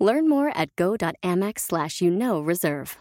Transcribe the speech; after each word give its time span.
Learn 0.00 0.28
more 0.28 0.50
at 0.56 0.74
go.amex 0.76 1.60
slash 1.60 2.00
you 2.00 2.10
know 2.10 2.40
reserve. 2.40 2.96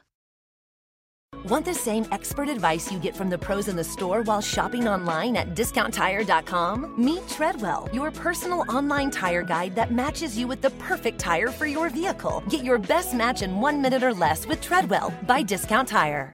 Want 1.47 1.63
the 1.63 1.73
same 1.73 2.05
expert 2.11 2.49
advice 2.49 2.91
you 2.91 2.99
get 2.99 3.15
from 3.15 3.29
the 3.29 3.37
pros 3.37 3.67
in 3.67 3.75
the 3.75 3.83
store 3.83 4.23
while 4.23 4.41
shopping 4.41 4.87
online 4.87 5.37
at 5.37 5.55
discounttire.com? 5.55 6.95
Meet 6.97 7.27
Treadwell, 7.29 7.87
your 7.93 8.11
personal 8.11 8.65
online 8.67 9.09
tire 9.11 9.43
guide 9.43 9.75
that 9.75 9.93
matches 9.93 10.37
you 10.37 10.47
with 10.47 10.61
the 10.61 10.71
perfect 10.71 11.19
tire 11.19 11.49
for 11.49 11.65
your 11.65 11.89
vehicle. 11.89 12.43
Get 12.49 12.63
your 12.63 12.77
best 12.77 13.13
match 13.13 13.41
in 13.41 13.61
one 13.61 13.81
minute 13.81 14.03
or 14.03 14.13
less 14.13 14.45
with 14.47 14.59
Treadwell 14.59 15.13
by 15.27 15.43
Discount 15.43 15.87
Tire. 15.87 16.33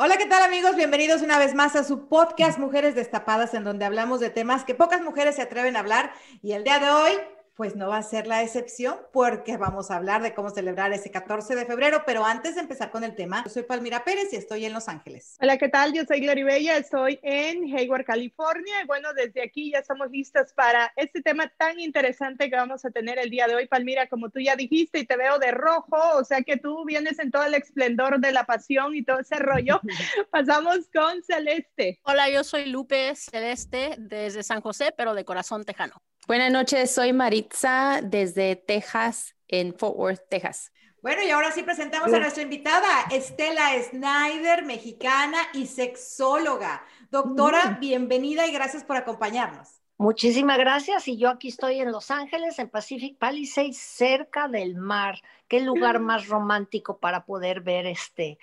Hola, 0.00 0.16
¿qué 0.16 0.26
tal 0.26 0.42
amigos? 0.44 0.76
Bienvenidos 0.76 1.22
una 1.22 1.38
vez 1.38 1.54
más 1.54 1.76
a 1.76 1.84
su 1.84 2.08
podcast 2.08 2.58
Mujeres 2.58 2.94
Destapadas, 2.94 3.52
en 3.54 3.64
donde 3.64 3.84
hablamos 3.84 4.20
de 4.20 4.30
temas 4.30 4.64
que 4.64 4.74
pocas 4.74 5.02
mujeres 5.02 5.36
se 5.36 5.42
atreven 5.42 5.76
a 5.76 5.80
hablar. 5.80 6.12
Y 6.40 6.52
el 6.52 6.62
día 6.64 6.78
de 6.78 6.88
hoy 6.88 7.12
pues 7.58 7.74
no 7.74 7.88
va 7.88 7.96
a 7.96 8.02
ser 8.04 8.28
la 8.28 8.44
excepción 8.44 8.96
porque 9.12 9.56
vamos 9.56 9.90
a 9.90 9.96
hablar 9.96 10.22
de 10.22 10.32
cómo 10.32 10.48
celebrar 10.48 10.92
ese 10.92 11.10
14 11.10 11.56
de 11.56 11.66
febrero, 11.66 12.04
pero 12.06 12.24
antes 12.24 12.54
de 12.54 12.60
empezar 12.60 12.92
con 12.92 13.02
el 13.02 13.16
tema, 13.16 13.42
yo 13.44 13.50
soy 13.50 13.64
Palmira 13.64 14.04
Pérez 14.04 14.32
y 14.32 14.36
estoy 14.36 14.64
en 14.64 14.72
Los 14.72 14.86
Ángeles. 14.86 15.36
Hola, 15.40 15.58
¿qué 15.58 15.68
tal? 15.68 15.92
Yo 15.92 16.04
soy 16.04 16.20
Gloria 16.20 16.44
Bella, 16.44 16.76
estoy 16.76 17.18
en 17.20 17.64
Hayward, 17.76 18.04
California 18.04 18.80
y 18.80 18.86
bueno, 18.86 19.12
desde 19.12 19.42
aquí 19.42 19.72
ya 19.72 19.80
estamos 19.80 20.08
listos 20.08 20.52
para 20.54 20.92
este 20.94 21.20
tema 21.20 21.52
tan 21.58 21.80
interesante 21.80 22.48
que 22.48 22.54
vamos 22.54 22.84
a 22.84 22.90
tener 22.92 23.18
el 23.18 23.28
día 23.28 23.48
de 23.48 23.56
hoy, 23.56 23.66
Palmira, 23.66 24.08
como 24.08 24.30
tú 24.30 24.38
ya 24.38 24.54
dijiste 24.54 25.00
y 25.00 25.04
te 25.04 25.16
veo 25.16 25.40
de 25.40 25.50
rojo, 25.50 25.98
o 26.14 26.24
sea 26.24 26.42
que 26.42 26.58
tú 26.58 26.84
vienes 26.84 27.18
en 27.18 27.32
todo 27.32 27.42
el 27.42 27.54
esplendor 27.54 28.20
de 28.20 28.30
la 28.30 28.44
pasión 28.44 28.94
y 28.94 29.02
todo 29.02 29.18
ese 29.18 29.34
rollo. 29.34 29.80
Pasamos 30.30 30.88
con 30.94 31.24
Celeste. 31.24 31.98
Hola, 32.04 32.30
yo 32.30 32.44
soy 32.44 32.66
Lupe 32.66 33.16
Celeste 33.16 33.96
desde 33.98 34.44
San 34.44 34.60
José, 34.60 34.94
pero 34.96 35.14
de 35.14 35.24
corazón 35.24 35.64
tejano. 35.64 36.00
Buenas 36.28 36.52
noches, 36.52 36.90
soy 36.90 37.14
Maritza 37.14 38.00
desde 38.02 38.54
Texas, 38.54 39.34
en 39.48 39.72
Fort 39.72 39.96
Worth, 39.96 40.28
Texas. 40.28 40.70
Bueno, 41.00 41.22
y 41.22 41.30
ahora 41.30 41.50
sí 41.52 41.62
presentamos 41.62 42.12
a 42.12 42.20
nuestra 42.20 42.42
invitada, 42.42 42.86
Estela 43.10 43.70
Snyder, 43.82 44.62
mexicana 44.66 45.38
y 45.54 45.66
sexóloga. 45.66 46.84
Doctora, 47.10 47.78
bienvenida 47.80 48.46
y 48.46 48.52
gracias 48.52 48.84
por 48.84 48.98
acompañarnos. 48.98 49.80
Muchísimas 49.96 50.58
gracias. 50.58 51.08
Y 51.08 51.16
yo 51.16 51.30
aquí 51.30 51.48
estoy 51.48 51.80
en 51.80 51.90
Los 51.90 52.10
Ángeles, 52.10 52.58
en 52.58 52.68
Pacific 52.68 53.16
Palisades, 53.16 53.78
cerca 53.78 54.48
del 54.48 54.74
mar. 54.74 55.22
Qué 55.48 55.60
lugar 55.60 55.98
más 55.98 56.28
romántico 56.28 56.98
para 56.98 57.24
poder 57.24 57.62
ver 57.62 57.86
este 57.86 58.38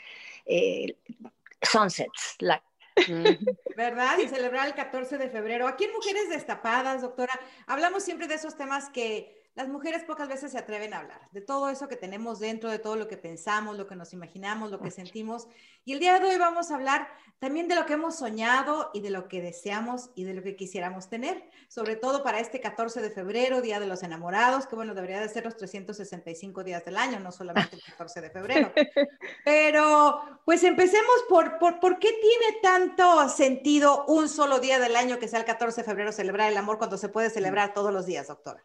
eh, 0.47 0.97
sunsets, 1.61 2.37
la, 2.39 2.63
¿Verdad? 3.75 4.17
Y 4.19 4.27
celebrar 4.27 4.67
el 4.67 4.73
14 4.73 5.17
de 5.17 5.29
febrero. 5.29 5.67
Aquí 5.67 5.83
en 5.83 5.93
Mujeres 5.93 6.29
Destapadas, 6.29 7.01
doctora, 7.01 7.39
hablamos 7.67 8.03
siempre 8.03 8.27
de 8.27 8.35
esos 8.35 8.55
temas 8.55 8.89
que 8.89 9.34
las 9.55 9.69
mujeres 9.69 10.03
pocas 10.03 10.27
veces 10.27 10.51
se 10.51 10.57
atreven 10.57 10.93
a 10.93 10.99
hablar, 10.99 11.21
de 11.31 11.39
todo 11.39 11.69
eso 11.69 11.87
que 11.87 11.95
tenemos 11.95 12.39
dentro, 12.39 12.69
de 12.69 12.77
todo 12.77 12.97
lo 12.97 13.07
que 13.07 13.15
pensamos, 13.15 13.77
lo 13.77 13.87
que 13.87 13.95
nos 13.95 14.11
imaginamos, 14.11 14.69
lo 14.69 14.81
que 14.81 14.91
sentimos. 14.91 15.47
Y 15.85 15.93
el 15.93 15.99
día 15.99 16.19
de 16.19 16.27
hoy 16.27 16.37
vamos 16.37 16.71
a 16.71 16.75
hablar 16.75 17.07
también 17.39 17.69
de 17.69 17.75
lo 17.75 17.85
que 17.85 17.93
hemos 17.93 18.17
soñado 18.17 18.91
y 18.93 18.99
de 18.99 19.11
lo 19.11 19.29
que 19.29 19.41
deseamos 19.41 20.09
y 20.13 20.25
de 20.25 20.33
lo 20.33 20.43
que 20.43 20.57
quisiéramos 20.57 21.07
tener, 21.07 21.49
sobre 21.69 21.95
todo 21.95 22.21
para 22.21 22.41
este 22.41 22.59
14 22.59 23.01
de 23.01 23.09
febrero, 23.09 23.61
Día 23.61 23.79
de 23.79 23.87
los 23.87 24.03
Enamorados, 24.03 24.67
que 24.67 24.75
bueno, 24.75 24.93
debería 24.93 25.21
de 25.21 25.29
ser 25.29 25.45
los 25.45 25.55
365 25.55 26.65
días 26.65 26.83
del 26.83 26.97
año, 26.97 27.21
no 27.21 27.31
solamente 27.31 27.77
el 27.77 27.83
14 27.83 28.21
de 28.21 28.29
febrero. 28.31 28.73
Pero 29.45 30.41
pues 30.43 30.65
empecemos 30.65 31.23
por, 31.29 31.59
por, 31.59 31.79
por 31.79 31.97
qué 31.99 32.09
tiene 32.09 32.59
tanto 32.61 33.29
sentido 33.29 34.03
un 34.07 34.27
solo 34.27 34.59
día 34.59 34.79
del 34.79 34.97
año 34.97 35.17
que 35.17 35.29
sea 35.29 35.39
el 35.39 35.45
14 35.45 35.81
de 35.81 35.85
febrero 35.85 36.11
celebrar 36.11 36.51
el 36.51 36.57
amor 36.57 36.77
cuando 36.77 36.97
se 36.97 37.07
puede 37.07 37.29
celebrar 37.29 37.73
todos 37.73 37.93
los 37.93 38.05
días, 38.05 38.27
doctora. 38.27 38.61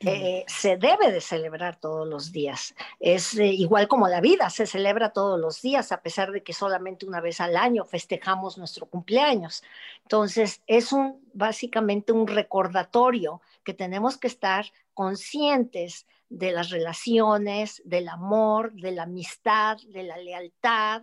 Eh, 0.00 0.44
se 0.48 0.76
debe 0.76 1.10
de 1.12 1.20
celebrar 1.20 1.76
todos 1.80 2.06
los 2.06 2.30
días. 2.30 2.74
Es 3.00 3.38
eh, 3.38 3.46
igual 3.46 3.88
como 3.88 4.08
la 4.08 4.20
vida, 4.20 4.50
se 4.50 4.66
celebra 4.66 5.12
todos 5.12 5.40
los 5.40 5.62
días, 5.62 5.92
a 5.92 6.02
pesar 6.02 6.30
de 6.30 6.42
que 6.42 6.52
solamente 6.52 7.06
una 7.06 7.20
vez 7.20 7.40
al 7.40 7.56
año 7.56 7.84
festejamos 7.84 8.58
nuestro 8.58 8.86
cumpleaños. 8.86 9.62
Entonces, 10.02 10.62
es 10.66 10.92
un, 10.92 11.22
básicamente 11.32 12.12
un 12.12 12.26
recordatorio 12.26 13.40
que 13.62 13.72
tenemos 13.72 14.18
que 14.18 14.26
estar 14.26 14.66
conscientes 14.92 16.06
de 16.28 16.52
las 16.52 16.70
relaciones, 16.70 17.80
del 17.84 18.08
amor, 18.08 18.72
de 18.74 18.92
la 18.92 19.04
amistad, 19.04 19.78
de 19.88 20.02
la 20.02 20.18
lealtad 20.18 21.02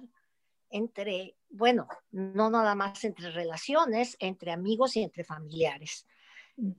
entre, 0.70 1.36
bueno, 1.50 1.88
no 2.12 2.50
nada 2.50 2.76
más 2.76 3.04
entre 3.04 3.32
relaciones, 3.32 4.16
entre 4.20 4.52
amigos 4.52 4.96
y 4.96 5.04
entre 5.04 5.24
familiares. 5.24 6.06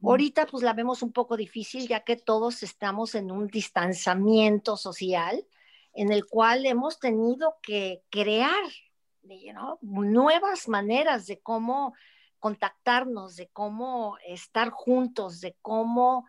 Ahorita 0.03 0.47
pues 0.47 0.62
la 0.62 0.75
vemos 0.75 1.03
un 1.03 1.12
poco 1.12 1.37
difícil 1.37 1.88
ya 1.88 2.00
que 2.00 2.16
todos 2.16 2.62
estamos 2.62 3.15
en 3.15 3.31
un 3.31 3.48
distanciamiento 3.48 4.76
social 4.76 5.44
en 5.93 6.12
el 6.12 6.26
cual 6.26 6.66
hemos 6.66 6.98
tenido 7.00 7.56
que 7.62 8.03
crear 8.09 8.62
nuevas 9.81 10.69
maneras 10.69 11.26
de 11.26 11.41
cómo 11.41 11.94
contactarnos, 12.38 13.37
de 13.37 13.48
cómo 13.48 14.19
estar 14.26 14.70
juntos, 14.70 15.41
de 15.41 15.56
cómo 15.62 16.26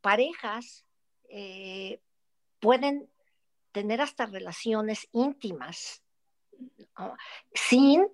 parejas 0.00 0.84
eh, 1.28 2.00
pueden 2.60 3.10
tener 3.72 4.00
hasta 4.00 4.26
relaciones 4.26 5.08
íntimas 5.12 6.02
sin 7.54 8.06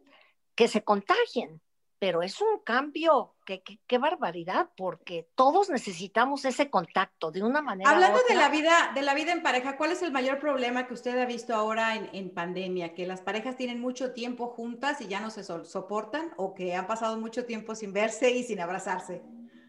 que 0.54 0.68
se 0.68 0.84
contagien 0.84 1.60
pero 1.98 2.22
es 2.22 2.40
un 2.40 2.58
cambio, 2.64 3.34
qué 3.46 3.62
que, 3.62 3.98
barbaridad, 3.98 4.68
porque 4.76 5.28
todos 5.34 5.70
necesitamos 5.70 6.44
ese 6.44 6.68
contacto 6.68 7.30
de 7.30 7.42
una 7.42 7.62
manera. 7.62 7.90
Hablando 7.90 8.20
de 8.28 8.34
la 8.34 8.50
vida, 8.50 8.92
de 8.94 9.02
la 9.02 9.14
vida 9.14 9.32
en 9.32 9.42
pareja, 9.42 9.76
¿cuál 9.76 9.92
es 9.92 10.02
el 10.02 10.12
mayor 10.12 10.38
problema 10.38 10.86
que 10.86 10.94
usted 10.94 11.18
ha 11.18 11.24
visto 11.24 11.54
ahora 11.54 11.94
en, 11.94 12.30
pandemia? 12.34 12.94
¿Que 12.94 13.06
las 13.06 13.22
parejas 13.22 13.56
tienen 13.56 13.80
mucho 13.80 14.12
tiempo 14.12 14.48
juntas 14.48 15.00
y 15.00 15.08
ya 15.08 15.20
no 15.20 15.30
se 15.30 15.42
soportan 15.44 16.32
o 16.36 16.54
que 16.54 16.74
han 16.74 16.86
pasado 16.86 17.18
mucho 17.18 17.46
tiempo 17.46 17.74
sin 17.74 17.92
verse 17.92 18.30
y 18.30 18.42
sin 18.42 18.60
abrazarse? 18.60 19.22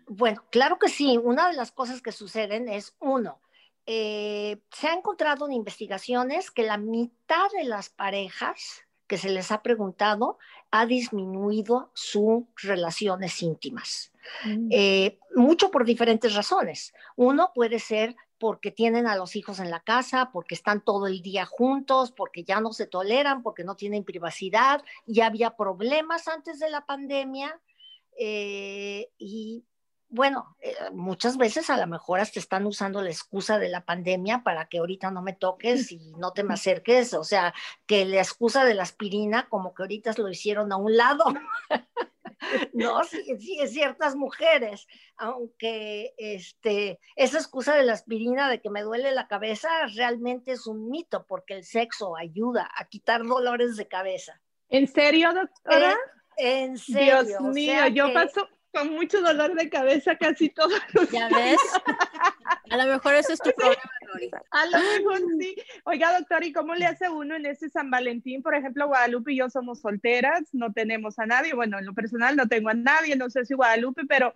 Bueno, 0.08 0.44
claro 0.50 0.78
que 0.80 0.90
sí. 0.90 1.18
Una 1.18 1.48
de 1.50 1.56
las 1.56 1.72
cosas 1.72 2.02
que 2.02 2.12
suceden 2.12 2.68
es, 2.68 2.96
uno, 3.00 3.42
eh, 3.86 4.62
se 4.72 4.88
ha 4.88 4.94
encontrado 4.94 5.46
en 5.46 5.54
investigaciones 5.54 6.52
que 6.52 6.64
la 6.64 6.78
mitad 6.78 7.50
de 7.58 7.64
las 7.64 7.90
parejas 7.90 8.87
que 9.07 9.18
se 9.18 9.29
les 9.29 9.51
ha 9.51 9.62
preguntado 9.62 10.38
ha 10.72 10.85
disminuido 10.85 11.91
sus 11.94 12.44
relaciones 12.62 13.41
íntimas. 13.41 14.12
Mm. 14.45 14.68
Eh, 14.72 15.19
mucho 15.35 15.72
por 15.72 15.85
diferentes 15.85 16.35
razones. 16.35 16.94
Uno 17.16 17.51
puede 17.56 17.79
ser 17.79 18.16
porque 18.40 18.72
tienen 18.72 19.07
a 19.07 19.16
los 19.16 19.35
hijos 19.35 19.59
en 19.59 19.72
la 19.72 19.79
casa, 19.79 20.29
porque 20.31 20.56
están 20.56 20.81
todo 20.81 21.07
el 21.07 21.22
día 21.22 21.45
juntos, 21.45 22.12
porque 22.12 22.44
ya 22.44 22.62
no 22.62 22.72
se 22.72 22.85
toleran, 22.85 23.41
porque 23.41 23.63
no 23.63 23.75
tienen 23.75 24.03
privacidad, 24.03 24.84
ya 25.06 25.25
había 25.25 25.56
problemas 25.56 26.28
antes 26.28 26.59
de 26.59 26.69
la 26.69 26.85
pandemia 26.85 27.59
eh, 28.19 29.09
y 29.18 29.63
bueno, 30.09 30.56
eh, 30.62 30.73
muchas 30.94 31.38
veces 31.38 31.69
a 31.69 31.78
lo 31.78 31.85
mejor 31.88 32.19
hasta 32.19 32.40
están 32.40 32.66
usando 32.66 33.01
la 33.01 33.09
excusa 33.09 33.59
de 33.59 33.69
la 33.69 33.85
pandemia 33.85 34.44
para 34.44 34.68
que 34.68 34.78
ahorita 34.78 35.12
no 35.12 35.22
me 35.22 35.34
toques 35.34 35.91
y 35.91 36.13
no 36.18 36.31
te 36.31 36.44
me 36.44 36.53
acerques, 36.53 37.13
o 37.13 37.23
sea, 37.23 37.54
que 37.86 38.06
la 38.06 38.21
excusa 38.21 38.63
de 38.63 38.74
la 38.74 38.83
aspirina 38.83 39.50
como 39.50 39.74
que 39.74 39.83
ahorita 39.83 40.13
lo 40.18 40.30
hicieron 40.30 40.71
a 40.71 40.77
un 40.77 40.95
lado. 40.95 41.25
no, 42.74 43.04
sí, 43.04 43.24
sí, 43.39 43.59
ciertas 43.68 44.15
mujeres, 44.15 44.88
aunque 45.18 46.13
este, 46.18 47.00
esa 47.15 47.38
excusa 47.38 47.75
de 47.75 47.83
la 47.83 47.94
aspirina 47.94 48.50
de 48.50 48.62
que 48.62 48.69
me 48.69 48.83
duele 48.83 49.12
la 49.12 49.27
cabeza 49.27 49.69
realmente 49.95 50.53
es 50.53 50.68
un 50.68 50.89
mito 50.89 51.25
porque 51.25 51.53
el 51.56 51.63
sexo 51.65 52.15
ayuda 52.15 52.69
a 52.77 52.86
quitar 52.86 53.24
dolores 53.24 53.75
de 53.75 53.88
cabeza. 53.88 54.42
¿En 54.69 54.88
serio, 54.88 55.33
doctora? 55.33 55.98
En, 56.38 56.77
serio. 56.77 57.24
Dios 57.24 57.42
mío, 57.42 57.88
yo 57.88 58.13
paso, 58.13 58.48
con 58.74 58.94
mucho 58.94 59.22
dolor 59.22 59.56
de 59.56 59.69
cabeza 59.69 60.18
casi 60.18 60.50
todo. 60.50 60.75
¿Ya 61.12 61.28
ves? 61.30 61.58
A 62.69 62.78
lo 62.78 62.86
mejor 62.86 63.16
ese 63.16 63.34
es 63.34 63.40
tu 63.40 63.52
problema, 63.52 63.81
A 64.52 64.66
lo 64.66 64.78
mejor 64.78 65.19
sí. 65.40 65.56
Oiga, 65.86 66.18
doctor, 66.18 66.44
¿y 66.44 66.52
cómo 66.52 66.75
le 66.75 66.86
hace 66.86 67.10
uno 67.10 67.36
en 67.36 67.46
ese 67.46 67.69
San 67.69 67.90
Valentín? 67.90 68.42
Por 68.42 68.56
ejemplo, 68.56 68.88
Guadalupe 68.88 69.34
y 69.34 69.38
yo 69.38 69.50
somos 69.50 69.80
solteras, 69.80 70.44
no 70.54 70.74
tenemos 70.74 71.18
a 71.19 71.25
nadie. 71.25 71.54
Bueno, 71.54 71.80
en 71.80 71.86
lo 71.86 71.94
personal 71.94 72.36
no 72.36 72.48
tengo 72.48 72.69
a 72.69 72.74
nadie, 72.74 73.16
no 73.16 73.30
sé 73.30 73.46
si 73.46 73.54
Guadalupe, 73.54 74.04
pero 74.08 74.34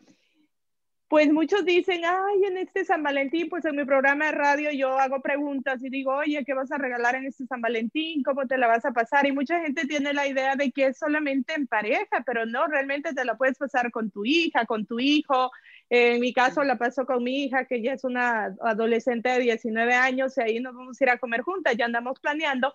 pues 1.12 1.30
muchos 1.30 1.66
dicen, 1.66 2.04
ay, 2.06 2.46
en 2.46 2.56
este 2.56 2.86
San 2.86 3.04
Valentín, 3.04 3.50
pues 3.50 3.66
en 3.66 3.76
mi 3.76 3.84
programa 3.84 4.28
de 4.28 4.32
radio 4.32 4.72
yo 4.72 4.98
hago 4.98 5.22
preguntas 5.22 5.84
y 5.84 5.90
digo, 5.90 6.14
oye, 6.16 6.46
¿qué 6.46 6.54
vas 6.54 6.72
a 6.72 6.78
regalar 6.78 7.16
en 7.16 7.26
este 7.26 7.46
San 7.48 7.60
Valentín? 7.60 8.24
¿Cómo 8.24 8.48
te 8.48 8.58
la 8.58 8.68
vas 8.68 8.86
a 8.86 8.94
pasar? 8.94 9.26
Y 9.26 9.34
mucha 9.34 9.60
gente 9.60 9.86
tiene 9.88 10.14
la 10.14 10.26
idea 10.26 10.56
de 10.56 10.72
que 10.72 10.86
es 10.86 10.98
solamente 10.98 11.54
en 11.54 11.68
pareja, 11.68 12.24
pero 12.26 12.46
no, 12.46 12.66
realmente 12.66 13.14
te 13.14 13.26
la 13.26 13.36
puedes 13.36 13.58
pasar 13.58 13.92
con 13.92 14.10
tu 14.10 14.24
hija, 14.24 14.66
con 14.66 14.86
tu 14.86 15.02
hijo. 15.02 15.52
En 15.90 16.22
mi 16.22 16.32
caso 16.32 16.64
la 16.64 16.78
paso 16.78 17.06
con 17.06 17.22
mi 17.22 17.44
hija, 17.44 17.66
que 17.66 17.82
ya 17.82 17.92
es 17.92 18.06
una 18.06 18.56
adolescente 18.62 19.28
de 19.28 19.40
19 19.40 19.94
años, 19.94 20.38
y 20.38 20.42
ahí 20.42 20.60
nos 20.62 20.74
vamos 20.74 21.02
a 21.02 21.04
ir 21.04 21.10
a 21.10 21.18
comer 21.18 21.42
juntas, 21.42 21.76
ya 21.76 21.84
andamos 21.84 22.22
planeando. 22.22 22.74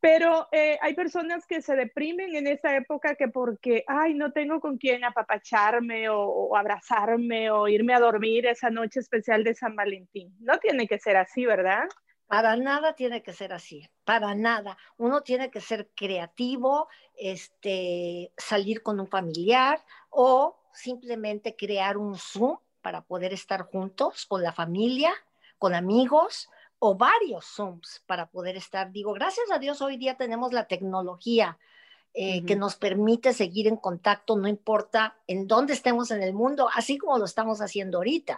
Pero 0.00 0.46
eh, 0.52 0.78
hay 0.80 0.94
personas 0.94 1.44
que 1.44 1.60
se 1.60 1.74
deprimen 1.74 2.36
en 2.36 2.46
esta 2.46 2.76
época 2.76 3.16
que 3.16 3.28
porque, 3.28 3.84
ay, 3.88 4.14
no 4.14 4.30
tengo 4.30 4.60
con 4.60 4.78
quién 4.78 5.04
apapacharme 5.04 6.08
o, 6.08 6.56
abrazarme 6.56 7.50
o 7.50 7.66
irme 7.66 7.94
a 7.94 8.00
dormir 8.00 8.46
esa 8.46 8.70
noche 8.70 9.00
especial 9.00 9.42
de 9.42 9.54
San 9.54 9.74
Valentín. 9.74 10.36
No 10.38 10.58
tiene 10.58 10.86
que 10.86 11.00
ser 11.00 11.16
así, 11.16 11.46
¿verdad? 11.46 11.88
Para 12.28 12.56
nada 12.56 12.94
tiene 12.94 13.22
que 13.22 13.32
ser 13.32 13.52
así, 13.52 13.88
para 14.04 14.34
nada. 14.34 14.76
Uno 14.98 15.22
tiene 15.22 15.50
que 15.50 15.60
ser 15.60 15.88
creativo, 15.96 16.88
este, 17.16 18.32
salir 18.36 18.82
con 18.82 19.00
un 19.00 19.08
familiar 19.08 19.82
o 20.10 20.60
simplemente 20.72 21.56
crear 21.56 21.96
un 21.96 22.16
Zoom 22.16 22.58
para 22.82 23.00
poder 23.00 23.32
estar 23.32 23.62
juntos 23.62 24.26
con 24.26 24.42
la 24.42 24.52
familia, 24.52 25.12
con 25.58 25.74
amigos 25.74 26.48
o 26.78 26.96
varios 26.96 27.46
Zooms 27.46 28.02
para 28.06 28.30
poder 28.30 28.56
estar. 28.56 28.92
Digo, 28.92 29.12
gracias 29.12 29.50
a 29.50 29.58
Dios 29.58 29.80
hoy 29.82 29.96
día 29.96 30.16
tenemos 30.16 30.52
la 30.52 30.66
tecnología 30.66 31.58
eh, 32.14 32.44
que 32.44 32.56
nos 32.56 32.74
permite 32.74 33.32
seguir 33.32 33.68
en 33.68 33.76
contacto, 33.76 34.36
no 34.36 34.48
importa 34.48 35.16
en 35.26 35.46
dónde 35.46 35.74
estemos 35.74 36.10
en 36.10 36.22
el 36.22 36.32
mundo, 36.32 36.68
así 36.74 36.98
como 36.98 37.18
lo 37.18 37.24
estamos 37.24 37.60
haciendo 37.60 37.98
ahorita. 37.98 38.36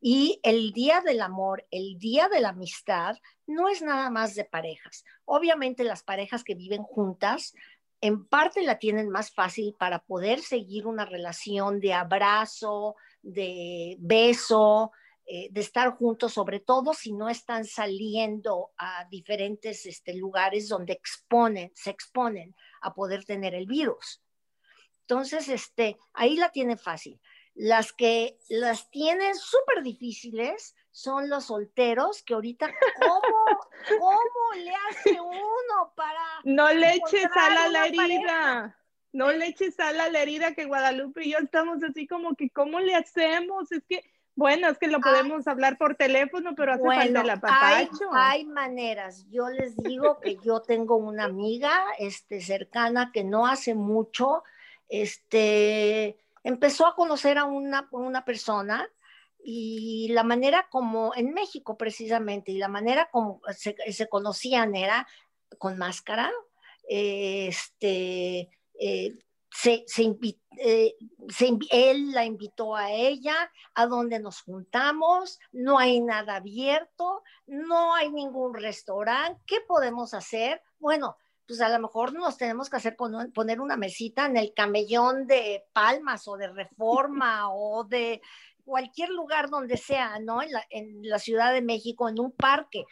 Y 0.00 0.38
el 0.44 0.72
Día 0.72 1.00
del 1.00 1.20
Amor, 1.20 1.66
el 1.70 1.98
Día 1.98 2.28
de 2.28 2.40
la 2.40 2.50
Amistad, 2.50 3.16
no 3.46 3.68
es 3.68 3.82
nada 3.82 4.10
más 4.10 4.34
de 4.34 4.44
parejas. 4.44 5.04
Obviamente 5.24 5.82
las 5.82 6.02
parejas 6.02 6.44
que 6.44 6.54
viven 6.54 6.84
juntas, 6.84 7.54
en 8.00 8.26
parte 8.26 8.62
la 8.62 8.78
tienen 8.78 9.08
más 9.08 9.32
fácil 9.32 9.74
para 9.76 10.00
poder 10.00 10.40
seguir 10.40 10.86
una 10.86 11.04
relación 11.04 11.80
de 11.80 11.94
abrazo, 11.94 12.94
de 13.22 13.96
beso, 13.98 14.92
eh, 15.28 15.48
de 15.50 15.60
estar 15.60 15.90
juntos, 15.96 16.34
sobre 16.34 16.60
todo 16.60 16.94
si 16.94 17.12
no 17.12 17.28
están 17.28 17.64
saliendo 17.64 18.70
a 18.78 19.06
diferentes 19.10 19.84
este, 19.84 20.14
lugares 20.14 20.68
donde 20.68 20.92
exponen, 20.92 21.72
se 21.74 21.90
exponen 21.90 22.54
a 22.80 22.94
poder 22.94 23.24
tener 23.24 23.52
el 23.52 23.66
virus. 23.66 24.22
Entonces, 25.00 25.48
este, 25.48 25.96
ahí 26.14 26.36
la 26.36 26.50
tiene 26.50 26.76
fácil. 26.76 27.20
Las 27.54 27.92
que 27.92 28.38
las 28.48 28.88
tienen 28.90 29.34
súper 29.34 29.82
difíciles 29.82 30.76
son 30.92 31.28
los 31.28 31.46
solteros, 31.46 32.22
que 32.22 32.34
ahorita, 32.34 32.72
¿cómo, 33.00 33.58
¿cómo 33.98 34.62
le 34.62 34.72
hace 34.88 35.20
uno 35.20 35.92
para... 35.96 36.22
No 36.44 36.72
le 36.72 36.94
eches 36.94 37.28
sal 37.34 37.56
a 37.56 37.68
la 37.68 37.86
herida. 37.86 38.78
No 39.12 39.32
le 39.32 39.46
eches 39.46 39.74
sal 39.74 39.98
a 39.98 40.08
la 40.08 40.22
herida 40.22 40.54
que 40.54 40.66
Guadalupe 40.66 41.24
y 41.24 41.32
yo 41.32 41.38
estamos 41.38 41.82
así 41.82 42.06
como 42.06 42.36
que, 42.36 42.50
¿cómo 42.50 42.78
le 42.78 42.94
hacemos? 42.94 43.72
Es 43.72 43.82
que 43.88 44.04
bueno, 44.36 44.68
es 44.68 44.78
que 44.78 44.86
lo 44.86 45.00
podemos 45.00 45.48
hablar 45.48 45.76
por 45.76 45.96
teléfono, 45.96 46.54
pero 46.54 46.74
hace 46.74 46.84
falta 46.84 47.20
el 47.22 47.30
apapacho. 47.30 48.08
Hay, 48.12 48.40
hay, 48.40 48.44
maneras. 48.44 49.26
Yo 49.30 49.48
les 49.48 49.76
digo 49.76 50.20
que 50.20 50.36
yo 50.44 50.60
tengo 50.60 50.96
una 50.96 51.24
amiga 51.24 51.72
este, 51.98 52.40
cercana 52.40 53.10
que 53.12 53.24
no 53.24 53.46
hace 53.46 53.74
mucho 53.74 54.44
este, 54.88 56.16
empezó 56.44 56.86
a 56.86 56.94
conocer 56.94 57.38
a 57.38 57.44
una, 57.44 57.88
una 57.90 58.24
persona 58.24 58.88
y 59.42 60.08
la 60.12 60.24
manera 60.24 60.66
como, 60.70 61.14
en 61.14 61.32
México 61.32 61.76
precisamente, 61.76 62.52
y 62.52 62.58
la 62.58 62.68
manera 62.68 63.08
como 63.10 63.40
se, 63.56 63.76
se 63.92 64.08
conocían 64.08 64.74
era 64.74 65.06
con 65.58 65.78
máscara, 65.78 66.32
este, 66.88 68.50
eh, 68.80 69.14
se, 69.56 69.86
eh, 70.58 70.96
él 71.70 72.12
la 72.12 72.24
invitó 72.26 72.76
a 72.76 72.92
ella, 72.92 73.50
a 73.74 73.86
donde 73.86 74.20
nos 74.20 74.42
juntamos, 74.42 75.38
no 75.50 75.78
hay 75.78 76.00
nada 76.00 76.36
abierto, 76.36 77.22
no 77.46 77.94
hay 77.94 78.10
ningún 78.10 78.52
restaurante, 78.54 79.40
¿qué 79.46 79.62
podemos 79.66 80.12
hacer? 80.12 80.62
Bueno, 80.78 81.16
pues 81.46 81.62
a 81.62 81.70
lo 81.70 81.78
mejor 81.78 82.12
nos 82.12 82.36
tenemos 82.36 82.68
que 82.68 82.76
hacer 82.76 82.96
poner 82.96 83.60
una 83.60 83.76
mesita 83.76 84.26
en 84.26 84.36
el 84.36 84.52
camellón 84.52 85.26
de 85.26 85.64
Palmas 85.72 86.28
o 86.28 86.36
de 86.36 86.48
Reforma 86.48 87.48
o 87.54 87.84
de 87.84 88.20
cualquier 88.62 89.08
lugar 89.08 89.48
donde 89.48 89.78
sea, 89.78 90.18
¿no? 90.18 90.42
En 90.42 90.52
la, 90.52 90.66
en 90.68 91.08
la 91.08 91.18
Ciudad 91.18 91.54
de 91.54 91.62
México, 91.62 92.10
en 92.10 92.20
un 92.20 92.32
parque. 92.32 92.84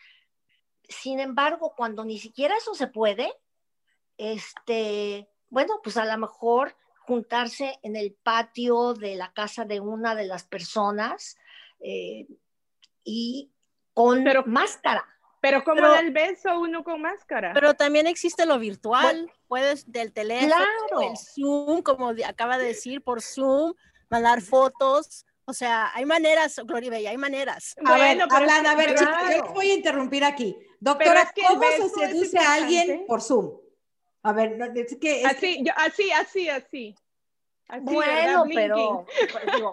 Sin 0.88 1.20
embargo, 1.20 1.75
cuando 1.76 2.05
ni 2.05 2.19
siquiera 2.19 2.56
eso 2.56 2.75
se 2.75 2.87
puede, 2.87 3.34
este, 4.16 5.28
bueno, 5.55 5.81
pues 5.83 5.97
a 5.97 6.05
lo 6.05 6.19
mejor 6.19 6.77
juntarse 7.06 7.79
en 7.83 7.95
el 7.97 8.17
patio 8.23 8.93
de 8.93 9.15
la 9.15 9.33
casa 9.33 9.65
de 9.65 9.79
una 9.79 10.15
de 10.17 10.25
las 10.25 10.43
personas 10.43 11.37
eh, 11.81 12.27
y 13.05 13.53
con 13.95 14.25
máscara. 14.47 15.06
Pero 15.41 15.62
como 15.62 15.89
del 15.91 16.11
beso 16.11 16.59
uno 16.59 16.83
con 16.83 17.03
máscara. 17.03 17.53
Pero 17.53 17.75
también 17.75 18.06
existe 18.06 18.47
lo 18.47 18.59
virtual, 18.59 19.31
puedes 19.47 19.91
del 19.93 20.12
teléfono, 20.12 20.56
el 21.03 21.17
Zoom, 21.17 21.83
como 21.83 22.12
acaba 22.27 22.59
de 22.59 22.65
decir, 22.65 23.03
por 23.03 23.23
Zoom, 23.23 23.75
mandar 24.11 24.41
fotos. 24.41 25.25
O 25.45 25.53
sea, 25.53 25.93
hay 25.95 26.07
maneras, 26.07 26.59
Gloria 26.65 26.91
Bella, 26.91 27.11
hay 27.11 27.19
maneras. 27.19 27.77
A 27.85 27.93
ver, 27.97 28.23
Alana, 28.23 28.73
a 28.73 28.77
ver, 28.77 28.95
chicos, 28.95 29.15
yo 29.37 29.53
voy 29.53 29.71
a 29.71 29.75
interrumpir 29.75 30.25
aquí. 30.25 30.57
Doctora, 30.81 31.33
¿cómo 31.47 31.62
se 31.62 31.89
seduce 31.91 32.39
a 32.39 32.55
alguien 32.55 33.05
por 33.07 33.21
Zoom? 33.21 33.63
A 34.25 34.32
ver, 34.32 34.59
es 34.75 34.97
que... 34.97 35.23
así, 35.26 35.62
yo, 35.62 35.73
así, 35.76 36.11
así, 36.11 36.49
así. 36.49 36.94
bueno, 37.82 38.44
pero 38.53 39.06
pues, 39.31 39.44
digo, 39.55 39.73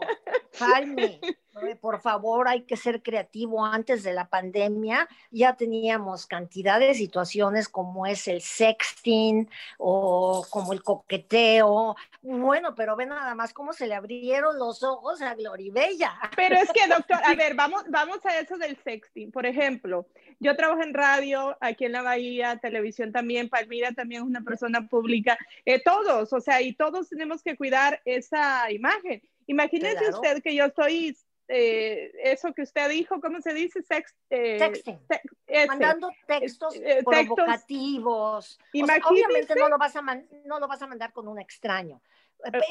por 1.79 2.01
favor, 2.01 2.47
hay 2.47 2.61
que 2.61 2.77
ser 2.77 3.01
creativo. 3.01 3.65
Antes 3.65 4.03
de 4.03 4.13
la 4.13 4.29
pandemia 4.29 5.07
ya 5.31 5.55
teníamos 5.55 6.25
cantidad 6.25 6.79
de 6.79 6.93
situaciones 6.93 7.67
como 7.67 8.05
es 8.05 8.27
el 8.27 8.41
sexting 8.41 9.49
o 9.77 10.45
como 10.49 10.73
el 10.73 10.83
coqueteo. 10.83 11.95
Bueno, 12.21 12.75
pero 12.75 12.95
ve 12.95 13.05
nada 13.05 13.35
más 13.35 13.53
cómo 13.53 13.73
se 13.73 13.87
le 13.87 13.95
abrieron 13.95 14.57
los 14.57 14.83
ojos 14.83 15.21
a 15.21 15.35
Gloribella. 15.35 16.13
Pero 16.35 16.55
es 16.55 16.71
que, 16.71 16.87
doctor, 16.87 17.19
a 17.23 17.35
ver, 17.35 17.55
vamos, 17.55 17.83
vamos 17.89 18.25
a 18.25 18.39
eso 18.39 18.57
del 18.57 18.77
sexting. 18.83 19.31
Por 19.31 19.45
ejemplo, 19.45 20.07
yo 20.39 20.55
trabajo 20.55 20.81
en 20.81 20.93
radio, 20.93 21.57
aquí 21.59 21.85
en 21.85 21.91
la 21.91 22.01
Bahía, 22.01 22.57
televisión 22.57 23.11
también, 23.11 23.49
Palmira 23.49 23.91
también 23.91 24.21
es 24.21 24.27
una 24.27 24.41
persona 24.41 24.87
pública, 24.87 25.37
eh, 25.65 25.81
todos, 25.83 26.33
o 26.33 26.41
sea, 26.41 26.61
y 26.61 26.73
todos 26.73 27.09
tenemos 27.09 27.43
que 27.43 27.55
cuidar 27.55 28.01
esa 28.05 28.71
imagen. 28.71 29.21
Imagínese 29.47 30.09
usted 30.09 30.41
que 30.41 30.55
yo 30.55 30.65
estoy 30.65 31.17
eh, 31.51 32.11
eso 32.23 32.53
que 32.53 32.61
usted 32.61 32.89
dijo, 32.89 33.19
¿cómo 33.19 33.41
se 33.41 33.53
dice? 33.53 33.81
Sex, 33.81 34.15
eh, 34.29 34.57
Mandando 35.67 36.09
textos 36.25 36.75
provocativos. 37.03 38.57
obviamente 39.05 39.55
no 39.55 39.67
lo, 39.67 39.77
vas 39.77 39.95
a 39.95 40.01
no 40.01 40.59
lo 40.59 40.67
vas 40.67 40.81
a 40.81 40.87
mandar 40.87 41.11
con 41.11 41.27
un 41.27 41.39
extraño. 41.39 42.01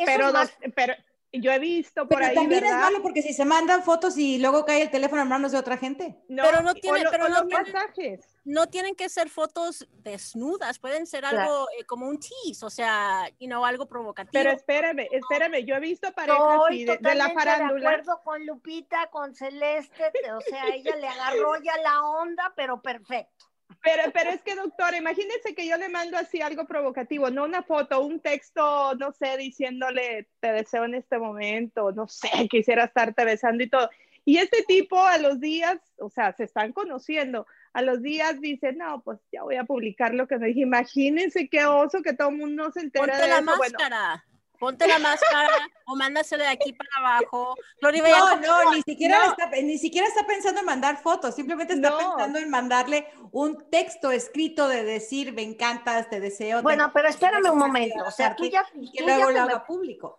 pero, 0.04 0.32
pero 0.74 0.94
yo 1.32 1.52
he 1.52 1.58
visto 1.58 2.08
por 2.08 2.18
pero 2.18 2.34
también 2.34 2.64
es 2.64 2.72
malo 2.72 3.02
porque 3.02 3.22
si 3.22 3.32
se 3.32 3.44
mandan 3.44 3.82
fotos 3.82 4.16
y 4.18 4.38
luego 4.38 4.64
cae 4.64 4.82
el 4.82 4.90
teléfono 4.90 5.22
en 5.22 5.28
manos 5.28 5.52
de 5.52 5.58
otra 5.58 5.76
gente. 5.76 6.16
No, 6.28 6.42
pero 6.44 6.62
no 6.62 6.74
tiene, 6.74 7.04
pero 7.10 7.28
no 7.28 7.46
tienen, 7.46 8.20
no 8.44 8.66
tienen 8.66 8.94
que 8.94 9.08
ser 9.08 9.28
fotos 9.28 9.86
desnudas, 10.02 10.78
pueden 10.78 11.06
ser 11.06 11.24
algo 11.24 11.68
eh, 11.78 11.84
como 11.84 12.08
un 12.08 12.18
tease, 12.18 12.64
o 12.64 12.70
sea, 12.70 13.28
you 13.38 13.46
know, 13.46 13.64
algo 13.64 13.86
provocativo. 13.86 14.32
Pero 14.32 14.50
espérame, 14.50 15.06
espérame, 15.10 15.64
yo 15.64 15.76
he 15.76 15.80
visto 15.80 16.12
parejas 16.12 17.00
de, 17.00 17.14
la 17.14 17.30
farándula. 17.30 17.90
De 17.90 17.96
acuerdo 17.96 18.20
con 18.24 18.46
Lupita, 18.46 19.08
con 19.10 19.34
Celeste, 19.34 20.10
o 20.36 20.40
sea, 20.40 20.68
ella 20.74 20.96
le 20.96 21.06
agarró 21.06 21.60
ya 21.62 21.76
la 21.78 22.04
onda, 22.04 22.52
pero 22.56 22.80
perfecto. 22.80 23.49
Pero, 23.82 24.02
pero 24.12 24.30
es 24.30 24.42
que, 24.42 24.54
doctora, 24.54 24.96
imagínese 24.98 25.54
que 25.54 25.66
yo 25.66 25.76
le 25.78 25.88
mando 25.88 26.18
así 26.18 26.42
algo 26.42 26.66
provocativo, 26.66 27.30
no 27.30 27.44
una 27.44 27.62
foto, 27.62 28.02
un 28.02 28.20
texto, 28.20 28.94
no 28.96 29.12
sé, 29.12 29.36
diciéndole 29.38 30.28
te 30.40 30.52
deseo 30.52 30.84
en 30.84 30.94
este 30.94 31.18
momento, 31.18 31.90
no 31.92 32.06
sé, 32.06 32.28
quisiera 32.50 32.84
estarte 32.84 33.24
besando 33.24 33.62
y 33.62 33.70
todo. 33.70 33.88
Y 34.26 34.36
este 34.36 34.64
tipo 34.64 35.02
a 35.02 35.16
los 35.16 35.40
días, 35.40 35.78
o 35.98 36.10
sea, 36.10 36.32
se 36.34 36.44
están 36.44 36.72
conociendo, 36.72 37.46
a 37.72 37.80
los 37.80 38.02
días 38.02 38.40
dice, 38.40 38.72
no, 38.74 39.00
pues 39.02 39.18
ya 39.32 39.42
voy 39.44 39.56
a 39.56 39.64
publicar 39.64 40.12
lo 40.12 40.26
que 40.28 40.38
me 40.38 40.48
dije. 40.48 40.60
Imagínense 40.60 41.48
qué 41.48 41.64
oso 41.64 42.02
que 42.02 42.12
todo 42.12 42.28
el 42.28 42.36
mundo 42.36 42.70
se 42.72 42.80
entera 42.80 43.06
Ponte 43.06 43.22
de 43.22 43.28
la 43.28 43.36
eso. 43.36 43.44
máscara 43.44 44.24
ponte 44.60 44.86
la 44.86 44.98
máscara 44.98 45.48
o 45.86 45.96
mándaselo 45.96 46.44
de 46.44 46.50
aquí 46.50 46.72
para 46.74 46.90
abajo. 46.98 47.56
no, 47.80 47.90
no, 48.36 48.72
ni 48.74 48.82
siquiera, 48.82 49.26
Está, 49.26 49.50
ni 49.62 49.78
siquiera 49.78 50.06
está 50.06 50.26
pensando 50.26 50.60
en 50.60 50.66
mandar 50.66 51.02
fotos, 51.02 51.34
simplemente 51.34 51.72
está 51.72 51.96
pensando 51.96 52.38
en 52.38 52.50
mandarle 52.50 53.08
un 53.32 53.68
texto 53.70 54.12
escrito 54.12 54.68
de 54.68 54.84
decir, 54.84 55.32
me 55.32 55.42
encantas, 55.42 56.10
te 56.10 56.20
deseo. 56.20 56.62
Bueno, 56.62 56.92
pero 56.92 57.08
espérame 57.08 57.50
un 57.50 57.58
momento, 57.58 58.04
o 58.04 58.10
sea, 58.10 58.36
tú 58.36 58.44
ya... 58.44 58.64
que 58.64 59.02
luego 59.02 59.30
lo 59.30 59.40
haga 59.40 59.66
público. 59.66 60.18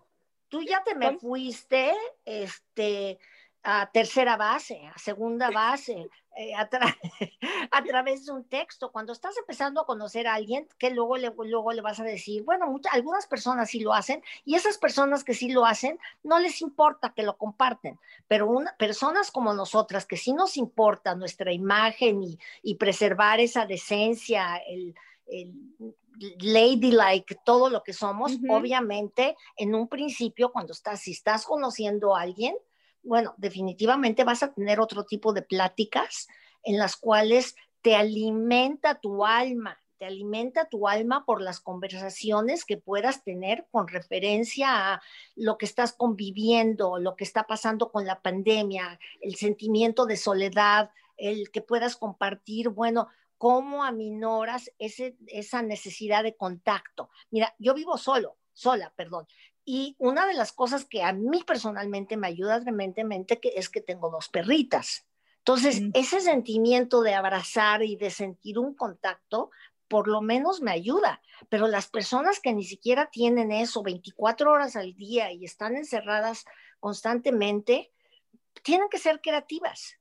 Tú 0.49 0.61
ya 0.63 0.83
te 0.83 0.95
me 0.95 1.17
fuiste, 1.17 1.93
este, 2.25 3.19
a 3.63 3.91
tercera 3.91 4.37
base, 4.37 4.81
a 4.93 4.97
segunda 4.97 5.51
base, 5.51 6.09
eh, 6.35 6.53
a, 6.55 6.67
a, 7.71 7.83
través 7.83 8.25
de 8.25 8.31
un 8.31 8.43
texto. 8.45 8.91
Cuando 8.91 9.13
estás 9.13 9.37
empezando 9.37 9.81
a 9.81 9.85
conocer 9.85 10.27
a 10.27 10.33
alguien, 10.33 10.67
que 10.79 10.89
luego 10.89 11.17
le, 11.17 11.31
luego 11.45 11.71
le 11.71 11.81
vas 11.81 11.99
a 11.99 12.03
decir, 12.03 12.43
bueno, 12.43 12.79
algunas 12.91 13.27
personas 13.27 13.69
sí 13.69 13.79
lo 13.79 13.93
hacen 13.93 14.23
y 14.45 14.55
esas 14.55 14.77
personas 14.77 15.23
que 15.23 15.33
sí 15.33 15.49
lo 15.51 15.65
hacen, 15.65 15.99
no 16.23 16.39
les 16.39 16.61
importa 16.61 17.13
que 17.13 17.23
lo 17.23 17.37
comparten, 17.37 17.99
pero 18.27 18.47
una, 18.47 18.75
personas 18.77 19.29
como 19.31 19.53
nosotras, 19.53 20.05
que 20.05 20.17
sí 20.17 20.33
nos 20.33 20.57
importa 20.57 21.15
nuestra 21.15 21.51
imagen 21.53 22.23
y, 22.23 22.39
y 22.63 22.75
preservar 22.75 23.39
esa 23.39 23.65
decencia, 23.65 24.57
el, 24.67 24.95
el 25.27 25.53
ladylike, 26.39 27.39
todo 27.43 27.69
lo 27.69 27.83
que 27.83 27.93
somos, 27.93 28.37
obviamente, 28.49 29.35
en 29.55 29.75
un 29.75 29.87
principio, 29.87 30.51
cuando 30.51 30.73
estás, 30.73 31.01
si 31.01 31.11
estás 31.11 31.45
conociendo 31.45 32.15
a 32.15 32.21
alguien, 32.21 32.55
bueno, 33.03 33.33
definitivamente 33.37 34.23
vas 34.23 34.43
a 34.43 34.53
tener 34.53 34.79
otro 34.79 35.05
tipo 35.05 35.33
de 35.33 35.41
pláticas 35.41 36.27
en 36.63 36.77
las 36.77 36.95
cuales 36.95 37.55
te 37.81 37.95
alimenta 37.95 38.99
tu 38.99 39.25
alma, 39.25 39.81
te 39.97 40.05
alimenta 40.05 40.65
tu 40.65 40.87
alma 40.87 41.25
por 41.25 41.41
las 41.41 41.59
conversaciones 41.59 42.65
que 42.65 42.77
puedas 42.77 43.23
tener 43.23 43.67
con 43.71 43.87
referencia 43.87 44.93
a 44.93 45.01
lo 45.35 45.57
que 45.57 45.65
estás 45.65 45.93
conviviendo, 45.93 46.97
lo 46.97 47.15
que 47.15 47.23
está 47.23 47.45
pasando 47.45 47.91
con 47.91 48.05
la 48.05 48.21
pandemia, 48.21 48.99
el 49.21 49.35
sentimiento 49.35 50.05
de 50.05 50.17
soledad, 50.17 50.91
el 51.17 51.51
que 51.51 51.61
puedas 51.61 51.97
compartir, 51.97 52.69
bueno, 52.69 53.09
cómo 53.37 53.83
aminoras 53.83 54.71
ese, 54.77 55.17
esa 55.27 55.61
necesidad 55.61 56.23
de 56.23 56.35
contacto. 56.35 57.09
Mira, 57.29 57.55
yo 57.57 57.73
vivo 57.73 57.97
solo, 57.97 58.37
sola, 58.53 58.93
perdón, 58.95 59.27
y 59.65 59.95
una 59.99 60.25
de 60.25 60.33
las 60.33 60.51
cosas 60.51 60.85
que 60.85 61.03
a 61.03 61.13
mí 61.13 61.43
personalmente 61.43 62.17
me 62.17 62.27
ayuda 62.27 62.61
tremendanmente 62.61 63.39
que 63.39 63.53
es 63.55 63.69
que 63.69 63.81
tengo 63.81 64.09
dos 64.09 64.29
perritas. 64.29 65.05
Entonces, 65.39 65.81
ese 65.93 66.19
sentimiento 66.19 67.01
de 67.01 67.15
abrazar 67.15 67.81
y 67.81 67.95
de 67.95 68.11
sentir 68.11 68.59
un 68.59 68.75
contacto, 68.75 69.49
por 69.87 70.07
lo 70.07 70.21
menos 70.21 70.61
me 70.61 70.71
ayuda. 70.71 71.21
Pero 71.49 71.67
las 71.67 71.87
personas 71.87 72.39
que 72.39 72.53
ni 72.53 72.63
siquiera 72.63 73.09
tienen 73.09 73.51
eso 73.51 73.81
24 73.81 74.51
horas 74.51 74.75
al 74.75 74.93
día 74.93 75.31
y 75.31 75.43
están 75.43 75.75
encerradas 75.75 76.45
constantemente, 76.79 77.91
tienen 78.63 78.87
que 78.89 78.99
ser 78.99 79.19
creativas. 79.19 79.97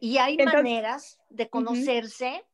Y 0.00 0.18
hay 0.18 0.36
maneras 0.36 1.20
de 1.28 1.48
conocerse 1.48 2.44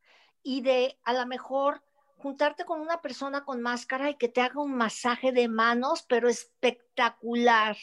y 0.43 0.61
de 0.61 0.99
a 1.03 1.15
lo 1.15 1.27
mejor 1.27 1.83
juntarte 2.17 2.65
con 2.65 2.81
una 2.81 3.01
persona 3.01 3.45
con 3.45 3.61
máscara 3.61 4.11
y 4.11 4.15
que 4.15 4.29
te 4.29 4.41
haga 4.41 4.61
un 4.61 4.75
masaje 4.75 5.33
de 5.33 5.49
manos, 5.49 6.05
pero 6.09 6.29
espectacular, 6.29 7.77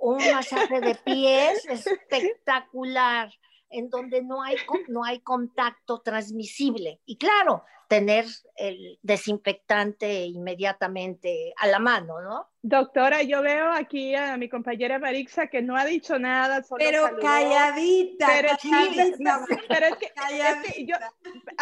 o 0.00 0.12
un 0.12 0.30
masaje 0.32 0.80
de 0.80 0.94
pies 0.94 1.66
espectacular, 1.68 3.30
en 3.70 3.88
donde 3.88 4.22
no 4.22 4.42
hay, 4.42 4.56
no 4.88 5.04
hay 5.04 5.20
contacto 5.20 6.00
transmisible. 6.00 7.00
Y 7.06 7.16
claro, 7.16 7.64
tener 7.92 8.24
el 8.56 8.98
desinfectante 9.02 10.24
inmediatamente 10.24 11.52
a 11.58 11.66
la 11.66 11.78
mano, 11.78 12.22
¿no? 12.22 12.48
Doctora, 12.62 13.22
yo 13.22 13.42
veo 13.42 13.70
aquí 13.70 14.14
a 14.14 14.38
mi 14.38 14.48
compañera 14.48 14.98
Marixa 14.98 15.48
que 15.48 15.60
no 15.60 15.76
ha 15.76 15.84
dicho 15.84 16.18
nada. 16.18 16.62
Solo 16.62 16.78
pero 16.78 17.18
calladita, 17.20 18.28
pero, 18.28 18.48
calladita, 18.62 19.44
pero 19.68 19.86
es, 19.88 19.96
que, 19.96 20.86
yo, 20.86 20.96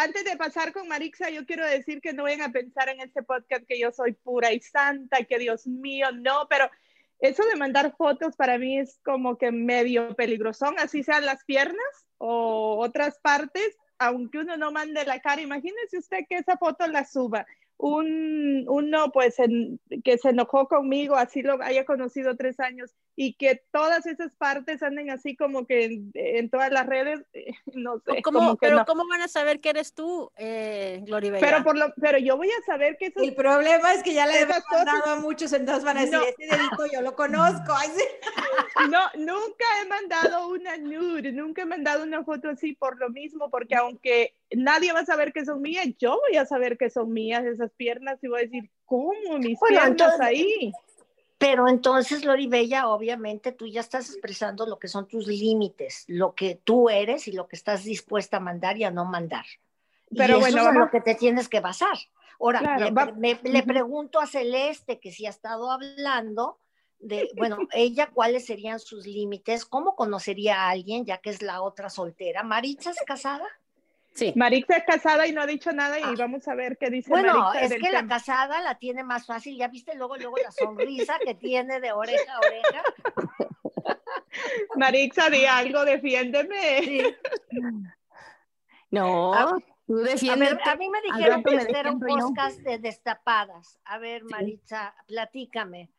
antes 0.01 0.25
de 0.25 0.37
pasar 0.37 0.73
con 0.73 0.89
Marixa, 0.89 1.29
yo 1.29 1.45
quiero 1.45 1.67
decir 1.67 2.01
que 2.01 2.15
no 2.15 2.23
vayan 2.23 2.41
a 2.41 2.53
pensar 2.53 2.89
en 2.89 3.01
este 3.01 3.23
podcast 3.23 3.65
que 3.67 3.79
yo 3.79 3.93
soy 3.93 4.15
pura 4.15 4.51
y 4.53 4.61
santa, 4.61 5.25
que 5.25 5.39
Dios 5.39 5.67
mío, 5.67 6.11
no, 6.13 6.47
pero 6.49 6.71
eso 7.19 7.45
de 7.45 7.57
mandar 7.57 7.95
fotos 7.97 8.35
para 8.35 8.57
mí 8.57 8.79
es 8.79 8.99
como 9.05 9.37
que 9.37 9.53
medio 9.53 10.15
peligrosón, 10.17 10.75
así 10.79 11.03
sean 11.03 11.27
las 11.27 11.45
piernas 11.45 12.07
o 12.17 12.79
otras 12.79 13.19
partes, 13.19 13.77
aunque 13.99 14.39
uno 14.39 14.57
no 14.57 14.73
mande 14.73 15.05
la 15.05 15.21
cara, 15.21 15.43
imagínese 15.43 15.99
usted 15.99 16.21
que 16.29 16.39
esa 16.39 16.57
foto 16.57 16.87
la 16.87 17.05
suba. 17.05 17.47
Un, 17.83 18.67
uno 18.69 19.11
pues 19.11 19.37
que 20.05 20.19
se 20.19 20.29
enojó 20.29 20.69
conmigo, 20.69 21.17
así 21.17 21.41
lo 21.41 21.63
haya 21.63 21.87
conocido 21.87 22.37
tres 22.37 22.61
años, 22.61 22.95
y 23.17 23.35
que 23.35 23.63
todas 23.71 24.05
esas 24.05 24.37
partes 24.37 24.83
anden 24.83 25.09
así 25.11 25.35
como 25.35 25.67
que 25.67 26.03
en, 26.13 26.51
todas 26.51 26.71
las 26.71 26.87
redes, 26.87 27.25
eh, 27.33 27.53
no 27.73 28.01
sé. 28.01 28.21
¿Cómo, 28.23 28.57
pero 28.57 28.85
¿cómo 28.87 29.09
van 29.09 29.23
a 29.23 29.29
saber 29.29 29.61
que 29.61 29.71
eres 29.71 29.95
tú, 29.95 30.31
eh, 30.37 31.03
Gloria 31.07 31.39
Pero, 31.41 31.65
por 31.65 31.79
lo, 31.79 31.95
pero 32.01 32.19
yo 32.19 32.37
voy 32.37 32.51
a 32.51 32.67
saber 32.67 32.99
que 32.99 33.07
eso... 33.07 33.21
El 33.21 33.35
problema 33.35 33.95
es 33.95 34.03
que 34.03 34.13
ya 34.13 34.27
le 34.27 34.41
he 34.41 34.47
mandado 34.47 35.13
a 35.13 35.17
muchos, 35.17 35.51
entonces 35.55 35.83
van 35.83 35.97
a 35.97 36.01
decir, 36.03 36.19
este 36.29 36.47
dedito 36.47 36.87
yo 36.93 37.01
lo 37.01 37.15
conozco. 37.15 37.73
No, 38.91 39.01
nunca 39.17 39.65
he 39.83 39.89
mandado 39.89 40.49
una 40.49 40.77
nude, 40.77 41.33
nunca 41.33 41.63
he 41.63 41.67
mandado 41.67 42.03
una 42.03 42.25
foto 42.25 42.51
así 42.51 42.75
por 42.75 42.99
lo 42.99 43.11
mismo, 43.11 43.51
porque 43.51 43.75
aunque 43.75 44.35
nadie 44.57 44.93
va 44.93 45.01
a 45.01 45.07
saber 45.07 45.33
que 45.33 45.45
son 45.45 45.63
mías, 45.63 45.89
yo 45.99 46.19
voy 46.29 46.37
a 46.37 46.47
saber 46.47 46.77
que 46.77 46.91
son 46.91 47.13
mías 47.13 47.45
esas 47.45 47.71
piernas 47.73 48.19
y 48.23 48.29
voy 48.29 48.41
a 48.41 48.45
decir, 48.45 48.71
¿cómo 48.85 49.39
mis 49.39 49.59
piernas 49.61 50.21
ahí? 50.21 50.73
Pero 51.39 51.69
entonces, 51.69 52.25
Lori 52.27 52.49
Bella, 52.49 52.89
obviamente 52.89 53.53
tú 53.53 53.67
ya 53.67 53.81
estás 53.81 54.11
expresando 54.11 54.67
lo 54.67 54.79
que 54.79 54.89
son 54.89 55.09
tus 55.09 55.27
límites, 55.27 56.05
lo 56.07 56.35
que 56.35 56.61
tú 56.63 56.91
eres 56.91 57.29
y 57.29 57.33
lo 57.33 57.49
que 57.49 57.57
estás 57.57 57.85
dispuesta 57.85 58.37
a 58.37 58.41
mandar 58.41 58.77
y 58.77 58.85
a 58.85 58.91
no 58.91 59.07
mandar. 59.07 59.47
Pero 60.15 60.35
y 60.35 60.41
eso 60.41 60.41
bueno, 60.41 60.69
es 60.71 60.77
lo 60.77 60.91
que 60.91 61.01
te 61.01 61.15
tienes 61.15 61.49
que 61.49 61.61
basar. 61.61 61.97
Ahora, 62.39 62.79
le, 62.79 63.63
pregunto 63.63 64.21
a 64.21 64.27
Celeste, 64.27 64.99
que 64.99 65.13
si 65.13 65.25
ha 65.25 65.31
estado 65.31 65.71
hablando 65.71 66.59
de, 66.99 67.31
bueno, 67.37 67.57
ella, 67.73 68.11
¿cuáles 68.13 68.45
serían 68.45 68.79
sus 68.79 69.07
límites? 69.07 69.65
¿Cómo 69.65 69.97
conocería 69.97 70.65
a 70.65 70.69
alguien, 70.69 71.07
ya 71.07 71.19
que 71.19 71.31
es 71.31 71.41
la 71.41 71.63
otra 71.63 71.89
soltera? 71.89 72.43
¿Maritza 72.43 72.91
es 72.91 73.01
casada? 73.07 73.47
Sí. 74.15 74.33
Marixa 74.37 74.77
es 74.77 74.85
casada 74.85 75.27
y 75.27 75.33
no 75.33 75.41
ha 75.41 75.47
dicho 75.47 75.73
nada 75.73 75.99
y 75.99 76.03
ah. 76.03 76.15
vamos 76.19 76.47
a 76.49 76.55
ver 76.55 76.77
qué 76.79 76.91
dice 76.91 77.11
Bueno, 77.11 77.53
es 77.55 77.73
que 77.73 77.93
la 77.93 78.07
casada 78.07 78.61
la 78.61 78.77
tiene 78.77 79.05
más 79.05 79.27
fácil. 79.27 79.57
Ya 79.57 79.69
viste 79.69 79.95
luego, 79.95 80.17
luego 80.17 80.37
la 80.37 80.51
sonrisa 80.51 81.19
que 81.25 81.35
tiene 81.35 81.81
de 81.81 81.93
oreja 81.93 82.35
a 82.35 82.39
oreja. 82.39 82.83
Marixa, 84.77 85.31
di 85.31 85.45
algo, 85.45 85.85
defiéndeme. 85.85 87.17
No, 88.91 89.33
a, 89.33 89.57
tú 89.87 89.97
defiéndeme. 89.97 90.61
A, 90.65 90.75
mí 90.77 90.89
me 90.89 91.01
dijeron 91.03 91.43
que 91.43 91.55
este 91.57 91.79
era 91.79 91.93
un 91.93 92.01
podcast 92.01 92.59
de 92.59 92.79
destapadas. 92.79 93.79
A 93.85 93.99
ver, 93.99 94.25
Maritza, 94.25 94.95
platícame. 95.07 95.91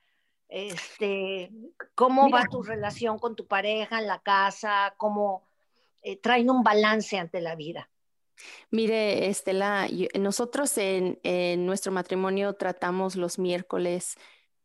Este, 0.50 1.50
¿cómo 1.96 2.30
va 2.30 2.44
tu 2.51 2.62
relación 2.62 3.18
con 3.20 3.38
tu 3.38 3.48
pareja 3.48 4.00
en 4.00 4.08
la 4.08 4.20
casa? 4.20 4.94
¿Cómo 4.98 5.48
eh, 6.01 6.18
traen 6.18 6.50
un 6.50 6.62
balance 6.62 7.18
ante 7.18 7.39
la 7.39 7.56
vida? 7.56 7.89
Mire, 8.70 9.28
Estela, 9.28 9.88
nosotros 10.18 10.78
en, 10.78 11.20
nuestro 11.66 11.92
matrimonio 11.92 12.54
tratamos 12.54 13.16
los 13.16 13.38
miércoles, 13.38 14.16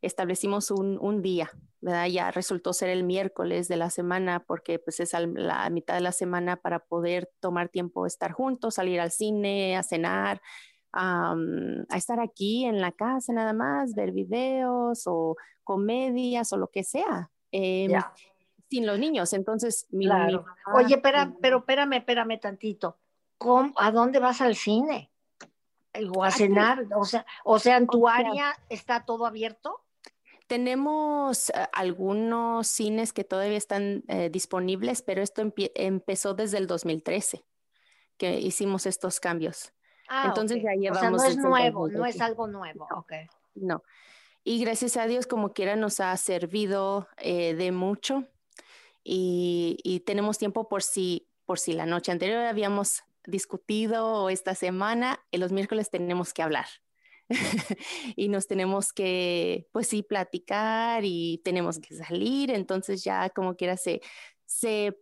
establecimos 0.01 0.71
un, 0.71 1.23
día, 1.23 1.51
¿verdad? 1.81 2.07
Ya 2.07 2.31
resultó 2.31 2.73
ser 2.73 2.91
el 2.91 3.03
miércoles 3.03 3.67
de 3.67 3.77
la 3.77 3.91
semana 3.91 4.45
porque 4.47 4.79
pues 4.79 5.01
es 5.01 5.13
la 5.13 5.69
mitad 5.71 5.95
de 5.95 6.01
la 6.01 6.13
semana 6.13 6.57
para 6.57 6.81
poder 6.81 7.31
tomar 7.41 7.69
tiempo, 7.69 8.07
estar 8.07 8.33
juntos, 8.33 8.75
salir 8.75 9.01
al 9.01 9.11
cine, 9.11 9.77
a 9.77 9.83
cenar, 9.83 10.41
a 10.93 11.35
estar 11.97 12.21
aquí 12.21 12.65
en 12.65 12.81
la 12.81 12.93
casa 12.93 13.33
nada 13.33 13.53
más, 13.53 13.95
ver 13.95 14.13
videos 14.13 15.03
o 15.07 15.37
comedias 15.65 16.53
o 16.53 16.57
lo 16.57 16.69
que 16.69 16.85
sea. 16.85 17.31
Em, 17.51 17.93
sin 18.71 18.87
los 18.87 18.99
niños, 18.99 19.33
entonces 19.33 19.87
mi, 19.91 20.09
Oye, 20.75 20.95
espera, 20.95 21.35
pero 21.41 21.59
espérame, 21.59 21.95
espérame 21.95 22.39
tantito 22.41 22.99
¿a 23.77 23.91
dónde 23.91 24.19
vas 24.19 24.41
al 24.41 24.57
cine? 24.57 25.11
O 26.15 26.25
a 26.25 26.31
cenar, 26.31 26.87
o 26.95 27.05
sea, 27.05 27.25
o 27.45 27.59
sea, 27.59 27.79
en 27.79 27.87
tu 27.87 28.07
área 28.07 28.55
está 28.69 29.05
todo 29.05 29.25
abierto. 29.25 29.83
Tenemos 30.47 31.49
eh, 31.51 31.69
algunos 31.73 32.69
cines 32.69 33.13
que 33.13 33.25
todavía 33.25 33.57
están 33.57 34.05
eh, 34.09 34.29
disponibles, 34.31 35.03
pero 35.03 35.23
esto 35.23 35.43
empezó 35.75 36.35
desde 36.35 36.59
el 36.59 36.67
2013 36.67 37.45
que 38.19 38.39
hicimos 38.41 38.87
estos 38.87 39.21
cambios. 39.21 39.73
Ah, 40.09 40.27
Entonces 40.29 40.63
ya 40.63 40.73
llevamos. 40.73 40.99
O 40.99 41.01
sea, 41.01 41.11
no 41.11 41.25
es 41.25 41.37
nuevo, 41.39 41.89
no 41.89 42.07
es 42.07 42.21
algo 42.21 42.47
nuevo. 42.47 42.87
Okay. 42.99 43.27
No. 43.55 43.83
Y 44.45 44.61
gracias 44.61 44.97
a 44.97 45.07
Dios, 45.07 45.27
como 45.27 45.53
quiera, 45.53 45.75
nos 45.77 45.99
ha 46.01 46.17
servido 46.17 47.09
eh, 47.17 47.55
de 47.55 47.73
mucho. 47.73 48.25
Y, 49.03 49.79
y, 49.83 50.01
tenemos 50.01 50.39
tiempo 50.39 50.69
por 50.69 50.83
si, 50.83 51.29
por 51.45 51.61
si 51.61 51.73
la 51.73 51.87
noche 51.87 52.11
anterior 52.11 52.45
habíamos 52.45 53.03
discutido 53.27 54.31
esta 54.31 54.55
semana, 54.55 55.21
en 55.31 55.41
los 55.41 55.53
miércoles 55.53 55.91
tenemos 55.91 56.33
que 56.33 56.43
hablar. 56.43 56.67
y 58.17 58.29
nos 58.29 58.47
tenemos 58.47 58.93
que, 58.93 59.67
pues 59.73 59.89
sí, 59.89 60.03
platicar 60.03 61.03
y 61.05 61.41
tenemos 61.45 61.79
que 61.79 61.95
salir, 61.95 62.51
entonces 62.51 63.03
ya 63.03 63.31
como 63.31 63.57
quiera 63.57 63.77
se, 63.77 64.01
se 64.45 64.97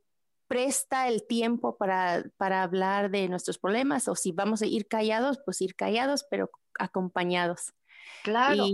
presta 0.47 1.09
el 1.09 1.27
tiempo 1.27 1.77
para, 1.77 2.25
para 2.37 2.63
hablar 2.63 3.11
de 3.11 3.29
nuestros 3.29 3.59
problemas 3.59 4.09
o 4.09 4.15
si 4.15 4.33
vamos 4.33 4.63
a 4.63 4.67
ir 4.67 4.89
callados, 4.89 5.41
pues 5.45 5.61
ir 5.61 5.75
callados, 5.75 6.25
pero 6.31 6.51
acompañados. 6.79 7.75
Claro. 8.23 8.65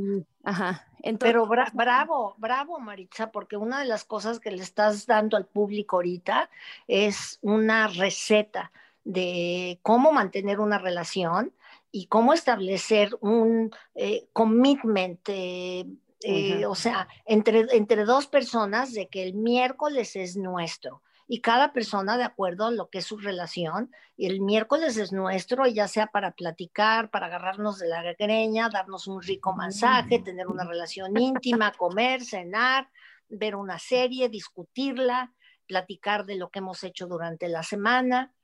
ajá. 0.44 0.86
Pero 1.18 1.46
bravo, 1.46 2.34
bravo, 2.38 2.78
Maritza, 2.78 3.32
porque 3.32 3.56
una 3.56 3.80
de 3.80 3.86
las 3.86 4.04
cosas 4.04 4.38
que 4.38 4.50
le 4.50 4.62
estás 4.62 5.06
dando 5.06 5.36
al 5.36 5.46
público 5.46 5.96
ahorita 5.96 6.50
es 6.86 7.38
una 7.42 7.88
receta 7.88 8.70
de 9.04 9.78
cómo 9.82 10.12
mantener 10.12 10.60
una 10.60 10.78
relación 10.78 11.52
y 11.90 12.06
cómo 12.06 12.32
establecer 12.32 13.16
un 13.20 13.70
eh, 13.94 14.28
commitment, 14.32 15.20
eh, 15.28 15.86
eh, 16.22 16.66
o 16.66 16.74
sea, 16.74 17.08
entre, 17.24 17.66
entre 17.72 18.04
dos 18.04 18.26
personas 18.26 18.92
de 18.92 19.08
que 19.08 19.22
el 19.22 19.34
miércoles 19.34 20.16
es 20.16 20.36
nuestro 20.36 21.02
y 21.26 21.40
cada 21.40 21.72
persona 21.72 22.16
de 22.16 22.24
acuerdo 22.24 22.66
a 22.66 22.70
lo 22.70 22.90
que 22.90 22.98
es 22.98 23.06
su 23.06 23.16
relación. 23.16 23.90
Y 24.16 24.26
el 24.26 24.40
miércoles 24.40 24.96
es 24.96 25.12
nuestro, 25.12 25.66
ya 25.66 25.88
sea 25.88 26.08
para 26.08 26.32
platicar, 26.32 27.10
para 27.10 27.26
agarrarnos 27.26 27.78
de 27.78 27.88
la 27.88 28.02
greña, 28.18 28.68
darnos 28.68 29.06
un 29.06 29.22
rico 29.22 29.54
mensaje, 29.54 30.18
tener 30.18 30.48
una 30.48 30.64
relación 30.64 31.16
íntima, 31.16 31.72
comer, 31.72 32.24
cenar, 32.24 32.88
ver 33.28 33.54
una 33.54 33.78
serie, 33.78 34.28
discutirla, 34.28 35.32
platicar 35.66 36.26
de 36.26 36.34
lo 36.34 36.50
que 36.50 36.58
hemos 36.58 36.82
hecho 36.82 37.06
durante 37.06 37.48
la 37.48 37.62
semana 37.62 38.34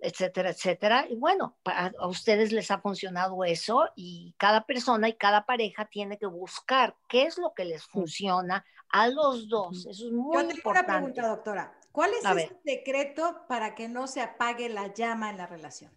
etcétera, 0.00 0.50
etcétera. 0.50 1.06
Y 1.08 1.16
bueno, 1.16 1.56
a 1.64 2.06
ustedes 2.06 2.52
les 2.52 2.70
ha 2.70 2.78
funcionado 2.78 3.44
eso 3.44 3.88
y 3.96 4.34
cada 4.38 4.64
persona 4.64 5.08
y 5.08 5.14
cada 5.14 5.46
pareja 5.46 5.86
tiene 5.86 6.18
que 6.18 6.26
buscar 6.26 6.96
qué 7.08 7.24
es 7.24 7.38
lo 7.38 7.54
que 7.54 7.64
les 7.64 7.84
funciona 7.84 8.64
a 8.88 9.08
los 9.08 9.48
dos. 9.48 9.86
Eso 9.86 10.06
es 10.06 10.12
muy 10.12 10.34
Yo 10.34 10.40
tengo 10.40 10.54
importante. 10.54 10.90
una 10.90 10.98
pregunta, 10.98 11.28
doctora. 11.28 11.80
¿Cuál 11.92 12.10
es 12.14 12.24
el 12.24 12.56
secreto 12.64 13.42
para 13.48 13.74
que 13.74 13.88
no 13.88 14.06
se 14.06 14.20
apague 14.20 14.68
la 14.68 14.92
llama 14.92 15.30
en 15.30 15.36
la 15.36 15.46
relación? 15.46 15.92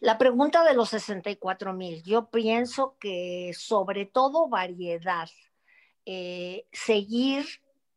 La 0.00 0.16
pregunta 0.16 0.64
de 0.64 0.74
los 0.74 0.90
64 0.90 1.72
mil, 1.72 2.02
yo 2.04 2.30
pienso 2.30 2.96
que 3.00 3.52
sobre 3.56 4.06
todo 4.06 4.48
variedad, 4.48 5.28
eh, 6.06 6.66
seguir 6.72 7.46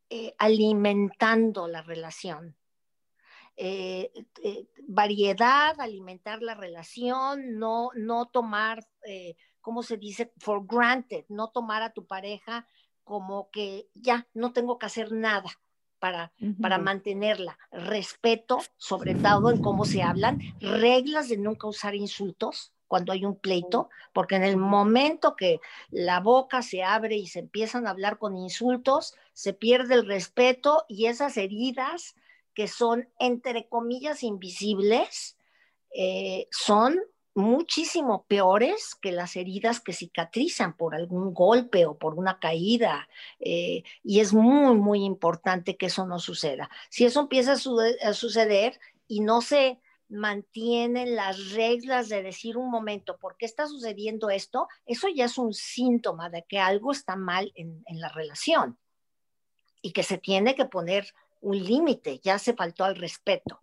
eh, 0.10 0.34
alimentando 0.38 1.68
la 1.68 1.82
relación. 1.82 2.56
Eh, 3.64 4.12
variedad, 4.88 5.80
alimentar 5.80 6.42
la 6.42 6.56
relación, 6.56 7.60
no, 7.60 7.92
no 7.94 8.26
tomar, 8.26 8.88
¿cómo 9.62 9.84
se 9.84 9.98
dice? 9.98 10.34
For 10.40 10.66
granted, 10.66 11.26
no 11.30 11.50
tomar 11.50 11.84
a 11.84 11.94
tu 11.94 12.08
pareja 12.08 12.66
como 13.04 13.52
que 13.52 13.88
ya 13.94 14.28
no 14.34 14.52
tengo 14.52 14.80
que 14.80 14.88
hacer 14.88 15.12
nada 15.12 15.50
para, 16.00 16.34
para 16.60 16.80
mantenerla. 16.80 17.60
Respeto, 17.72 18.58
sobre 18.78 19.14
todo 19.14 19.52
en 19.52 19.62
cómo 19.62 19.86
se 19.86 20.02
hablan, 20.02 20.40
reglas 20.60 21.30
de 21.30 21.38
nunca 21.38 21.68
usar 21.68 21.94
insultos 21.94 22.74
cuando 22.88 23.14
hay 23.14 23.24
un 23.24 23.40
pleito, 23.40 23.90
porque 24.12 24.36
en 24.36 24.44
el 24.44 24.58
momento 24.58 25.36
que 25.36 25.60
la 25.92 26.20
boca 26.20 26.64
se 26.64 26.84
abre 26.84 27.16
y 27.16 27.28
se 27.28 27.40
empiezan 27.40 27.86
a 27.86 27.92
hablar 27.92 28.18
con 28.18 28.36
insultos, 28.36 29.14
se 29.34 29.54
pierde 29.54 29.94
el 29.94 30.08
respeto 30.08 30.84
y 30.90 31.06
esas 31.06 31.38
heridas 31.38 32.16
que 32.54 32.68
son, 32.68 33.10
entre 33.20 33.68
comillas, 33.68 34.24
invisibles, 34.24 35.38
eh, 35.94 36.48
son 36.52 37.00
muchísimo 37.34 38.26
peores 38.28 38.96
que 38.96 39.12
las 39.12 39.36
heridas 39.36 39.80
que 39.80 39.94
cicatrizan 39.94 40.76
por 40.76 40.96
algún 40.96 41.34
golpe 41.34 41.86
o 41.86 41.98
por 41.98 42.16
una 42.16 42.40
caída. 42.40 43.08
Eh, 43.40 43.84
y 44.04 44.20
es 44.20 44.34
muy, 44.34 44.76
muy 44.76 45.04
importante 45.04 45.78
que 45.78 45.88
eso 45.88 46.06
no 46.06 46.20
suceda. 46.20 46.70
Si 46.90 47.06
eso 47.06 47.22
empieza 47.22 47.54
a, 47.54 48.14
suceder 48.14 48.80
y 49.08 49.22
no 49.22 49.42
se 49.42 49.80
mantienen 50.10 51.16
las 51.16 51.52
reglas 51.52 52.10
de 52.10 52.22
decir 52.22 52.58
un 52.58 52.70
momento, 52.70 53.18
¿por 53.18 53.38
qué 53.38 53.46
está 53.46 53.66
sucediendo 53.68 54.30
esto? 54.30 54.68
Eso 54.86 55.08
ya 55.08 55.26
es 55.26 55.38
un 55.38 55.54
síntoma 55.54 56.30
de 56.30 56.44
que 56.44 56.60
algo 56.60 56.92
está 56.92 57.16
mal 57.16 57.52
en, 57.56 57.82
en 57.86 58.02
la 58.02 58.10
relación 58.10 58.78
y 59.82 59.94
que 59.94 60.04
se 60.04 60.18
tiene 60.18 60.54
que 60.54 60.66
poner 60.66 61.14
un 61.42 61.58
límite, 61.58 62.20
ya 62.20 62.40
se 62.40 62.54
faltó 62.54 62.86
al 62.86 62.96
respeto. 62.96 63.60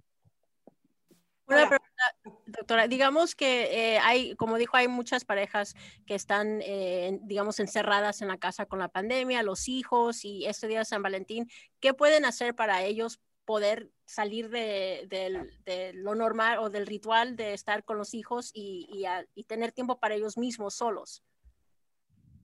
Una 1.49 1.66
pregunta, 1.66 2.44
doctora. 2.47 2.88
Digamos 2.88 3.35
que 3.35 3.94
eh, 3.94 3.99
hay, 4.00 4.37
como 4.37 4.58
dijo, 4.58 4.76
hay 4.76 4.87
muchas 4.87 5.25
parejas 5.25 5.75
que 6.06 6.14
están, 6.14 6.61
eh, 6.62 7.19
digamos, 7.23 7.58
encerradas 7.58 8.21
en 8.21 8.28
la 8.28 8.36
casa 8.36 8.67
con 8.67 8.78
la 8.78 8.88
pandemia, 8.88 9.43
los 9.43 9.67
hijos 9.67 10.26
y 10.26 10.45
este 10.45 10.69
día 10.69 10.80
de 10.80 10.84
San 10.84 11.02
Valentín. 11.02 11.49
¿Qué 11.80 11.95
pueden 11.95 12.26
hacer 12.26 12.54
para 12.54 12.82
ellos 12.82 13.21
poder 13.47 13.91
salir 14.04 14.50
de, 14.50 15.93
lo 15.95 16.14
normal 16.14 16.58
o 16.58 16.69
del 16.69 16.86
ritual 16.86 17.34
de 17.34 17.54
estar 17.54 17.82
con 17.82 17.97
los 17.97 18.12
hijos 18.12 18.50
y, 18.52 19.06
y, 19.34 19.45
tener 19.45 19.73
tiempo 19.73 19.99
para 19.99 20.17
ellos 20.17 20.36
mismos 20.36 20.75
solos? 20.75 21.25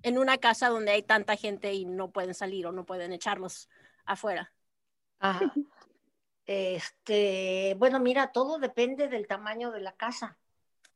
En 0.00 0.16
una 0.16 0.38
casa 0.38 0.70
donde 0.70 0.92
hay 0.92 1.02
tanta 1.02 1.36
gente 1.36 1.74
y 1.74 1.84
no 1.84 2.10
pueden 2.10 2.32
salir 2.32 2.66
o 2.66 2.72
no 2.72 2.86
pueden 2.86 3.12
echarlos 3.12 3.68
afuera. 4.06 4.53
Ajá. 5.18 5.52
Este, 6.46 7.74
bueno, 7.78 8.00
mira, 8.00 8.32
todo 8.32 8.58
depende 8.58 9.08
del 9.08 9.26
tamaño 9.26 9.70
de 9.70 9.80
la 9.80 9.92
casa. 9.92 10.36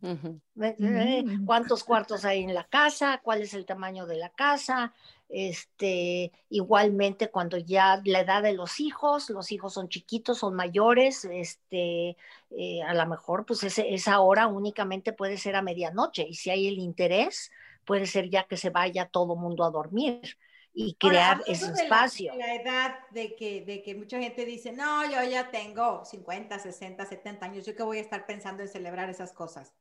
Mm. 0.01 1.45
¿Cuántos 1.45 1.83
cuartos 1.83 2.25
hay 2.25 2.45
en 2.45 2.55
la 2.55 2.65
casa? 2.65 3.21
¿Cuál 3.23 3.43
es 3.43 3.55
el 3.55 3.67
tamaño 3.67 4.07
de 4.07 4.17
la 4.17 4.29
casa? 4.31 4.93
Este, 5.29 6.33
igualmente 6.51 7.31
cuando 7.31 7.59
ya 7.59 8.01
la 8.05 8.21
edad 8.21 8.43
de 8.43 8.53
los 8.53 8.81
hijos, 8.81 9.29
los 9.31 9.51
hijos 9.51 9.75
son 9.75 9.89
chiquitos, 9.89 10.39
son 10.39 10.55
mayores, 10.55 11.25
este, 11.25 12.17
eh, 12.51 12.83
a 12.87 12.95
lo 12.95 13.07
mejor 13.07 13.45
pues 13.45 13.63
esa 13.65 14.21
hora 14.21 14.47
únicamente 14.47 15.13
puede 15.13 15.37
ser 15.37 15.57
a 15.57 15.63
medianoche 15.63 16.27
y 16.29 16.35
si 16.35 16.51
hay 16.51 16.69
el 16.69 16.79
interés, 16.79 17.51
puede 17.85 18.07
ser 18.07 18.31
ya 18.31 18.45
que 18.45 18.57
se 18.57 18.71
vaya 18.71 19.07
todo 19.07 19.37
mundo 19.37 19.65
a 19.65 19.71
dormir 19.71 20.39
y 20.81 20.95
crear 20.95 21.43
ese 21.49 21.73
espacio. 21.73 22.33
La, 22.37 22.55
edad 22.55 22.99
de 23.11 23.35
que, 23.35 23.65
de 23.65 23.83
que 23.83 23.97
mucha 23.97 24.21
gente 24.21 24.45
dice, 24.45 24.71
no, 24.71 25.05
yo 25.11 25.29
ya 25.29 25.51
tengo 25.51 26.05
50, 26.05 26.57
60, 26.57 27.05
70 27.05 27.47
años, 27.47 27.67
yo 27.67 27.75
que 27.75 27.83
voy 27.83 27.99
a 27.99 28.01
estar 28.01 28.27
pensando 28.27 28.63
en 28.63 28.69
celebrar 28.69 29.11
esas 29.11 29.33
cosas. 29.33 29.75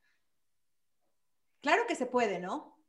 Claro 1.61 1.83
que 1.87 1.93
se 1.93 2.07
puede, 2.07 2.39
¿no? 2.39 2.79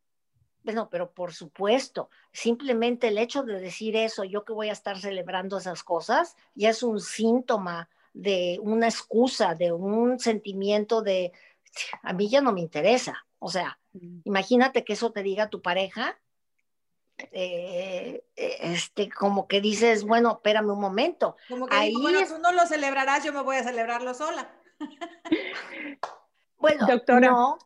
Bueno, 0.62 0.88
pero 0.90 1.12
por 1.12 1.34
supuesto, 1.34 2.08
simplemente 2.32 3.08
el 3.08 3.18
hecho 3.18 3.42
de 3.42 3.60
decir 3.60 3.94
eso, 3.94 4.24
yo 4.24 4.42
que 4.42 4.54
voy 4.54 4.70
a 4.70 4.72
estar 4.72 4.98
celebrando 4.98 5.58
esas 5.58 5.82
cosas, 5.84 6.34
ya 6.54 6.70
es 6.70 6.82
un 6.82 7.00
síntoma 7.00 7.90
de 8.14 8.58
una 8.62 8.88
excusa, 8.88 9.54
de 9.54 9.70
un 9.70 10.18
sentimiento 10.18 11.02
de, 11.02 11.32
a 12.02 12.14
mí 12.14 12.30
ya 12.30 12.40
no 12.40 12.54
me 12.54 12.62
interesa. 12.62 13.26
O 13.38 13.50
sea, 13.50 13.78
imagínate 14.24 14.82
que 14.82 14.94
eso 14.94 15.12
te 15.12 15.22
diga 15.22 15.50
tu 15.50 15.60
pareja, 15.60 16.18
eh, 17.32 18.24
este, 18.34 19.10
como 19.10 19.48
que 19.48 19.60
dices, 19.60 20.04
bueno, 20.04 20.32
espérame 20.32 20.70
un 20.70 20.80
momento. 20.80 21.36
Como 21.48 21.66
que 21.66 21.76
Ahí 21.76 21.94
bueno, 21.94 22.20
tú 22.26 22.38
no 22.38 22.52
lo 22.52 22.66
celebrarás, 22.66 23.24
yo 23.24 23.32
me 23.32 23.42
voy 23.42 23.56
a 23.56 23.64
celebrarlo 23.64 24.14
sola. 24.14 24.50
bueno, 26.58 26.86
Doctora. 26.86 27.28
no, 27.28 27.58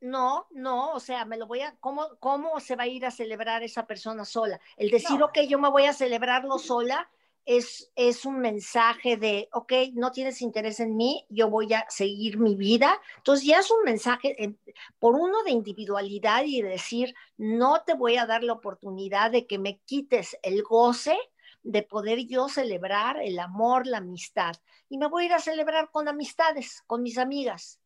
no, 0.00 0.46
no, 0.50 0.92
o 0.92 1.00
sea, 1.00 1.24
me 1.24 1.36
lo 1.36 1.46
voy 1.46 1.60
a, 1.60 1.74
¿cómo, 1.80 2.08
¿cómo 2.20 2.60
se 2.60 2.76
va 2.76 2.84
a 2.84 2.88
ir 2.88 3.06
a 3.06 3.10
celebrar 3.10 3.62
esa 3.62 3.86
persona 3.86 4.24
sola? 4.24 4.60
El 4.76 4.90
decir, 4.90 5.22
ok, 5.22 5.38
yo 5.48 5.58
me 5.58 5.70
voy 5.70 5.86
a 5.86 5.92
celebrarlo 5.92 6.58
sola, 6.58 7.08
es, 7.48 8.26
un 8.26 8.40
mensaje 8.40 9.16
de, 9.16 9.48
ok, 9.52 9.72
no 9.94 10.12
tienes 10.12 10.42
interés 10.42 10.80
en 10.80 10.96
mí, 10.96 11.24
yo 11.30 11.48
voy 11.48 11.72
a 11.72 11.86
seguir 11.88 12.38
mi 12.38 12.54
vida. 12.54 13.00
Entonces 13.16 13.46
ya 13.46 13.60
es 13.60 13.70
un 13.70 13.82
mensaje 13.84 14.58
por 14.98 15.14
uno 15.14 15.42
de 15.44 15.52
individualidad 15.52 16.44
y 16.44 16.60
de 16.60 16.68
decir, 16.68 17.14
no 17.38 17.82
te 17.86 17.94
voy 17.94 18.18
a 18.18 18.26
dar 18.26 18.44
la 18.44 18.52
oportunidad 18.52 19.30
de 19.30 19.46
que 19.46 19.58
me 19.58 19.78
quites 19.86 20.36
el 20.42 20.62
goce 20.62 21.16
de 21.62 21.82
poder 21.82 22.26
yo 22.26 22.50
celebrar 22.50 23.16
el 23.22 23.38
amor, 23.38 23.86
la 23.86 23.98
amistad. 23.98 24.54
Y 24.90 24.98
me 24.98 25.08
voy 25.08 25.22
a 25.22 25.26
ir 25.26 25.32
a 25.32 25.38
celebrar 25.38 25.90
con 25.90 26.06
amistades, 26.06 26.82
con 26.86 27.02
mis 27.02 27.16
amigas 27.16 27.80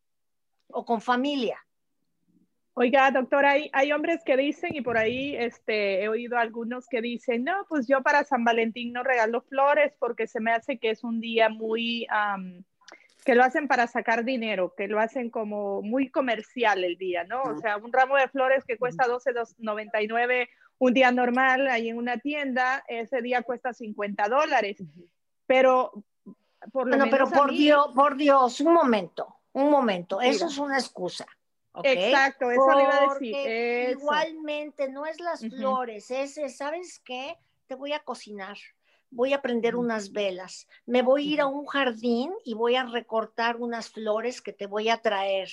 o 0.67 0.85
con 0.85 1.01
familia. 1.01 1.65
Oiga, 2.75 3.11
doctora, 3.11 3.51
hay, 3.51 3.71
hay, 3.75 3.93
hombres 3.93 4.23
que 4.25 4.37
dicen, 4.37 4.75
y 4.75 4.81
por 4.81 4.97
ahí 4.97 5.37
este, 5.37 6.03
he 6.03 6.09
oído 6.09 6.39
algunos 6.39 6.87
que 6.89 7.03
dicen, 7.03 7.45
no, 7.45 7.67
pues 7.69 7.87
yo 7.87 8.03
para 8.03 8.25
San 8.25 8.45
Valentín 8.45 8.93
no 8.95 9.03
regalo 9.03 9.43
flores 9.43 9.93
porque 9.99 10.27
se 10.27 10.41
me 10.41 10.53
hace 10.53 10.79
que 10.79 10.91
es 10.91 11.05
un 11.05 11.21
día 11.21 11.51
muy, 11.51 12.07
que 13.25 13.35
lo 13.35 13.45
hacen 13.45 13.69
para 13.69 13.87
sacar 13.87 14.25
dinero, 14.25 14.75
que 14.75 14.89
lo 14.89 15.01
hacen 15.01 15.29
como 15.29 15.83
muy 15.83 16.11
comercial 16.11 16.83
el 16.83 16.97
día, 16.97 17.25
¿no? 17.25 17.43
O 17.43 17.59
sea, 17.59 17.77
un 17.77 17.93
ramo 17.93 18.17
de 18.17 18.29
flores 18.29 18.65
que 18.65 18.79
cuesta 18.79 19.05
12.99 19.05 20.49
un 20.79 20.95
día 20.95 21.13
normal 21.13 21.69
ahí 21.69 21.91
en 21.91 21.99
una 21.99 22.17
tienda, 22.19 22.83
ese 22.89 23.21
día 23.23 23.43
cuesta 23.43 23.73
50 23.73 24.29
dólares. 24.29 24.83
Pero 25.47 26.05
por 26.73 26.89
lo 26.89 27.11
pero 27.11 27.29
por, 27.29 27.51
Dios, 27.51 27.89
por 27.95 28.17
Dios, 28.17 28.61
un 28.61 28.73
momento, 28.73 29.37
un 29.53 29.71
momento, 29.71 30.21
eso 30.21 30.47
es 30.47 30.59
una 30.59 30.79
excusa. 30.79 31.27
Exacto, 31.85 32.51
eso 32.51 32.75
le 32.77 32.83
iba 32.83 32.97
a 32.97 33.15
decir. 33.15 33.37
Igualmente, 33.91 34.91
no 34.91 35.07
es 35.07 35.21
las 35.21 35.41
flores, 35.49 36.11
es, 36.11 36.39
¿sabes 36.57 37.01
qué? 37.05 37.37
Te 37.67 37.75
voy 37.75 37.93
a 37.93 38.01
cocinar. 38.01 38.57
voy 39.13 39.35
a 39.35 39.43
prender 39.43 39.77
unas 39.77 40.11
velas, 40.11 40.67
me 40.87 41.03
voy 41.03 41.23
a 41.29 41.35
ir 41.35 41.41
a 41.43 41.47
un 41.47 41.67
jardín 41.67 42.33
y 42.45 42.55
voy 42.55 42.77
a 42.77 42.85
recortar 42.85 43.57
unas 43.57 43.91
flores 43.91 44.41
que 44.41 44.53
te 44.53 44.67
voy 44.67 44.89
a 44.89 44.97
traer. 44.99 45.49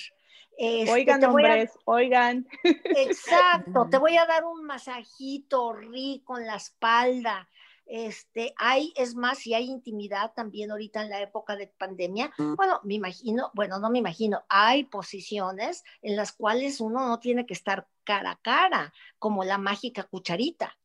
Este, 0.56 0.92
oigan, 0.92 1.24
hombres, 1.24 1.70
oigan. 1.84 2.48
Exacto, 2.84 3.88
te 3.90 3.98
voy 3.98 4.16
a 4.16 4.26
dar 4.26 4.44
un 4.44 4.64
masajito 4.64 5.74
rico 5.74 6.38
en 6.38 6.46
la 6.46 6.56
espalda. 6.56 7.48
Este, 7.92 8.54
hay, 8.56 8.92
es 8.94 9.16
más, 9.16 9.38
si 9.38 9.52
hay 9.52 9.64
intimidad 9.64 10.32
también 10.32 10.70
ahorita 10.70 11.02
en 11.02 11.10
la 11.10 11.20
época 11.20 11.56
de 11.56 11.66
pandemia, 11.66 12.32
bueno, 12.38 12.80
me 12.84 12.94
imagino, 12.94 13.50
bueno, 13.52 13.80
no 13.80 13.90
me 13.90 13.98
imagino, 13.98 14.44
hay 14.48 14.84
posiciones 14.84 15.82
en 16.00 16.14
las 16.14 16.30
cuales 16.30 16.80
uno 16.80 17.08
no 17.08 17.18
tiene 17.18 17.46
que 17.46 17.54
estar 17.54 17.88
cara 18.04 18.30
a 18.30 18.36
cara, 18.36 18.94
como 19.18 19.42
la 19.42 19.58
mágica 19.58 20.04
cucharita 20.04 20.78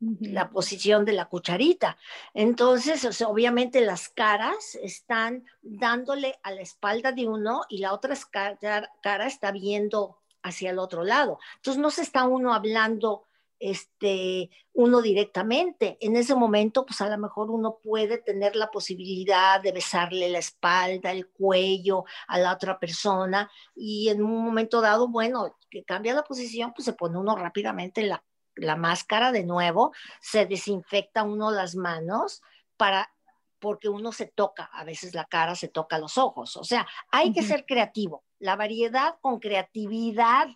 la 0.00 0.50
posición 0.50 1.04
de 1.04 1.12
la 1.12 1.26
cucharita. 1.26 1.96
Entonces, 2.32 3.22
obviamente 3.22 3.82
las 3.82 4.08
caras 4.08 4.74
están 4.82 5.44
dándole 5.62 6.38
a 6.42 6.52
la 6.52 6.62
espalda 6.62 7.12
de 7.12 7.28
uno 7.28 7.62
y 7.68 7.78
la 7.78 7.92
otra 7.92 8.14
cara, 8.30 9.26
está 9.26 9.52
viendo 9.52 10.18
hacia 10.42 10.70
el 10.70 10.78
otro 10.78 11.04
lado. 11.04 11.38
Entonces, 11.56 11.80
no 11.80 11.90
se 11.90 12.02
está 12.02 12.24
uno 12.24 12.54
hablando 12.54 13.26
este, 13.60 14.50
uno 14.72 15.00
directamente. 15.00 15.96
En 16.00 16.16
ese 16.16 16.34
momento, 16.34 16.84
pues 16.84 17.00
a 17.00 17.08
lo 17.08 17.18
mejor 17.18 17.50
uno 17.50 17.78
puede 17.80 18.18
tener 18.18 18.56
la 18.56 18.70
posibilidad 18.70 19.60
de 19.60 19.72
besarle 19.72 20.28
la 20.30 20.38
espalda, 20.38 21.12
el 21.12 21.28
cuello 21.28 22.04
a 22.26 22.38
la 22.38 22.52
otra 22.52 22.80
persona 22.80 23.48
y 23.76 24.08
en 24.08 24.22
un 24.22 24.44
momento 24.44 24.80
dado, 24.80 25.06
bueno, 25.06 25.56
que 25.70 25.84
cambia 25.84 26.14
la 26.14 26.24
posición, 26.24 26.72
pues 26.74 26.86
se 26.86 26.94
pone 26.94 27.18
uno 27.18 27.36
rápidamente 27.36 28.02
la 28.02 28.24
la 28.56 28.76
máscara 28.76 29.32
de 29.32 29.44
nuevo, 29.44 29.92
se 30.20 30.46
desinfecta 30.46 31.22
uno 31.22 31.50
las 31.50 31.76
manos 31.76 32.42
para 32.76 33.10
porque 33.58 33.90
uno 33.90 34.10
se 34.10 34.26
toca, 34.26 34.70
a 34.72 34.84
veces 34.84 35.14
la 35.14 35.26
cara 35.26 35.54
se 35.54 35.68
toca 35.68 35.98
los 35.98 36.16
ojos. 36.16 36.56
O 36.56 36.64
sea, 36.64 36.86
hay 37.10 37.30
que 37.32 37.42
ser 37.42 37.66
creativo. 37.66 38.24
La 38.38 38.56
variedad 38.56 39.16
con 39.20 39.38
creatividad. 39.38 40.48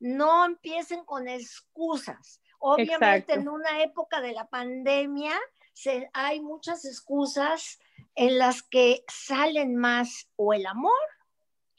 No 0.00 0.44
empiecen 0.44 1.04
con 1.04 1.28
excusas. 1.28 2.40
Obviamente 2.58 3.34
en 3.34 3.48
una 3.48 3.82
época 3.82 4.20
de 4.20 4.32
la 4.32 4.46
pandemia 4.46 5.38
se, 5.72 6.10
hay 6.12 6.40
muchas 6.40 6.84
excusas 6.84 7.78
en 8.14 8.38
las 8.38 8.62
que 8.62 9.04
salen 9.06 9.76
más 9.76 10.28
o 10.36 10.52
el 10.52 10.66
amor 10.66 10.92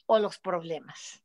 o 0.06 0.18
los 0.18 0.38
problemas. 0.38 1.22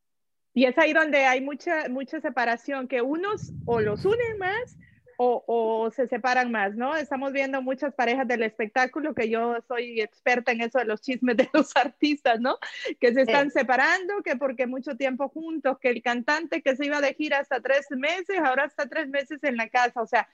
Y 0.54 0.66
es 0.66 0.78
ahí 0.78 0.94
donde 0.94 1.26
hay 1.26 1.42
mucha, 1.42 1.90
mucha 1.90 2.20
separación, 2.22 2.88
que 2.88 3.02
unos 3.02 3.52
o 3.66 3.82
los 3.82 4.06
unen 4.06 4.38
más 4.38 4.78
o, 5.18 5.44
o, 5.48 5.92
se 5.92 6.08
separan 6.08 6.52
más, 6.52 6.76
¿no? 6.76 6.96
Estamos 6.96 7.32
viendo 7.32 7.62
muchas 7.62 7.94
parejas 7.94 8.28
del 8.28 8.44
espectáculo, 8.44 9.14
que 9.14 9.30
yo 9.30 9.56
soy 9.68 10.02
experta 10.02 10.52
en 10.52 10.62
eso 10.62 10.80
de 10.80 10.86
los 10.86 11.02
chismes 11.02 11.38
de 11.38 11.50
los 11.54 11.72
artistas, 11.76 12.40
¿no? 12.40 12.58
Que 13.00 13.14
se 13.14 13.22
están 13.22 13.52
separando, 13.52 14.22
que 14.24 14.36
porque 14.36 14.68
mucho 14.68 14.96
tiempo 14.96 15.30
juntos, 15.30 15.80
que 15.80 15.90
el 15.90 16.02
cantante 16.02 16.62
que 16.62 16.76
se 16.76 16.86
iba 16.86 17.02
de 17.02 17.14
gira 17.14 17.40
hasta 17.40 17.62
tres 17.62 17.88
meses, 17.92 18.40
ahora 18.44 18.66
está 18.66 18.88
tres 18.88 19.08
meses 19.08 19.44
en 19.44 19.58
la 19.58 19.70
casa, 19.70 20.02
o 20.02 20.08
sea, 20.08 20.28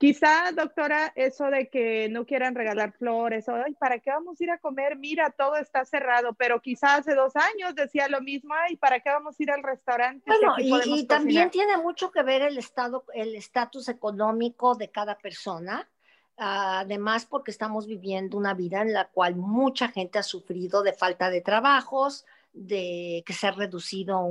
Quizá, 0.00 0.50
doctora, 0.52 1.12
eso 1.14 1.50
de 1.50 1.68
que 1.68 2.08
no 2.08 2.24
quieran 2.24 2.54
regalar 2.54 2.94
flores 2.94 3.46
o, 3.50 3.54
ay, 3.54 3.74
¿para 3.74 3.98
qué 3.98 4.08
vamos 4.08 4.40
a 4.40 4.44
ir 4.44 4.50
a 4.50 4.56
comer? 4.56 4.96
Mira, 4.96 5.28
todo 5.28 5.56
está 5.56 5.84
cerrado, 5.84 6.32
pero 6.32 6.62
quizá 6.62 6.94
hace 6.94 7.14
dos 7.14 7.36
años 7.36 7.74
decía 7.74 8.08
lo 8.08 8.22
mismo, 8.22 8.54
ay, 8.54 8.76
¿para 8.76 9.00
qué 9.00 9.10
vamos 9.10 9.38
a 9.38 9.42
ir 9.42 9.50
al 9.50 9.62
restaurante? 9.62 10.24
Bueno, 10.24 10.54
y, 10.56 11.04
también 11.04 11.50
tiene 11.50 11.76
mucho 11.76 12.10
que 12.10 12.22
ver 12.22 12.40
el 12.40 12.56
estado, 12.56 13.04
el 13.12 13.34
estatus 13.34 13.90
económico 13.90 14.74
de 14.74 14.90
cada 14.90 15.18
persona. 15.18 15.86
Además, 16.38 17.26
porque 17.26 17.50
estamos 17.50 17.86
viviendo 17.86 18.38
una 18.38 18.54
vida 18.54 18.80
en 18.80 18.94
la 18.94 19.08
cual 19.08 19.36
mucha 19.36 19.88
gente 19.88 20.18
ha 20.18 20.22
sufrido 20.22 20.82
de 20.82 20.94
falta 20.94 21.28
de 21.28 21.42
trabajos, 21.42 22.24
de 22.54 23.22
que 23.26 23.34
se 23.34 23.48
ha 23.48 23.50
reducido 23.50 24.26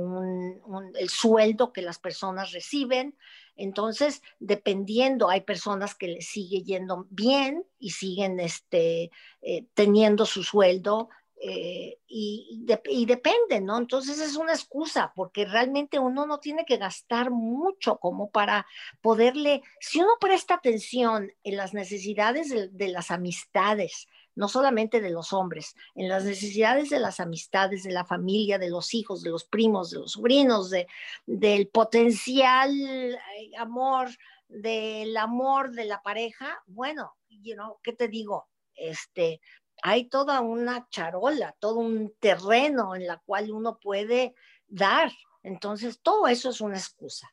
el 0.98 1.08
sueldo 1.08 1.72
que 1.72 1.82
las 1.82 2.00
personas 2.00 2.50
reciben. 2.50 3.14
Entonces, 3.60 4.22
dependiendo, 4.38 5.28
hay 5.28 5.42
personas 5.42 5.94
que 5.94 6.08
les 6.08 6.26
sigue 6.26 6.62
yendo 6.62 7.06
bien 7.10 7.64
y 7.78 7.90
siguen 7.90 8.40
este, 8.40 9.10
eh, 9.42 9.66
teniendo 9.74 10.26
su 10.26 10.42
sueldo. 10.42 11.10
Eh, 11.42 11.98
y, 12.06 12.64
depende, 12.66 13.62
¿no? 13.62 13.78
Entonces 13.78 14.20
es 14.20 14.36
una 14.36 14.52
excusa, 14.52 15.12
porque 15.16 15.46
realmente 15.46 15.98
uno 15.98 16.26
no 16.26 16.38
tiene 16.38 16.66
que 16.66 16.76
gastar 16.76 17.30
mucho 17.30 17.96
como 17.96 18.30
para 18.30 18.66
poderle, 19.00 19.62
si 19.80 20.00
uno 20.00 20.12
presta 20.20 20.54
atención 20.54 21.32
en 21.42 21.56
las 21.56 21.72
necesidades 21.72 22.50
de 22.50 22.88
las 22.88 23.10
amistades, 23.10 24.06
no 24.34 24.48
solamente 24.48 25.00
de 25.00 25.10
los 25.10 25.32
hombres, 25.32 25.74
en 25.94 26.10
las 26.10 26.24
necesidades 26.24 26.90
de 26.90 26.98
las 26.98 27.20
amistades, 27.20 27.84
de 27.84 27.92
la 27.92 28.04
familia, 28.04 28.58
de 28.58 28.68
los 28.68 28.92
hijos, 28.92 29.22
de 29.22 29.30
los 29.30 29.44
primos, 29.44 29.90
de 29.90 30.00
los 30.00 30.12
sobrinos, 30.12 30.68
de, 30.68 30.88
del 31.24 31.68
potencial 31.68 32.70
eh, 32.78 33.18
amor, 33.56 34.08
del 34.46 35.16
amor 35.16 35.70
de 35.70 35.86
la 35.86 36.02
pareja, 36.02 36.62
bueno, 36.66 37.16
you 37.30 37.54
know, 37.54 37.78
¿qué 37.82 37.94
te 37.94 38.08
digo? 38.08 38.48
Este, 38.74 39.40
hay 39.82 40.04
toda 40.08 40.40
una 40.40 40.88
charola, 40.90 41.56
todo 41.58 41.76
un 41.76 42.14
terreno 42.18 42.94
en 42.94 43.06
la 43.06 43.18
cual 43.18 43.50
uno 43.50 43.78
puede 43.78 44.34
dar. 44.68 45.12
Entonces, 45.42 46.00
todo 46.00 46.28
eso 46.28 46.50
es 46.50 46.60
una 46.60 46.76
excusa. 46.76 47.32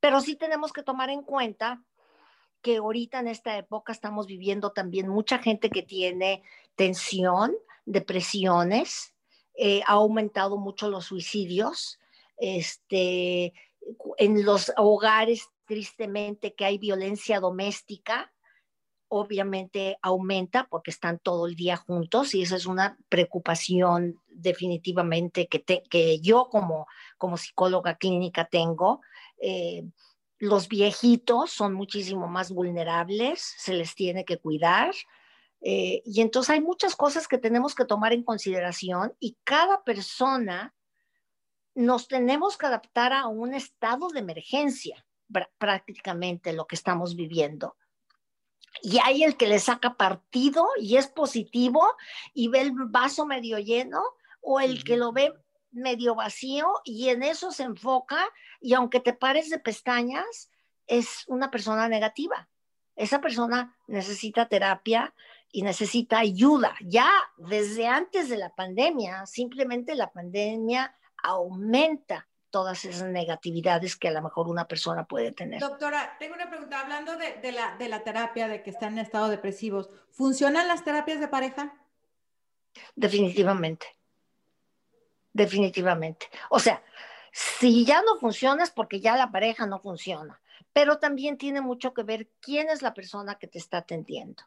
Pero 0.00 0.20
sí 0.20 0.36
tenemos 0.36 0.72
que 0.72 0.82
tomar 0.82 1.10
en 1.10 1.22
cuenta 1.22 1.82
que 2.62 2.78
ahorita 2.78 3.20
en 3.20 3.28
esta 3.28 3.58
época 3.58 3.92
estamos 3.92 4.26
viviendo 4.26 4.72
también 4.72 5.08
mucha 5.08 5.38
gente 5.38 5.68
que 5.68 5.82
tiene 5.82 6.42
tensión, 6.74 7.54
depresiones, 7.84 9.14
eh, 9.54 9.82
ha 9.86 9.92
aumentado 9.92 10.56
mucho 10.56 10.88
los 10.88 11.04
suicidios, 11.04 12.00
este, 12.38 13.52
en 14.16 14.44
los 14.44 14.72
hogares 14.76 15.48
tristemente 15.66 16.54
que 16.54 16.64
hay 16.64 16.78
violencia 16.78 17.38
doméstica, 17.38 18.33
obviamente 19.16 19.96
aumenta 20.02 20.66
porque 20.68 20.90
están 20.90 21.20
todo 21.20 21.46
el 21.46 21.54
día 21.54 21.76
juntos 21.76 22.34
y 22.34 22.42
esa 22.42 22.56
es 22.56 22.66
una 22.66 22.98
preocupación 23.08 24.20
definitivamente 24.26 25.46
que, 25.46 25.62
que 25.62 26.18
yo 26.20 26.48
como, 26.50 26.88
como 27.16 27.36
psicóloga 27.36 27.94
clínica 27.94 28.46
tengo. 28.46 29.02
Eh, 29.40 29.84
los 30.38 30.68
viejitos 30.68 31.52
son 31.52 31.74
muchísimo 31.74 32.26
más 32.26 32.50
vulnerables, 32.50 33.54
se 33.56 33.74
les 33.74 33.94
tiene 33.94 34.24
que 34.24 34.38
cuidar. 34.38 34.92
Eh, 35.60 36.02
y 36.04 36.20
entonces 36.20 36.50
hay 36.50 36.60
muchas 36.60 36.96
cosas 36.96 37.28
que 37.28 37.38
tenemos 37.38 37.76
que 37.76 37.84
tomar 37.84 38.12
en 38.12 38.24
consideración 38.24 39.14
y 39.20 39.38
cada 39.44 39.84
persona 39.84 40.74
nos 41.76 42.08
tenemos 42.08 42.58
que 42.58 42.66
adaptar 42.66 43.12
a 43.12 43.28
un 43.28 43.54
estado 43.54 44.08
de 44.08 44.18
emergencia, 44.18 45.06
prácticamente 45.56 46.52
lo 46.52 46.66
que 46.66 46.74
estamos 46.74 47.14
viviendo. 47.14 47.76
Y 48.82 48.98
hay 48.98 49.24
el 49.24 49.36
que 49.36 49.46
le 49.46 49.58
saca 49.58 49.96
partido 49.96 50.66
y 50.78 50.96
es 50.96 51.06
positivo 51.06 51.94
y 52.32 52.48
ve 52.48 52.60
el 52.60 52.72
vaso 52.72 53.26
medio 53.26 53.58
lleno, 53.58 54.02
o 54.40 54.60
el 54.60 54.84
que 54.84 54.96
lo 54.96 55.12
ve 55.12 55.32
medio 55.72 56.14
vacío 56.14 56.68
y 56.84 57.08
en 57.08 57.22
eso 57.22 57.50
se 57.50 57.64
enfoca 57.64 58.28
y 58.60 58.74
aunque 58.74 59.00
te 59.00 59.12
pares 59.12 59.50
de 59.50 59.58
pestañas, 59.58 60.50
es 60.86 61.24
una 61.26 61.50
persona 61.50 61.88
negativa. 61.88 62.48
Esa 62.94 63.20
persona 63.20 63.76
necesita 63.88 64.48
terapia 64.48 65.14
y 65.50 65.62
necesita 65.62 66.18
ayuda. 66.18 66.76
Ya 66.80 67.10
desde 67.36 67.88
antes 67.88 68.28
de 68.28 68.36
la 68.36 68.54
pandemia, 68.54 69.26
simplemente 69.26 69.94
la 69.94 70.12
pandemia 70.12 70.96
aumenta 71.22 72.28
todas 72.54 72.84
esas 72.84 73.08
negatividades 73.10 73.96
que 73.96 74.06
a 74.06 74.12
lo 74.12 74.22
mejor 74.22 74.46
una 74.48 74.68
persona 74.68 75.04
puede 75.04 75.32
tener. 75.32 75.60
Doctora, 75.60 76.16
tengo 76.20 76.34
una 76.34 76.48
pregunta. 76.48 76.80
Hablando 76.80 77.16
de, 77.16 77.52
la, 77.52 77.76
de 77.76 77.88
la 77.88 78.04
terapia, 78.04 78.46
de 78.46 78.62
que 78.62 78.70
están 78.70 78.92
en 78.92 79.00
estado 79.00 79.28
depresivos, 79.28 79.90
¿funcionan 80.12 80.68
las 80.68 80.84
terapias 80.84 81.18
de 81.18 81.26
pareja? 81.26 81.74
Definitivamente 82.94 83.86
definitivamente. 85.34 86.30
O 86.48 86.58
sea, 86.58 86.82
si 87.30 87.84
ya 87.84 88.00
no 88.00 88.16
funciona 88.18 88.62
es 88.62 88.70
porque 88.70 89.00
ya 89.00 89.16
la 89.16 89.30
pareja 89.30 89.66
no 89.66 89.80
funciona, 89.80 90.40
pero 90.72 90.98
también 90.98 91.36
tiene 91.36 91.60
mucho 91.60 91.92
que 91.92 92.02
ver 92.02 92.30
quién 92.40 92.70
es 92.70 92.80
la 92.80 92.94
persona 92.94 93.34
que 93.34 93.48
te 93.48 93.58
está 93.58 93.78
atendiendo. 93.78 94.42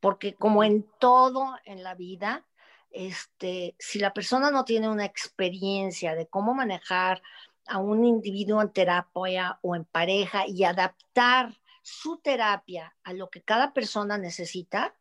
Porque 0.00 0.34
como 0.34 0.64
en 0.64 0.86
todo 0.98 1.56
en 1.64 1.82
la 1.82 1.94
vida, 1.94 2.46
este, 2.90 3.76
si 3.78 3.98
la 3.98 4.12
persona 4.12 4.50
no 4.50 4.64
tiene 4.64 4.88
una 4.88 5.04
experiencia 5.04 6.14
de 6.14 6.26
cómo 6.26 6.54
manejar 6.54 7.22
a 7.66 7.78
un 7.78 8.04
individuo 8.04 8.62
en 8.62 8.72
terapia 8.72 9.58
o 9.62 9.76
en 9.76 9.84
pareja 9.84 10.46
y 10.46 10.64
adaptar 10.64 11.58
su 11.82 12.18
terapia 12.18 12.96
a 13.04 13.12
lo 13.12 13.30
que 13.30 13.42
cada 13.42 13.72
persona 13.72 14.18
necesita 14.18 14.94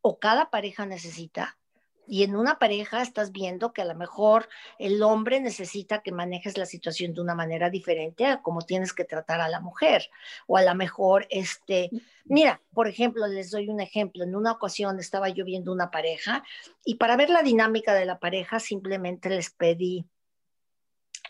o 0.00 0.18
cada 0.18 0.50
pareja 0.50 0.84
necesita, 0.86 1.58
Y 2.06 2.22
en 2.22 2.36
una 2.36 2.58
pareja 2.58 3.02
estás 3.02 3.32
viendo 3.32 3.72
que 3.72 3.82
a 3.82 3.84
lo 3.84 3.94
mejor 3.94 4.48
el 4.78 5.02
hombre 5.02 5.40
necesita 5.40 6.02
que 6.02 6.12
manejes 6.12 6.58
la 6.58 6.66
situación 6.66 7.14
de 7.14 7.20
una 7.20 7.34
manera 7.34 7.70
diferente 7.70 8.26
a 8.26 8.42
como 8.42 8.62
tienes 8.62 8.92
que 8.92 9.04
tratar 9.04 9.40
a 9.40 9.48
la 9.48 9.60
mujer. 9.60 10.10
O 10.46 10.56
a 10.56 10.62
lo 10.62 10.74
mejor, 10.74 11.26
este, 11.30 11.90
mira, 12.24 12.60
por 12.72 12.88
ejemplo, 12.88 13.26
les 13.26 13.50
doy 13.50 13.68
un 13.68 13.80
ejemplo. 13.80 14.24
En 14.24 14.36
una 14.36 14.52
ocasión 14.52 14.98
estaba 15.00 15.28
yo 15.28 15.44
viendo 15.44 15.72
una 15.72 15.90
pareja 15.90 16.44
y 16.84 16.96
para 16.96 17.16
ver 17.16 17.30
la 17.30 17.42
dinámica 17.42 17.94
de 17.94 18.04
la 18.06 18.18
pareja 18.18 18.60
simplemente 18.60 19.30
les 19.30 19.50
pedí, 19.50 20.06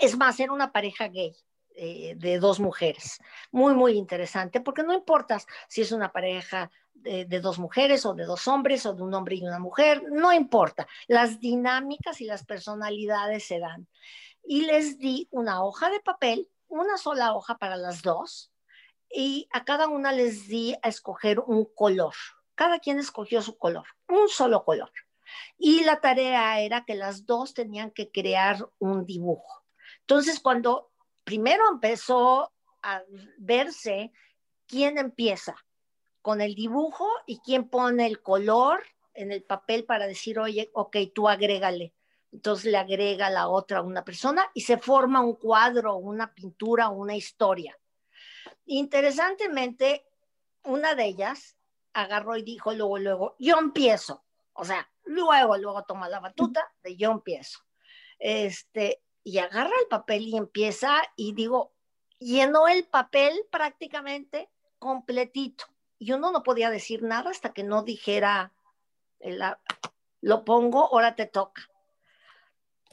es 0.01 0.17
más, 0.17 0.41
era 0.41 0.53
una 0.53 0.73
pareja 0.73 1.09
gay. 1.09 1.37
Eh, 1.77 2.15
de 2.17 2.39
dos 2.39 2.61
mujeres. 2.61 3.19
Muy, 3.51 3.75
muy 3.75 3.95
interesante, 3.95 4.61
porque 4.61 4.85
no 4.85 4.93
importa 4.93 5.41
si 5.69 5.81
es 5.81 5.91
una 5.91 6.13
pareja 6.13 6.71
de, 6.93 7.25
dos 7.41 7.59
mujeres 7.59 8.07
o 8.07 8.15
de 8.15 8.25
dos 8.25 8.47
hombres 8.47 8.87
o 8.87 8.95
de 8.95 9.03
un 9.03 9.13
hombre 9.13 9.35
y 9.35 9.43
una 9.43 9.59
mujer, 9.59 10.05
no 10.09 10.33
importa. 10.33 10.87
Las 11.09 11.41
dinámicas 11.41 12.21
y 12.21 12.27
las 12.27 12.45
personalidades 12.45 13.45
se 13.45 13.59
dan. 13.59 13.89
Y 14.45 14.67
les 14.67 14.99
di 14.99 15.27
una 15.33 15.65
hoja 15.65 15.91
de 15.91 15.99
papel, 15.99 16.49
una 16.69 16.97
sola 16.97 17.35
hoja 17.35 17.59
para 17.59 17.75
las 17.75 18.03
dos, 18.03 18.53
y 19.11 19.49
a 19.53 19.65
cada 19.65 19.89
una 19.89 20.13
les 20.13 20.47
di 20.47 20.77
a 20.81 20.89
escoger 20.89 21.41
un 21.41 21.65
color. 21.75 22.15
Cada 22.55 22.79
quien 22.79 23.01
escogió 23.01 23.43
su 23.43 23.59
color, 23.59 23.87
un 24.09 24.29
solo 24.29 24.65
color. 24.65 24.93
Y 25.59 25.83
la 25.83 26.01
tarea 26.01 26.61
era 26.61 26.85
que 26.85 26.95
las 26.95 27.27
dos 27.27 27.53
tenían 27.53 27.91
que 27.91 28.13
crear 28.13 28.69
un 28.79 29.05
dibujo. 29.05 29.65
Entonces, 30.03 30.39
cuando 30.39 30.94
primero 31.25 31.65
empezó 31.71 32.53
a 32.83 33.03
verse 33.39 34.13
quién 34.67 34.99
empieza, 34.99 35.57
con 36.23 36.41
el 36.41 36.55
dibujo 36.55 37.09
y 37.27 37.39
quién 37.41 37.69
pone 37.69 38.07
el 38.07 38.23
color 38.23 38.83
en 39.15 39.33
el 39.33 39.43
papel 39.43 39.85
para 39.85 40.07
decir, 40.07 40.39
oye, 40.39 40.71
ok, 40.75 40.97
tú 41.15 41.29
agrégale. 41.29 41.95
Entonces 42.33 42.71
le 42.73 42.79
agrega 42.79 43.31
la 43.31 43.49
otra 43.49 43.81
una 43.81 44.05
persona 44.05 44.51
y 44.55 44.63
se 44.63 44.79
forma 44.79 45.21
un 45.21 45.37
cuadro, 45.37 45.97
una 45.97 46.35
pintura, 46.35 46.89
una 46.89 47.15
historia. 47.15 47.79
Interesantemente, 48.67 50.07
una 50.65 50.95
de 50.95 51.05
ellas 51.05 51.57
agarró 51.93 52.37
y 52.37 52.43
dijo 52.43 52.73
luego, 52.73 52.99
luego, 52.99 53.37
yo 53.39 53.59
empiezo. 53.59 54.25
O 54.55 54.65
sea, 54.65 54.91
luego, 55.05 55.57
luego 55.57 55.85
toma 55.85 56.09
la 56.09 56.21
batuta 56.21 56.73
de 56.83 56.97
yo 56.97 57.13
empiezo. 57.13 57.61
Este, 58.19 59.03
y 59.25 59.39
agarra 59.39 59.73
el 59.81 59.89
papel 59.89 60.29
y 60.29 60.37
empieza 60.37 61.03
y 61.17 61.33
digo, 61.33 61.73
llenó 62.19 62.69
el 62.69 62.85
papel 62.85 63.47
prácticamente 63.51 64.51
completito 64.79 65.65
y 65.99 66.13
uno 66.13 66.31
no 66.31 66.43
podía 66.43 66.71
decir 66.71 67.03
nada 67.03 67.31
hasta 67.31 67.55
que 67.55 67.65
no 67.65 67.83
dijera, 67.83 68.53
lo 70.21 70.45
pongo, 70.45 70.87
ahora 70.93 71.15
te 71.15 71.27
toca. 71.27 71.63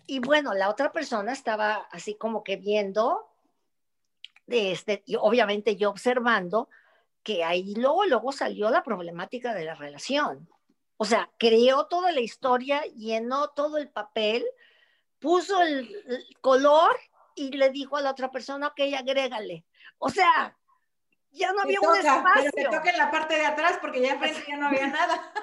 Y 0.08 0.20
bueno, 0.20 0.54
la 0.54 0.70
otra 0.70 0.92
persona 0.92 1.34
estaba 1.34 1.88
así 1.92 2.16
como 2.16 2.44
que 2.44 2.56
viendo, 2.56 3.30
de 4.46 4.72
este, 4.72 5.04
y 5.06 5.16
obviamente 5.16 5.76
yo 5.76 5.90
observando, 5.90 6.70
que 7.24 7.44
ahí 7.44 7.76
luego, 7.76 8.06
luego 8.06 8.32
salió 8.32 8.70
la 8.70 8.84
problemática 8.84 9.54
de 9.54 9.66
la 9.66 9.76
relación. 9.76 10.50
O 10.98 11.06
sea, 11.06 11.30
creó 11.38 11.88
toda 11.88 12.12
la 12.12 12.22
historia, 12.22 12.82
llenó 12.96 13.50
todo 13.50 13.78
el 13.78 13.90
papel, 13.90 14.46
puso 15.22 15.62
el, 15.62 15.88
el 16.08 16.28
color 16.42 17.00
y 17.36 17.52
le 17.52 17.70
dijo 17.70 17.96
a 17.96 18.02
la 18.02 18.12
otra 18.12 18.30
persona, 18.30 18.68
ok, 18.68 18.82
agrégale. 18.98 19.66
O 20.00 20.10
sea, 20.10 20.58
ya 21.32 21.54
no 21.54 21.62
había 21.62 21.80
un 21.80 21.96
espacio. 21.96 22.52
Pero 22.54 22.72
toque 22.72 22.90
en 22.90 22.98
la 22.98 23.12
parte 23.12 23.36
de 23.36 23.46
atrás 23.46 23.78
porque 23.80 24.02
ya 24.02 24.18
frente 24.20 24.44
ya 24.48 24.58
no 24.58 24.68
había 24.68 24.88
nada. 24.88 25.34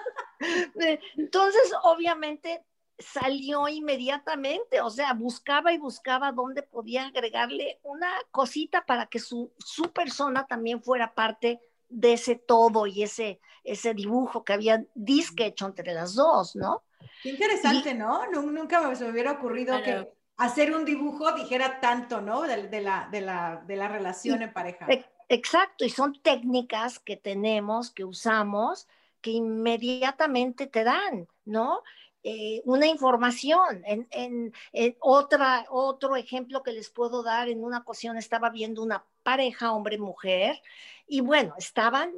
Entonces, 1.16 1.72
obviamente, 1.84 2.64
salió 2.98 3.68
inmediatamente, 3.68 4.80
o 4.80 4.90
sea, 4.90 5.14
buscaba 5.14 5.72
y 5.72 5.78
buscaba 5.78 6.32
dónde 6.32 6.62
podía 6.62 7.06
agregarle 7.06 7.78
una 7.82 8.10
cosita 8.30 8.84
para 8.84 9.06
que 9.06 9.20
su, 9.20 9.52
su 9.58 9.92
persona 9.92 10.46
también 10.46 10.82
fuera 10.82 11.14
parte 11.14 11.60
de 11.88 12.14
ese 12.14 12.34
todo 12.34 12.86
y 12.86 13.02
ese, 13.02 13.40
ese 13.64 13.94
dibujo 13.94 14.44
que 14.44 14.52
había 14.52 14.84
disque 14.94 15.46
hecho 15.46 15.66
entre 15.66 15.94
las 15.94 16.14
dos, 16.14 16.54
¿no? 16.56 16.82
Qué 17.22 17.30
interesante, 17.30 17.94
¿no? 17.94 18.30
Nunca 18.30 18.80
me, 18.80 18.94
me 18.94 19.10
hubiera 19.10 19.32
ocurrido 19.32 19.82
que 19.82 20.08
hacer 20.36 20.74
un 20.74 20.84
dibujo 20.84 21.32
dijera 21.32 21.80
tanto, 21.80 22.20
¿no? 22.20 22.42
De, 22.42 22.68
de, 22.68 22.80
la, 22.80 23.08
de, 23.10 23.20
la, 23.20 23.62
de 23.66 23.76
la 23.76 23.88
relación 23.88 24.42
en 24.42 24.52
pareja. 24.52 24.86
Exacto, 25.28 25.84
y 25.84 25.90
son 25.90 26.20
técnicas 26.22 26.98
que 27.00 27.16
tenemos, 27.16 27.90
que 27.90 28.04
usamos, 28.04 28.88
que 29.20 29.32
inmediatamente 29.32 30.66
te 30.66 30.84
dan, 30.84 31.28
¿no? 31.44 31.82
Eh, 32.22 32.62
una 32.64 32.86
información. 32.86 33.82
En, 33.84 34.08
en, 34.10 34.52
otra, 35.00 35.66
otro 35.70 36.16
ejemplo 36.16 36.62
que 36.62 36.72
les 36.72 36.88
puedo 36.88 37.22
dar, 37.22 37.48
en 37.48 37.62
una 37.62 37.78
ocasión 37.78 38.16
estaba 38.16 38.48
viendo 38.50 38.82
una 38.82 39.04
pareja, 39.22 39.72
hombre-mujer, 39.72 40.62
y 41.06 41.20
bueno, 41.20 41.54
estaban 41.58 42.12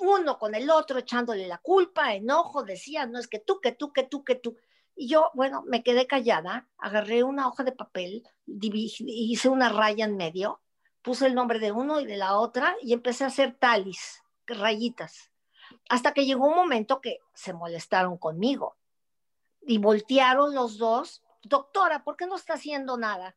uno 0.00 0.38
con 0.38 0.54
el 0.54 0.70
otro 0.70 0.98
echándole 0.98 1.46
la 1.46 1.58
culpa, 1.58 2.14
enojo, 2.14 2.64
decían, 2.64 3.12
no 3.12 3.18
es 3.18 3.28
que 3.28 3.38
tú, 3.38 3.60
que 3.60 3.72
tú, 3.72 3.92
que 3.92 4.04
tú, 4.04 4.24
que 4.24 4.34
tú. 4.34 4.56
Y 4.96 5.08
yo, 5.08 5.30
bueno, 5.34 5.62
me 5.66 5.82
quedé 5.82 6.06
callada, 6.06 6.68
agarré 6.78 7.22
una 7.22 7.48
hoja 7.48 7.64
de 7.64 7.72
papel, 7.72 8.26
hice 8.46 9.48
una 9.48 9.68
raya 9.68 10.04
en 10.04 10.16
medio 10.16 10.60
puse 11.02 11.26
el 11.26 11.34
nombre 11.34 11.58
de 11.58 11.72
uno 11.72 12.00
y 12.00 12.06
de 12.06 12.16
la 12.16 12.36
otra 12.36 12.76
y 12.82 12.92
empecé 12.92 13.24
a 13.24 13.28
hacer 13.28 13.56
talis, 13.58 14.22
rayitas, 14.46 15.30
hasta 15.88 16.12
que 16.12 16.26
llegó 16.26 16.48
un 16.48 16.56
momento 16.56 17.00
que 17.00 17.18
se 17.34 17.52
molestaron 17.52 18.18
conmigo 18.18 18.76
y 19.62 19.78
voltearon 19.78 20.54
los 20.54 20.78
dos, 20.78 21.22
doctora, 21.42 22.04
¿por 22.04 22.16
qué 22.16 22.26
no 22.26 22.36
está 22.36 22.54
haciendo 22.54 22.96
nada? 22.96 23.36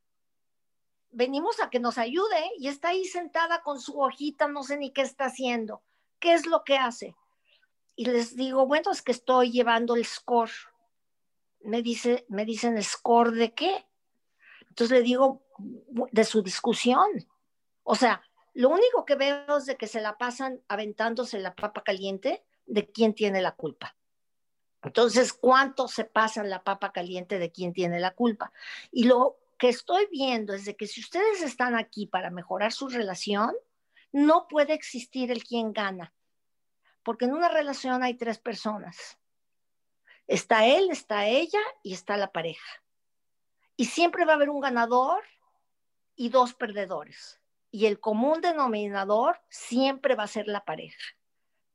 Venimos 1.11 1.59
a 1.61 1.69
que 1.69 1.79
nos 1.79 1.97
ayude 1.97 2.51
y 2.57 2.67
está 2.67 2.89
ahí 2.89 3.05
sentada 3.05 3.61
con 3.61 3.79
su 3.79 3.99
hojita, 3.99 4.47
no 4.47 4.63
sé 4.63 4.77
ni 4.77 4.91
qué 4.91 5.01
está 5.01 5.25
haciendo, 5.25 5.83
qué 6.19 6.33
es 6.33 6.45
lo 6.45 6.63
que 6.63 6.77
hace. 6.77 7.15
Y 7.95 8.05
les 8.05 8.35
digo, 8.35 8.65
bueno, 8.65 8.91
es 8.91 9.01
que 9.01 9.11
estoy 9.11 9.51
llevando 9.51 9.95
el 9.95 10.05
score. 10.05 10.51
Me, 11.61 11.81
dice, 11.81 12.25
me 12.29 12.45
dicen, 12.45 12.81
¿score 12.81 13.31
de 13.31 13.53
qué? 13.53 13.85
Entonces 14.69 14.97
le 14.97 15.03
digo, 15.03 15.43
de 16.11 16.23
su 16.23 16.41
discusión. 16.41 17.07
O 17.83 17.95
sea, 17.95 18.21
lo 18.53 18.69
único 18.69 19.05
que 19.05 19.15
veo 19.15 19.57
es 19.57 19.65
de 19.65 19.77
que 19.77 19.87
se 19.87 20.01
la 20.01 20.17
pasan 20.17 20.61
aventándose 20.67 21.39
la 21.39 21.55
papa 21.55 21.83
caliente 21.83 22.43
de 22.65 22.89
quién 22.91 23.13
tiene 23.13 23.41
la 23.41 23.51
culpa. 23.51 23.95
Entonces, 24.83 25.31
¿cuánto 25.33 25.87
se 25.87 26.05
pasan 26.05 26.49
la 26.49 26.63
papa 26.63 26.91
caliente 26.91 27.39
de 27.39 27.51
quién 27.51 27.73
tiene 27.73 27.99
la 27.99 28.11
culpa? 28.11 28.51
Y 28.91 29.05
lo 29.05 29.37
que 29.57 29.69
estoy 29.69 30.07
viendo 30.11 30.53
es 30.53 30.65
de 30.65 30.75
que 30.75 30.87
si 30.87 30.99
ustedes 30.99 31.41
están 31.41 31.75
aquí 31.75 32.05
para 32.05 32.29
mejorar 32.29 32.73
su 32.73 32.89
relación, 32.89 33.53
no 34.13 34.47
puede 34.47 34.73
existir 34.73 35.29
el 35.29 35.43
quien 35.43 35.73
gana, 35.73 36.13
porque 37.03 37.25
en 37.25 37.33
una 37.33 37.49
relación 37.49 38.01
hay 38.01 38.13
tres 38.13 38.39
personas. 38.39 39.19
Está 40.27 40.65
él, 40.65 40.89
está 40.89 41.25
ella 41.27 41.59
y 41.83 41.93
está 41.93 42.15
la 42.15 42.31
pareja. 42.31 42.81
Y 43.75 43.85
siempre 43.85 44.23
va 44.23 44.31
a 44.31 44.35
haber 44.35 44.49
un 44.49 44.61
ganador 44.61 45.21
y 46.15 46.29
dos 46.29 46.53
perdedores 46.53 47.41
y 47.73 47.87
el 47.87 47.99
común 47.99 48.39
denominador 48.39 49.41
siempre 49.49 50.13
va 50.13 50.23
a 50.23 50.27
ser 50.27 50.47
la 50.47 50.63
pareja. 50.63 51.01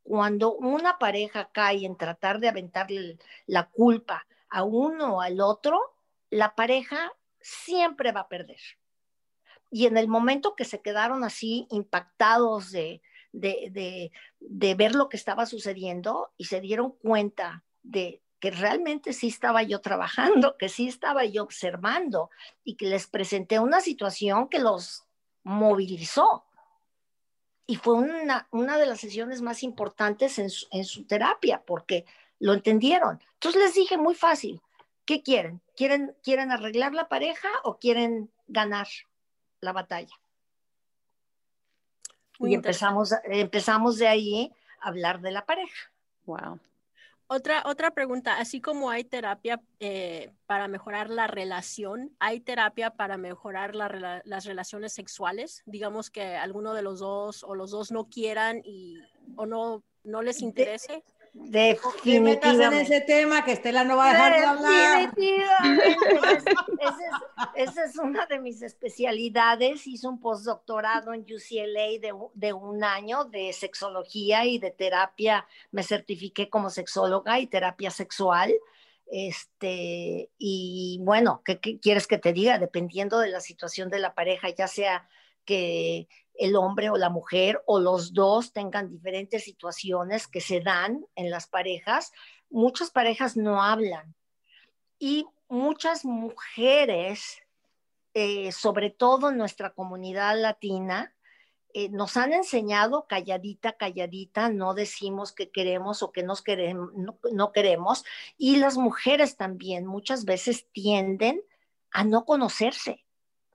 Cuando 0.05 0.55
una 0.55 0.97
pareja 0.97 1.51
cae 1.53 1.85
en 1.85 1.97
tratar 1.97 2.39
de 2.39 2.49
aventarle 2.49 3.19
la 3.47 3.69
culpa 3.69 4.25
a 4.49 4.63
uno 4.63 5.17
o 5.17 5.21
al 5.21 5.41
otro, 5.41 5.97
la 6.31 6.55
pareja 6.55 7.13
siempre 7.41 8.13
va 8.13 8.21
a 8.21 8.29
perder. 8.29 8.61
Y 9.71 9.87
en 9.87 9.97
el 9.97 10.09
momento 10.09 10.55
que 10.55 10.65
se 10.65 10.81
quedaron 10.81 11.25
así 11.25 11.67
impactados 11.71 12.71
de, 12.71 13.03
de, 13.33 14.11
de, 14.41 14.75
ver 14.75 14.95
lo 14.95 15.09
que 15.09 15.17
estaba 15.17 15.47
sucediendo 15.47 16.33
y 16.37 16.45
se 16.45 16.61
dieron 16.61 16.93
cuenta 16.93 17.65
de 17.83 18.23
que 18.41 18.51
realmente 18.51 19.13
sí 19.13 19.29
estaba 19.29 19.63
yo 19.63 19.81
trabajando, 19.81 20.57
que 20.57 20.69
sí 20.69 20.89
estaba 20.89 21.25
yo 21.25 21.43
observando 21.43 22.31
y 22.65 22.77
que 22.77 22.87
les 22.87 23.07
presenté 23.07 23.59
una 23.59 23.81
situación 23.81 24.49
que 24.49 24.61
los 24.61 25.05
movilizó. 25.43 26.45
Y 27.67 27.77
fue 27.77 27.95
una, 27.95 28.49
una 28.51 28.79
de 28.79 28.87
las 28.87 29.01
sesiones 29.01 29.43
más 29.43 29.63
importantes 29.63 30.39
en 30.39 30.51
su, 30.85 31.05
terapia 31.05 31.63
porque 31.67 32.07
lo 32.39 32.55
entendieron. 32.55 33.21
Entonces 33.35 33.61
les 33.61 33.75
dije 33.75 33.99
muy 33.99 34.15
fácil, 34.15 34.63
¿qué 35.05 35.23
quieren? 35.23 35.61
¿Quieren, 35.77 36.17
quieren 36.23 36.53
arreglar 36.53 36.95
la 36.95 37.09
pareja 37.09 37.49
o 37.65 37.79
quieren 37.79 38.31
ganar 38.47 38.87
la 39.61 39.73
batalla? 39.73 40.15
y 42.41 42.55
empezamos, 42.55 43.13
empezamos 43.25 43.99
de 43.99 44.07
ahí 44.07 44.53
a 44.81 44.89
hablar 44.89 45.21
de 45.21 45.33
la 45.33 45.45
pareja. 45.45 45.91
Wow. 46.25 46.61
Otra, 47.27 47.63
otra 47.67 47.91
pregunta, 47.91 48.39
así 48.39 48.61
como 48.61 48.89
hay 48.89 49.05
terapia 49.05 49.61
eh, 49.81 50.33
para 50.47 50.67
mejorar 50.67 51.11
la 51.11 51.27
relación, 51.27 52.17
¿hay 52.19 52.41
terapia 52.41 52.91
para 52.91 53.19
mejorar 53.19 53.75
las 53.75 54.45
relaciones 54.47 54.95
sexuales? 54.95 55.63
Digamos 55.67 56.11
que 56.11 56.37
alguno 56.37 56.73
de 56.73 56.81
los 56.81 57.01
dos 57.01 57.45
o 57.45 57.55
los 57.55 57.71
dos 57.71 57.93
no 57.93 58.09
quieran 58.09 58.63
y, 58.65 59.03
o 59.37 59.45
no, 59.45 59.83
no 60.05 60.23
les 60.23 60.41
interese. 60.41 61.05
Definitivamente. 61.41 62.65
en 62.67 62.73
ese 62.75 63.01
tema 63.01 63.45
que 63.45 63.53
Estela 63.53 63.85
no 63.85 63.97
va 63.97 64.11
a 64.11 64.13
dejar 64.13 64.39
de 64.39 64.47
hablar. 64.47 65.01
Definitivamente. 65.01 66.05
esa, 67.55 67.85
es, 67.85 67.99
una 67.99 68.27
de 68.27 68.39
mis 68.39 68.63
especialidades. 68.63 69.87
Hice 69.87 70.07
un 70.09 70.21
postdoctorado 70.21 71.15
en 71.15 71.23
UCLA 71.23 71.99
de, 72.01 72.13
de, 72.35 72.53
un 72.53 72.85
año 72.85 73.25
de 73.25 73.53
sexología 73.53 74.45
y 74.45 74.59
de 74.59 74.71
terapia. 74.71 75.47
Me 75.71 75.83
certifiqué 75.83 76.51
como 76.51 76.71
sexóloga 76.71 77.39
y 77.41 77.47
terapia 77.47 77.91
sexual. 77.91 78.53
Este, 79.11 80.31
y 80.37 80.99
bueno, 81.03 81.43
¿qué, 81.45 81.59
¿qué, 81.59 81.79
quieres 81.79 82.07
que 82.07 82.19
te 82.19 82.33
diga? 82.33 82.59
Dependiendo 82.59 83.19
de 83.19 83.29
la 83.29 83.41
situación 83.41 83.89
de 83.89 84.01
la 84.01 84.15
pareja, 84.15 84.51
ya 84.51 84.69
sea 84.69 85.09
que 85.47 86.09
el 86.39 86.55
hombre 86.55 86.89
o 86.89 86.97
la 86.97 87.11
mujer 87.11 87.61
o 87.67 87.81
los 87.81 88.15
dos 88.15 88.53
tengan 88.53 88.89
diferentes 88.89 89.45
situaciones 89.45 90.29
que 90.29 90.41
se 90.41 90.61
dan 90.61 91.05
en 91.17 91.31
las 91.31 91.49
parejas, 91.49 92.13
muchas 92.49 92.91
parejas 92.91 93.37
no 93.37 93.63
hablan. 93.63 94.15
Y 94.99 95.27
muchas 95.49 96.05
mujeres, 96.05 97.43
eh, 98.15 98.53
sobre 98.53 98.91
todo 98.91 99.31
en 99.31 99.37
nuestra 99.37 99.71
comunidad 99.71 100.41
latina, 100.41 101.15
eh, 101.75 101.89
nos 101.91 102.17
han 102.17 102.33
enseñado 102.33 103.07
calladita, 103.09 103.73
calladita, 103.73 104.49
no 104.49 104.75
decimos 104.75 105.33
que 105.33 105.51
queremos 105.51 106.03
o 106.03 106.13
que 106.13 106.23
nos 106.23 106.43
no 107.33 107.53
queremos. 107.53 108.05
Y 108.39 108.57
las 108.57 108.77
mujeres 108.77 109.37
también 109.37 109.87
muchas 109.87 110.25
veces 110.25 110.69
tienden 110.71 111.43
a 111.91 112.05
no 112.05 112.25
conocerse, 112.25 113.05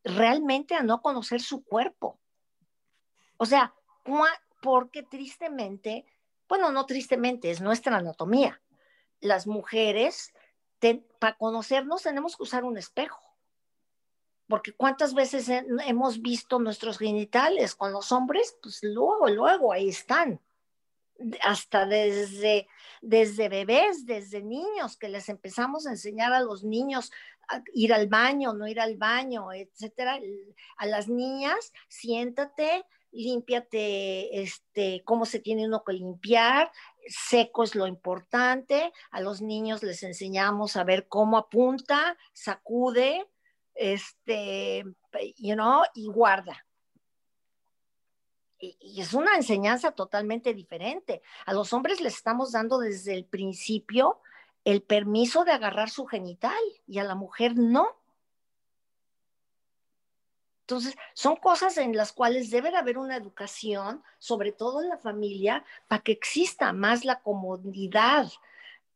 realmente 0.04 0.76
a 0.76 0.84
no 0.84 1.02
conocer 1.02 1.42
su 1.42 1.64
cuerpo 1.64 2.20
o 3.38 3.46
sea, 3.46 3.74
porque 4.62 5.04
tristemente, 5.04 6.06
bueno, 6.48 6.72
no 6.72 6.86
tristemente, 6.86 7.52
es 7.52 7.62
nuestra 7.62 7.98
anatomía. 7.98 8.62
Las 9.20 9.48
mujeres, 9.48 10.34
para 11.20 11.38
conocernos 11.38 12.04
tenemos 12.04 12.36
que 12.36 12.44
usar 12.44 12.64
un 12.64 12.78
espejo. 12.78 13.22
Porque 14.48 14.74
cuántas 14.74 15.14
veces 15.14 15.50
hemos 15.50 16.22
visto 16.22 16.60
nuestros 16.60 16.98
genitales 16.98 17.76
con 17.76 17.92
los 17.94 18.12
hombres, 18.12 18.58
pues 18.62 18.84
luego, 18.84 19.28
luego 19.30 19.72
ahí 19.72 19.90
están. 19.90 20.42
Hasta 21.42 21.86
desde, 21.86 22.68
desde 23.02 23.48
bebés, 23.48 24.06
desde 24.06 24.44
niños, 24.44 24.98
que 24.98 25.08
les 25.08 25.30
empezamos 25.30 25.88
a 25.88 25.92
enseñar 25.92 26.34
a 26.34 26.42
los 26.42 26.64
niños 26.64 27.12
ir 27.74 27.94
al 27.94 28.08
baño, 28.08 28.54
no 28.54 28.68
ir 28.68 28.80
al 28.80 28.98
baño, 28.98 29.54
etcétera. 29.54 30.20
A 30.78 30.86
las 30.86 31.08
niñas, 31.08 31.72
siéntate, 31.88 32.86
límpiate, 33.14 34.42
este, 34.42 35.04
cómo 35.06 35.26
se 35.26 35.40
tiene 35.40 35.66
uno 35.66 35.84
que 35.86 35.94
limpiar, 35.94 36.72
seco 37.08 37.64
es 37.64 37.76
lo 37.76 37.88
importante, 37.88 38.92
a 39.12 39.22
los 39.22 39.42
niños 39.42 39.84
les 39.84 40.04
enseñamos 40.04 40.76
a 40.76 40.84
ver 40.84 41.08
cómo 41.08 41.38
apunta, 41.38 42.18
sacude, 42.34 43.30
este, 43.76 44.84
you 45.38 45.54
know, 45.54 45.84
y 45.94 46.08
guarda. 46.08 46.66
Y, 48.58 48.78
y 48.80 49.02
es 49.02 49.14
una 49.14 49.36
enseñanza 49.36 49.92
totalmente 49.92 50.54
diferente. 50.54 51.22
A 51.46 51.54
los 51.54 51.74
hombres 51.74 52.02
les 52.02 52.16
estamos 52.16 52.52
dando 52.54 52.80
desde 52.80 53.14
el 53.14 53.26
principio 53.26 54.22
el 54.64 54.82
permiso 54.82 55.44
de 55.44 55.52
agarrar 55.52 55.90
su 55.90 56.06
genital 56.06 56.62
y 56.88 57.00
a 57.00 57.04
la 57.04 57.16
mujer 57.16 57.56
no. 57.56 57.88
Entonces, 60.74 60.98
son 61.14 61.36
cosas 61.36 61.78
en 61.78 61.96
las 61.96 62.12
cuales 62.14 62.50
debe 62.50 62.76
haber 62.76 62.98
una 62.98 63.16
educación, 63.16 64.02
sobre 64.18 64.52
todo 64.52 64.82
en 64.82 64.90
la 64.90 64.98
familia, 64.98 65.64
para 65.88 66.02
que 66.02 66.14
exista 66.14 66.74
más 66.74 67.06
la 67.06 67.22
comodidad 67.22 68.32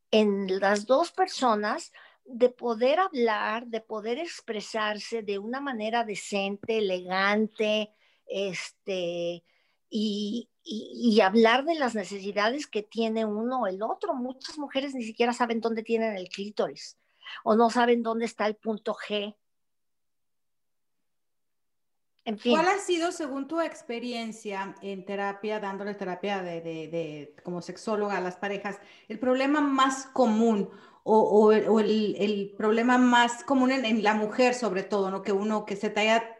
en 0.09 0.59
las 0.59 0.87
dos 0.87 1.11
personas 1.11 1.93
de 2.25 2.49
poder 2.49 2.99
hablar, 2.99 3.67
de 3.67 3.79
poder 3.79 4.17
expresarse 4.17 5.21
de 5.21 5.37
una 5.37 5.61
manera 5.61 6.03
decente, 6.03 6.79
elegante, 6.79 7.93
este, 8.25 9.43
y, 9.87 10.49
y, 10.63 11.21
hablar 11.21 11.63
de 11.63 11.75
las 11.75 11.93
necesidades 11.93 12.65
que 12.65 12.81
tiene 12.81 13.23
uno 13.23 13.61
o 13.61 13.67
el 13.67 13.83
otro. 13.83 14.15
Muchas 14.15 14.57
mujeres 14.57 14.95
ni 14.95 15.03
siquiera 15.03 15.31
saben 15.31 15.61
dónde 15.61 15.83
tienen 15.83 16.15
el 16.17 16.29
clítoris 16.29 16.97
o 17.43 17.55
no 17.55 17.69
saben 17.69 18.01
dónde 18.01 18.25
está 18.25 18.47
el 18.47 18.55
punto 18.55 18.95
G 18.95 19.35
¿Cuál 22.43 22.67
ha 22.67 22.77
sido, 22.79 23.13
según 23.13 23.47
tu 23.47 23.61
experiencia 23.61 24.75
en 24.81 25.05
terapia, 25.05 25.61
dándole 25.61 25.93
terapia 25.93 26.41
de, 26.41 27.33
como 27.41 27.61
sexóloga 27.61 28.17
a 28.17 28.21
las 28.21 28.35
parejas, 28.35 28.79
el 29.07 29.17
problema 29.17 29.61
más 29.61 30.07
común 30.07 30.69
o, 31.03 31.53
el, 31.53 32.53
problema 32.57 32.97
más 32.97 33.45
común 33.45 33.71
en, 33.71 34.03
la 34.03 34.13
mujer 34.13 34.53
sobre 34.55 34.83
todo, 34.83 35.09
¿no? 35.09 35.21
Que 35.21 35.31
uno 35.31 35.65
que 35.65 35.77
se 35.77 35.89
te 35.89 36.01
haya 36.01 36.37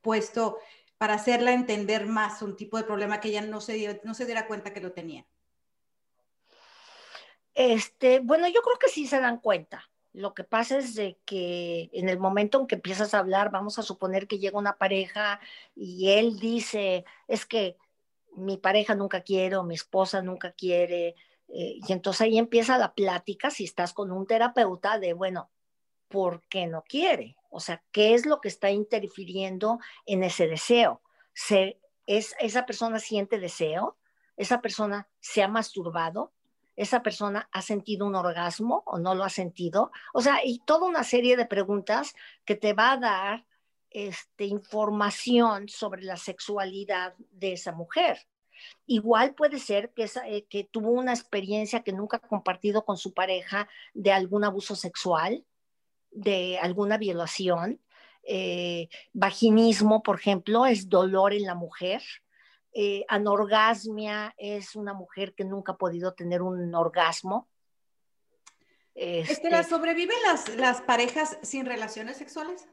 puesto 0.00 0.58
para 0.98 1.14
hacerla 1.14 1.52
entender 1.52 2.06
más 2.06 2.42
un 2.42 2.56
tipo 2.56 2.76
de 2.76 2.82
problema 2.82 3.20
que 3.20 3.28
ella 3.28 3.42
no 3.42 3.60
se, 3.60 4.00
no 4.02 4.14
se 4.14 4.26
diera 4.26 4.48
cuenta 4.48 4.72
que 4.72 4.80
lo 4.80 4.92
tenía. 4.92 5.24
Este, 7.54 8.18
bueno, 8.18 8.48
yo 8.48 8.62
creo 8.62 8.78
que 8.80 8.88
sí 8.88 9.06
se 9.06 9.20
dan 9.20 9.38
cuenta. 9.38 9.88
Lo 10.14 10.32
que 10.32 10.44
pasa 10.44 10.78
es 10.78 10.94
de 10.94 11.18
que 11.24 11.90
en 11.92 12.08
el 12.08 12.20
momento 12.20 12.60
en 12.60 12.68
que 12.68 12.76
empiezas 12.76 13.14
a 13.14 13.18
hablar, 13.18 13.50
vamos 13.50 13.80
a 13.80 13.82
suponer 13.82 14.28
que 14.28 14.38
llega 14.38 14.56
una 14.56 14.78
pareja 14.78 15.40
y 15.74 16.10
él 16.10 16.38
dice, 16.38 17.04
es 17.26 17.44
que 17.44 17.76
mi 18.36 18.56
pareja 18.56 18.94
nunca 18.94 19.22
quiere 19.22 19.56
o 19.56 19.64
mi 19.64 19.74
esposa 19.74 20.22
nunca 20.22 20.52
quiere. 20.52 21.16
Eh, 21.48 21.80
y 21.88 21.92
entonces 21.92 22.20
ahí 22.20 22.38
empieza 22.38 22.78
la 22.78 22.94
plática, 22.94 23.50
si 23.50 23.64
estás 23.64 23.92
con 23.92 24.12
un 24.12 24.24
terapeuta, 24.24 25.00
de, 25.00 25.14
bueno, 25.14 25.50
¿por 26.06 26.46
qué 26.48 26.68
no 26.68 26.84
quiere? 26.84 27.36
O 27.50 27.58
sea, 27.58 27.82
¿qué 27.90 28.14
es 28.14 28.24
lo 28.24 28.40
que 28.40 28.48
está 28.48 28.70
interfiriendo 28.70 29.80
en 30.06 30.22
ese 30.22 30.46
deseo? 30.46 31.02
¿Se, 31.32 31.80
es, 32.06 32.36
¿Esa 32.38 32.66
persona 32.66 33.00
siente 33.00 33.40
deseo? 33.40 33.98
¿Esa 34.36 34.60
persona 34.60 35.08
se 35.18 35.42
ha 35.42 35.48
masturbado? 35.48 36.32
Esa 36.76 37.02
persona 37.02 37.48
ha 37.52 37.62
sentido 37.62 38.06
un 38.06 38.14
orgasmo 38.14 38.82
o 38.86 38.98
no 38.98 39.14
lo 39.14 39.24
ha 39.24 39.30
sentido. 39.30 39.90
O 40.12 40.20
sea, 40.20 40.44
y 40.44 40.60
toda 40.60 40.86
una 40.86 41.04
serie 41.04 41.36
de 41.36 41.46
preguntas 41.46 42.14
que 42.44 42.56
te 42.56 42.72
va 42.72 42.92
a 42.92 42.98
dar 42.98 43.46
este, 43.90 44.46
información 44.46 45.68
sobre 45.68 46.02
la 46.02 46.16
sexualidad 46.16 47.14
de 47.30 47.52
esa 47.52 47.72
mujer. 47.72 48.26
Igual 48.86 49.34
puede 49.34 49.58
ser 49.58 49.92
que, 49.92 50.08
eh, 50.26 50.46
que 50.48 50.64
tuvo 50.64 50.90
una 50.90 51.12
experiencia 51.12 51.82
que 51.82 51.92
nunca 51.92 52.16
ha 52.16 52.28
compartido 52.28 52.84
con 52.84 52.96
su 52.96 53.12
pareja 53.12 53.68
de 53.92 54.12
algún 54.12 54.44
abuso 54.44 54.74
sexual, 54.74 55.44
de 56.10 56.58
alguna 56.58 56.98
violación. 56.98 57.80
Eh, 58.26 58.88
vaginismo, 59.12 60.02
por 60.02 60.18
ejemplo, 60.18 60.66
es 60.66 60.88
dolor 60.88 61.34
en 61.34 61.44
la 61.44 61.54
mujer 61.54 62.02
eh, 62.74 63.04
anorgasmia 63.08 64.34
es 64.36 64.74
una 64.74 64.92
mujer 64.94 65.34
que 65.34 65.44
nunca 65.44 65.72
ha 65.72 65.78
podido 65.78 66.12
tener 66.12 66.42
un 66.42 66.74
orgasmo. 66.74 67.48
Este... 68.94 69.62
¿sobreviven 69.64 70.16
las, 70.24 70.48
las 70.56 70.80
parejas 70.82 71.38
sin 71.42 71.66
relaciones 71.66 72.16
sexuales? 72.16 72.68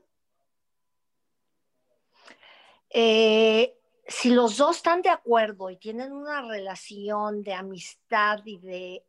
Eh, 2.89 3.77
si 4.07 4.31
los 4.31 4.57
dos 4.57 4.77
están 4.77 5.01
de 5.01 5.09
acuerdo 5.09 5.69
y 5.69 5.77
tienen 5.77 6.11
una 6.11 6.41
relación 6.41 7.43
de 7.43 7.53
amistad 7.53 8.39
y 8.43 8.57
de, 8.57 9.05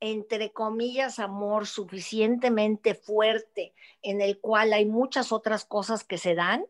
entre 0.00 0.52
comillas, 0.52 1.18
amor 1.18 1.66
suficientemente 1.66 2.94
fuerte, 2.94 3.74
en 4.02 4.20
el 4.20 4.38
cual 4.40 4.72
hay 4.72 4.86
muchas 4.86 5.32
otras 5.32 5.64
cosas 5.64 6.04
que 6.04 6.16
se 6.16 6.34
dan, 6.34 6.64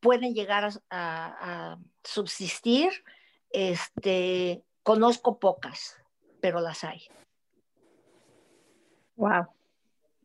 pueden 0.00 0.34
llegar 0.34 0.68
a, 0.90 1.78
subsistir. 2.04 2.90
Este, 3.50 4.62
conozco 4.82 5.38
pocas, 5.38 5.96
pero 6.40 6.60
las 6.60 6.84
hay. 6.84 7.02
Wow. 9.16 9.46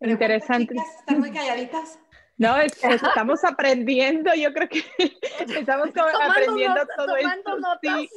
Interesante. 0.02 0.76
¿Están 0.76 1.20
muy 1.20 1.32
calladitas? 1.32 2.00
No, 2.38 2.58
estamos 2.58 3.44
aprendiendo, 3.44 4.34
yo 4.34 4.52
creo 4.52 4.68
que 4.68 4.84
estamos 5.60 5.90
aprendiendo 5.96 6.88
todo 6.98 7.16
tomando 7.16 7.60
Notas. 7.60 8.08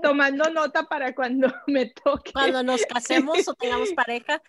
Tomando 0.00 0.50
nota 0.50 0.84
para 0.84 1.14
cuando 1.14 1.48
me 1.66 1.86
toque. 1.86 2.32
Cuando 2.32 2.62
nos 2.62 2.84
casemos 2.86 3.46
o 3.48 3.54
tengamos 3.54 3.90
pareja. 3.96 4.42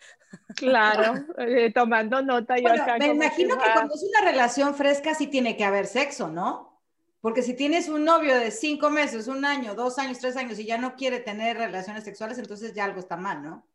Claro, 0.55 1.25
eh, 1.37 1.71
tomando 1.73 2.21
nota. 2.21 2.57
Yo 2.57 2.71
acá 2.71 2.97
me 2.97 3.07
imagino 3.07 3.57
que 3.57 3.71
cuando 3.73 3.93
es 3.93 4.03
una 4.03 4.21
relación 4.21 4.75
fresca 4.75 5.13
sí 5.13 5.27
tiene 5.27 5.57
que 5.57 5.63
haber 5.63 5.87
sexo, 5.87 6.29
¿no? 6.29 6.81
Porque 7.21 7.43
si 7.43 7.55
tienes 7.55 7.87
un 7.87 8.03
novio 8.03 8.39
de 8.39 8.49
cinco 8.49 8.89
meses, 8.89 9.27
un 9.27 9.45
año, 9.45 9.75
dos 9.75 9.99
años, 9.99 10.19
tres 10.19 10.35
años 10.37 10.57
y 10.57 10.65
ya 10.65 10.77
no 10.77 10.95
quiere 10.95 11.19
tener 11.19 11.57
relaciones 11.57 12.03
sexuales, 12.03 12.39
entonces 12.39 12.73
ya 12.73 12.85
algo 12.85 12.99
está 12.99 13.15
mal, 13.15 13.43
¿no? 13.43 13.67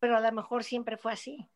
Pero 0.00 0.16
a 0.16 0.20
lo 0.20 0.32
mejor 0.32 0.64
siempre 0.64 0.96
fue 0.96 1.12
así. 1.12 1.48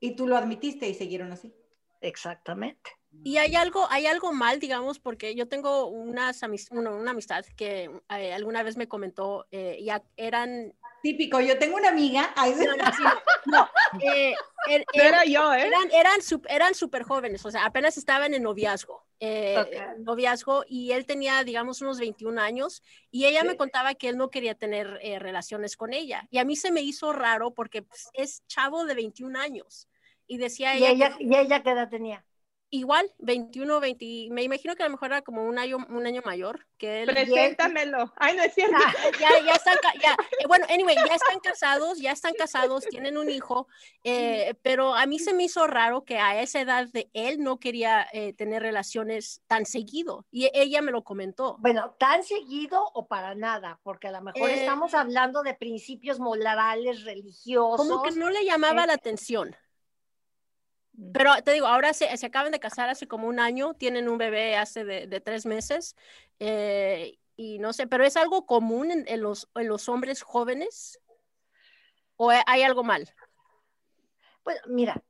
Y 0.00 0.14
tú 0.14 0.26
lo 0.26 0.36
admitiste 0.36 0.86
y 0.86 0.92
siguieron 0.92 1.32
así. 1.32 1.54
Exactamente. 2.02 2.90
Y 3.24 3.38
hay 3.38 3.56
algo, 3.56 3.86
hay 3.90 4.06
algo 4.06 4.32
mal, 4.32 4.60
digamos, 4.60 4.98
porque 4.98 5.34
yo 5.34 5.48
tengo 5.48 5.86
unas 5.86 6.40
una 6.70 7.10
amistad 7.10 7.44
que 7.56 7.90
eh, 8.10 8.32
alguna 8.32 8.62
vez 8.62 8.76
me 8.76 8.88
comentó, 8.88 9.46
eh, 9.50 9.78
ya 9.82 10.02
eran... 10.16 10.74
Típico, 11.02 11.40
yo 11.40 11.58
tengo 11.58 11.76
una 11.76 11.88
amiga. 11.88 12.32
No, 13.46 13.68
eh, 14.00 14.34
er, 14.68 14.84
er, 14.92 15.06
era 15.06 15.24
yo, 15.24 15.54
¿eh? 15.54 15.68
Eran, 15.68 15.88
eran, 15.92 16.18
eran 16.48 16.74
súper 16.74 17.04
jóvenes, 17.04 17.46
o 17.46 17.50
sea, 17.52 17.64
apenas 17.64 17.96
estaban 17.96 18.34
en 18.34 18.42
noviazgo. 18.42 19.06
noviazgo 19.98 20.64
y 20.68 20.90
él 20.90 21.06
tenía, 21.06 21.44
digamos, 21.44 21.80
unos 21.80 22.00
21 22.00 22.40
años 22.40 22.82
y 23.12 23.26
ella 23.26 23.44
me 23.44 23.56
contaba 23.56 23.94
que 23.94 24.08
él 24.08 24.16
no 24.16 24.30
quería 24.30 24.56
tener 24.56 24.88
relaciones 25.20 25.76
con 25.76 25.92
ella. 25.92 26.26
Y 26.32 26.38
a 26.38 26.44
mí 26.44 26.56
se 26.56 26.72
me 26.72 26.80
hizo 26.80 27.12
raro 27.12 27.54
porque 27.54 27.82
pues, 27.82 28.08
es 28.14 28.44
chavo 28.48 28.84
de 28.84 28.94
21 28.94 29.38
años. 29.38 29.88
Y 30.26 30.38
decía 30.38 30.74
ella... 30.74 30.90
ella, 30.90 31.16
¿Y 31.20 31.36
ella 31.36 31.62
qué 31.62 31.70
edad 31.70 31.88
tenía? 31.88 32.24
Igual, 32.70 33.10
21, 33.18 33.80
20, 33.80 34.28
me 34.30 34.42
imagino 34.42 34.74
que 34.74 34.82
a 34.82 34.86
lo 34.86 34.92
mejor 34.92 35.08
era 35.12 35.22
como 35.22 35.44
un 35.44 35.58
año, 35.58 35.78
un 35.88 36.06
año 36.06 36.22
mayor 36.24 36.66
que 36.78 37.02
él. 37.02 37.08
Preséntamelo. 37.08 38.12
Ay, 38.16 38.36
no 38.36 38.42
es 38.42 38.54
cierto. 38.54 38.76
Ah, 38.78 38.92
ya, 39.20 39.28
ya 39.44 39.52
están, 39.52 39.76
ya, 40.02 40.12
eh, 40.12 40.46
bueno, 40.46 40.66
anyway, 40.68 40.96
ya 40.96 41.14
están 41.14 41.38
casados, 41.40 41.98
ya 41.98 42.12
están 42.12 42.34
casados, 42.34 42.84
tienen 42.86 43.16
un 43.16 43.30
hijo, 43.30 43.68
eh, 44.04 44.54
pero 44.62 44.94
a 44.94 45.06
mí 45.06 45.18
se 45.18 45.32
me 45.32 45.44
hizo 45.44 45.66
raro 45.66 46.04
que 46.04 46.18
a 46.18 46.40
esa 46.40 46.60
edad 46.60 46.88
de 46.88 47.10
él 47.14 47.42
no 47.42 47.58
quería 47.58 48.06
eh, 48.12 48.32
tener 48.32 48.62
relaciones 48.62 49.42
tan 49.46 49.64
seguido 49.64 50.26
y 50.30 50.50
ella 50.52 50.82
me 50.82 50.92
lo 50.92 51.04
comentó. 51.04 51.56
Bueno, 51.60 51.94
tan 51.98 52.22
seguido 52.24 52.82
o 52.94 53.06
para 53.06 53.34
nada, 53.34 53.80
porque 53.82 54.08
a 54.08 54.12
lo 54.12 54.22
mejor 54.22 54.50
estamos 54.50 54.94
hablando 54.94 55.42
de 55.42 55.54
principios 55.54 56.18
morales, 56.18 57.04
religiosos. 57.04 57.76
Como 57.76 58.02
que 58.02 58.12
no 58.12 58.30
le 58.30 58.44
llamaba 58.44 58.86
la 58.86 58.94
atención. 58.94 59.56
Pero 61.12 61.30
te 61.44 61.52
digo, 61.52 61.66
ahora 61.66 61.92
se, 61.92 62.14
se, 62.16 62.26
acaban 62.26 62.52
de 62.52 62.60
casar 62.60 62.88
hace 62.88 63.06
como 63.06 63.28
un 63.28 63.38
año, 63.38 63.74
tienen 63.74 64.08
un 64.08 64.18
bebé 64.18 64.56
hace 64.56 64.84
de, 64.84 65.20
tres 65.20 65.44
meses, 65.44 65.94
eh, 66.38 67.18
y 67.36 67.58
no 67.58 67.72
sé, 67.72 67.86
pero 67.86 68.04
es 68.04 68.16
algo 68.16 68.46
común 68.46 68.90
en, 68.90 69.20
los, 69.20 69.48
en 69.54 69.68
los 69.68 69.88
hombres 69.88 70.22
jóvenes 70.22 71.00
o 72.16 72.30
hay 72.30 72.62
algo 72.62 72.82
mal. 72.82 73.12
Bueno, 74.42 74.60
mira, 74.68 75.02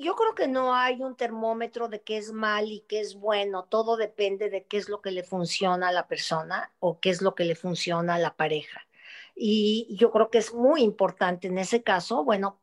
yo 0.00 0.16
creo 0.16 0.34
que 0.34 0.48
no 0.48 0.74
hay 0.74 1.02
un 1.02 1.16
termómetro 1.16 1.88
de 1.88 2.00
qué 2.00 2.16
es 2.16 2.32
mal 2.32 2.70
y 2.70 2.80
qué 2.88 3.00
es 3.00 3.14
bueno, 3.14 3.64
todo 3.64 3.96
depende 3.96 4.48
de 4.48 4.64
qué 4.64 4.78
es 4.78 4.88
lo 4.88 5.02
que 5.02 5.10
le 5.10 5.22
funciona 5.22 5.88
a 5.88 5.92
la 5.92 6.08
persona 6.08 6.72
o 6.80 7.00
qué 7.00 7.10
es 7.10 7.20
lo 7.20 7.34
que 7.34 7.44
le 7.44 7.54
funciona 7.54 8.14
a 8.14 8.18
la 8.18 8.34
pareja. 8.34 8.86
Y 9.34 9.94
yo 9.96 10.10
creo 10.10 10.30
que 10.30 10.38
es 10.38 10.54
muy 10.54 10.82
importante 10.82 11.48
en 11.48 11.58
ese 11.58 11.82
caso, 11.82 12.24
bueno, 12.24 12.61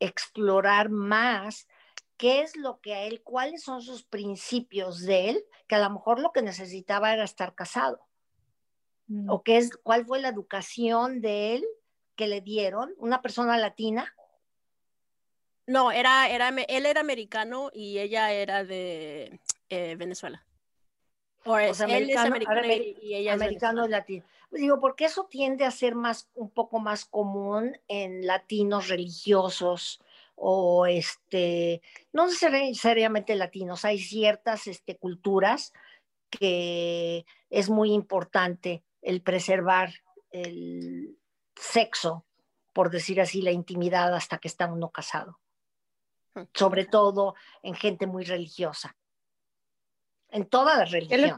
explorar 0.00 0.90
más 0.90 1.66
qué 2.16 2.42
es 2.42 2.56
lo 2.56 2.80
que 2.80 2.94
a 2.94 3.02
él, 3.04 3.22
cuáles 3.22 3.62
son 3.62 3.80
sus 3.80 4.02
principios 4.02 5.00
de 5.02 5.30
él, 5.30 5.44
que 5.66 5.76
a 5.76 5.80
lo 5.80 5.90
mejor 5.90 6.20
lo 6.20 6.32
que 6.32 6.42
necesitaba 6.42 7.12
era 7.12 7.24
estar 7.24 7.54
casado. 7.54 8.00
Mm. 9.06 9.30
O 9.30 9.42
qué 9.42 9.56
es, 9.56 9.76
cuál 9.82 10.04
fue 10.04 10.20
la 10.20 10.28
educación 10.28 11.20
de 11.20 11.54
él 11.54 11.64
que 12.16 12.26
le 12.26 12.40
dieron, 12.40 12.92
una 12.98 13.22
persona 13.22 13.56
latina. 13.56 14.14
No, 15.66 15.92
era, 15.92 16.28
era, 16.28 16.48
él 16.48 16.86
era 16.86 17.00
americano 17.00 17.70
y 17.72 17.98
ella 17.98 18.32
era 18.32 18.64
de 18.64 19.40
eh, 19.68 19.96
Venezuela. 19.96 20.44
O, 21.44 21.56
es, 21.56 21.80
él 21.80 22.10
es 22.10 22.16
americano 22.16 22.66
y, 22.66 23.14
ella 23.14 23.34
es 23.34 23.40
americano 23.40 23.86
latino. 23.86 24.26
Digo, 24.50 24.80
porque 24.80 25.04
eso 25.04 25.26
tiende 25.30 25.64
a 25.64 25.70
ser 25.70 25.94
más, 25.94 26.30
un 26.34 26.50
poco 26.50 26.78
más 26.78 27.04
común 27.04 27.78
en 27.86 28.26
latinos 28.26 28.88
religiosos 28.88 30.00
o 30.34 30.86
este, 30.86 31.82
no 32.12 32.26
necesariamente 32.26 33.34
latinos, 33.34 33.84
hay 33.84 33.98
ciertas 33.98 34.66
este, 34.66 34.96
culturas 34.96 35.72
que 36.30 37.26
es 37.50 37.68
muy 37.68 37.92
importante 37.92 38.84
el 39.02 39.22
preservar 39.22 39.92
el 40.30 41.18
sexo, 41.56 42.24
por 42.72 42.90
decir 42.90 43.20
así, 43.20 43.42
la 43.42 43.50
intimidad 43.50 44.14
hasta 44.14 44.38
que 44.38 44.48
está 44.48 44.66
uno 44.66 44.90
casado, 44.90 45.40
sobre 46.54 46.84
todo 46.84 47.34
en 47.62 47.74
gente 47.74 48.06
muy 48.06 48.24
religiosa, 48.24 48.96
en 50.30 50.46
todas 50.46 50.78
las 50.78 50.90
religiones. 50.90 51.34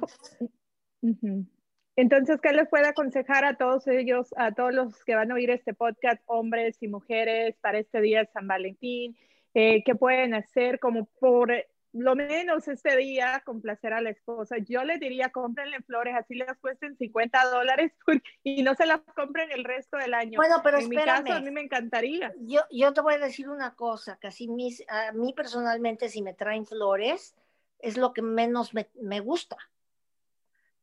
Entonces, 1.97 2.41
¿qué 2.41 2.53
les 2.53 2.69
puede 2.69 2.89
aconsejar 2.89 3.45
a 3.45 3.57
todos 3.57 3.87
ellos, 3.89 4.33
a 4.37 4.53
todos 4.53 4.73
los 4.73 5.05
que 5.05 5.15
van 5.15 5.31
a 5.31 5.35
oír 5.35 5.51
este 5.51 5.75
podcast, 5.75 6.23
hombres 6.27 6.77
y 6.81 6.89
mujeres, 6.89 7.57
para 7.61 7.79
este 7.79 8.01
día 8.01 8.21
de 8.21 8.31
San 8.33 8.47
Valentín? 8.47 9.17
Eh, 9.55 9.83
¿Qué 9.85 9.95
pueden 9.95 10.35
hacer 10.35 10.79
como 10.79 11.07
por 11.19 11.53
lo 11.93 12.15
menos 12.15 12.69
este 12.69 12.97
día 12.97 13.43
complacer 13.45 13.93
a 13.93 14.01
la 14.01 14.11
esposa? 14.11 14.57
Yo 14.59 14.85
les 14.85 15.01
diría, 15.01 15.31
cómprenle 15.31 15.83
flores, 15.83 16.15
así 16.17 16.35
les 16.37 16.47
cuesten 16.61 16.97
50 16.97 17.45
dólares 17.51 17.93
y 18.45 18.63
no 18.63 18.75
se 18.77 18.87
las 18.87 19.01
compren 19.17 19.51
el 19.51 19.65
resto 19.65 19.97
del 19.97 20.15
año. 20.15 20.37
Bueno, 20.37 20.61
pero 20.63 20.79
en 20.79 20.89
mi 20.89 20.97
caso, 20.97 21.33
a 21.33 21.41
mí 21.41 21.51
me 21.51 21.63
encantaría. 21.63 22.33
Yo, 22.39 22.61
yo 22.71 22.93
te 22.93 23.01
voy 23.01 23.15
a 23.15 23.19
decir 23.19 23.49
una 23.49 23.75
cosa, 23.75 24.17
que 24.21 24.29
así 24.29 24.49
a 24.89 25.13
mí 25.13 25.33
personalmente 25.35 26.09
si 26.09 26.23
me 26.23 26.35
traen 26.35 26.65
flores, 26.65 27.35
es 27.81 27.97
lo 27.97 28.13
que 28.13 28.23
menos 28.23 28.75
me, 28.75 28.89
me 28.95 29.21
gusta 29.21 29.57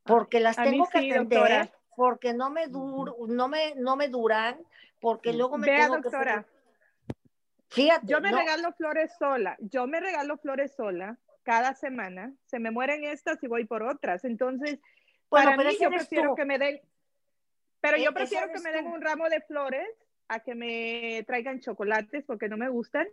porque 0.08 0.39
las 0.39 0.55
tengo 0.55 0.88
que 0.88 0.99
atender, 0.99 1.70
porque 1.95 2.34
no 2.34 2.49
me, 2.49 2.68
dur, 2.68 3.16
no, 3.28 3.47
me, 3.47 3.76
no 3.76 3.95
me 3.95 4.08
duran, 4.08 4.58
porque 5.01 5.34
luego 5.34 5.58
me 5.58 5.68
tengo 5.68 5.97
doctora. 5.97 6.45
Fíjate. 7.70 8.08
Yo 8.08 8.22
me 8.22 8.32
regalo 8.32 8.72
flores 8.74 9.12
sola, 9.18 9.58
yo 9.60 9.88
me 9.88 9.99
regalo 9.99 10.38
flores 10.38 10.74
sola 10.76 11.18
cada 11.43 11.74
semana, 11.74 12.34
se 12.45 12.60
me 12.60 12.72
mueren 12.72 13.03
estas 13.03 13.41
y 13.43 13.47
voy 13.47 13.66
por 13.66 13.84
otras. 13.84 14.26
Entonces, 14.26 14.80
para 15.30 15.58
mí 15.58 15.64
yo 15.80 15.89
prefiero 15.89 16.36
que 16.36 16.45
me 16.45 16.58
den, 16.60 16.82
pero 17.82 17.97
yo 17.97 18.12
e, 18.12 18.14
prefiero 18.14 18.51
que 18.51 18.60
me 18.60 18.72
den 18.72 18.88
un 18.88 19.01
ramo 19.01 19.30
de 19.30 19.41
flores 19.41 19.89
a 20.28 20.39
que 20.39 20.55
me 20.55 21.24
traigan 21.26 21.60
chocolates 21.60 22.24
porque 22.26 22.49
no 22.49 22.58
me 22.58 22.70
gustan. 22.70 23.08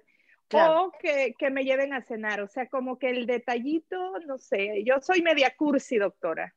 O 0.53 0.93
que, 1.01 1.35
que, 1.39 1.51
me 1.51 1.65
lleven 1.65 1.95
a 1.95 2.03
cenar, 2.03 2.43
o 2.43 2.47
sea, 2.47 2.69
como 2.69 2.99
que 2.99 3.09
el 3.09 3.25
detallito, 3.27 4.21
no 4.27 4.37
sé, 4.37 4.85
yo 4.85 5.01
soy 5.01 5.23
media 5.23 5.55
cursi, 5.57 5.97
doctora 5.97 6.55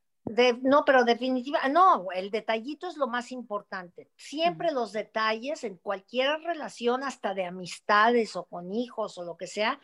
no, 0.61 0.85
pero 0.85 1.03
definitiva, 1.03 1.67
no, 1.69 2.07
el 2.13 2.31
detallito 2.31 2.87
es 2.87 2.97
lo 2.97 3.07
más 3.07 3.31
importante. 3.31 4.09
Siempre 4.15 4.71
los 4.71 4.91
detalles 4.91 5.63
en 5.63 5.77
cualquier 5.77 6.39
relación, 6.41 7.03
hasta 7.03 7.33
de 7.33 7.45
amistades 7.45 8.35
o 8.35 8.45
con 8.45 8.71
hijos 8.73 9.17
o 9.17 9.23
lo 9.23 9.37
que 9.37 9.47
sea, 9.47 9.79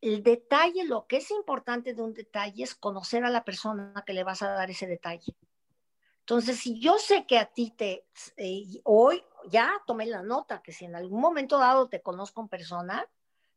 el 0.00 0.22
detalle, 0.22 0.84
lo 0.84 1.06
que 1.06 1.18
es 1.18 1.30
importante 1.30 1.94
de 1.94 2.02
un 2.02 2.14
detalle 2.14 2.64
es 2.64 2.74
conocer 2.74 3.24
a 3.24 3.30
la 3.30 3.44
persona 3.44 4.02
que 4.06 4.14
le 4.14 4.24
vas 4.24 4.42
a 4.42 4.48
dar 4.48 4.70
ese 4.70 4.86
detalle. 4.86 5.34
Entonces, 6.20 6.58
si 6.58 6.78
yo 6.78 6.98
sé 6.98 7.26
que 7.26 7.38
a 7.38 7.46
ti 7.46 7.72
te, 7.76 8.04
eh, 8.36 8.64
hoy 8.84 9.22
ya 9.48 9.72
tomé 9.86 10.06
la 10.06 10.22
nota, 10.22 10.62
que 10.62 10.72
si 10.72 10.84
en 10.84 10.94
algún 10.94 11.20
momento 11.20 11.58
dado 11.58 11.88
te 11.88 12.02
conozco 12.02 12.40
en 12.40 12.48
persona, 12.48 13.06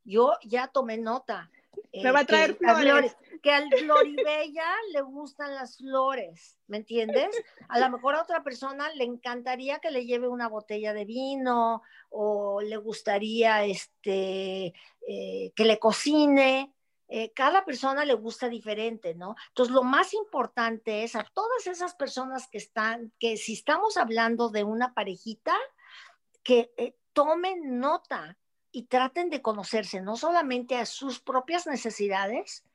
yo 0.03 0.33
ya 0.43 0.67
tomé 0.67 0.97
nota 0.97 1.49
me 1.93 2.11
va 2.11 2.21
a 2.21 2.25
traer 2.25 2.55
flores. 2.55 3.15
Que 3.41 3.51
al 3.51 3.69
Floribella 3.69 4.71
le 4.93 5.01
gustan 5.01 5.53
las 5.53 5.77
flores, 5.77 6.57
¿me 6.67 6.77
entiendes? 6.77 7.29
A 7.67 7.77
lo 7.79 7.89
mejor 7.89 8.15
a 8.15 8.21
otra 8.21 8.41
persona 8.41 8.89
le 8.93 9.03
encantaría 9.03 9.79
que 9.79 9.91
le 9.91 10.05
lleve 10.05 10.29
una 10.29 10.47
botella 10.47 10.93
de 10.93 11.03
vino 11.03 11.81
o 12.09 12.61
le 12.61 12.77
gustaría 12.77 13.65
este, 13.65 14.73
eh, 15.07 15.51
que 15.55 15.65
le 15.65 15.77
cocine. 15.77 16.73
Eh, 17.09 17.33
cada 17.33 17.65
persona 17.65 18.05
le 18.05 18.13
gusta 18.13 18.47
diferente, 18.47 19.13
¿no? 19.13 19.35
Entonces, 19.49 19.75
lo 19.75 19.83
más 19.83 20.13
importante 20.13 21.03
es 21.03 21.15
a 21.15 21.23
todas 21.33 21.67
esas 21.67 21.95
personas 21.95 22.47
que 22.47 22.57
están, 22.57 23.11
que 23.19 23.35
si 23.35 23.53
estamos 23.53 23.97
hablando 23.97 24.49
de 24.49 24.63
una 24.63 24.93
parejita, 24.93 25.53
que 26.43 26.73
eh, 26.77 26.95
tomen 27.13 27.79
nota, 27.79 28.37
y 28.73 28.83
traten 28.83 29.29
de 29.29 29.41
conocerse 29.41 30.01
no 30.01 30.17
solamente 30.17 30.75
a 30.75 30.85
sus 30.85 31.21
propias 31.21 31.67
necesidades, 31.67 32.65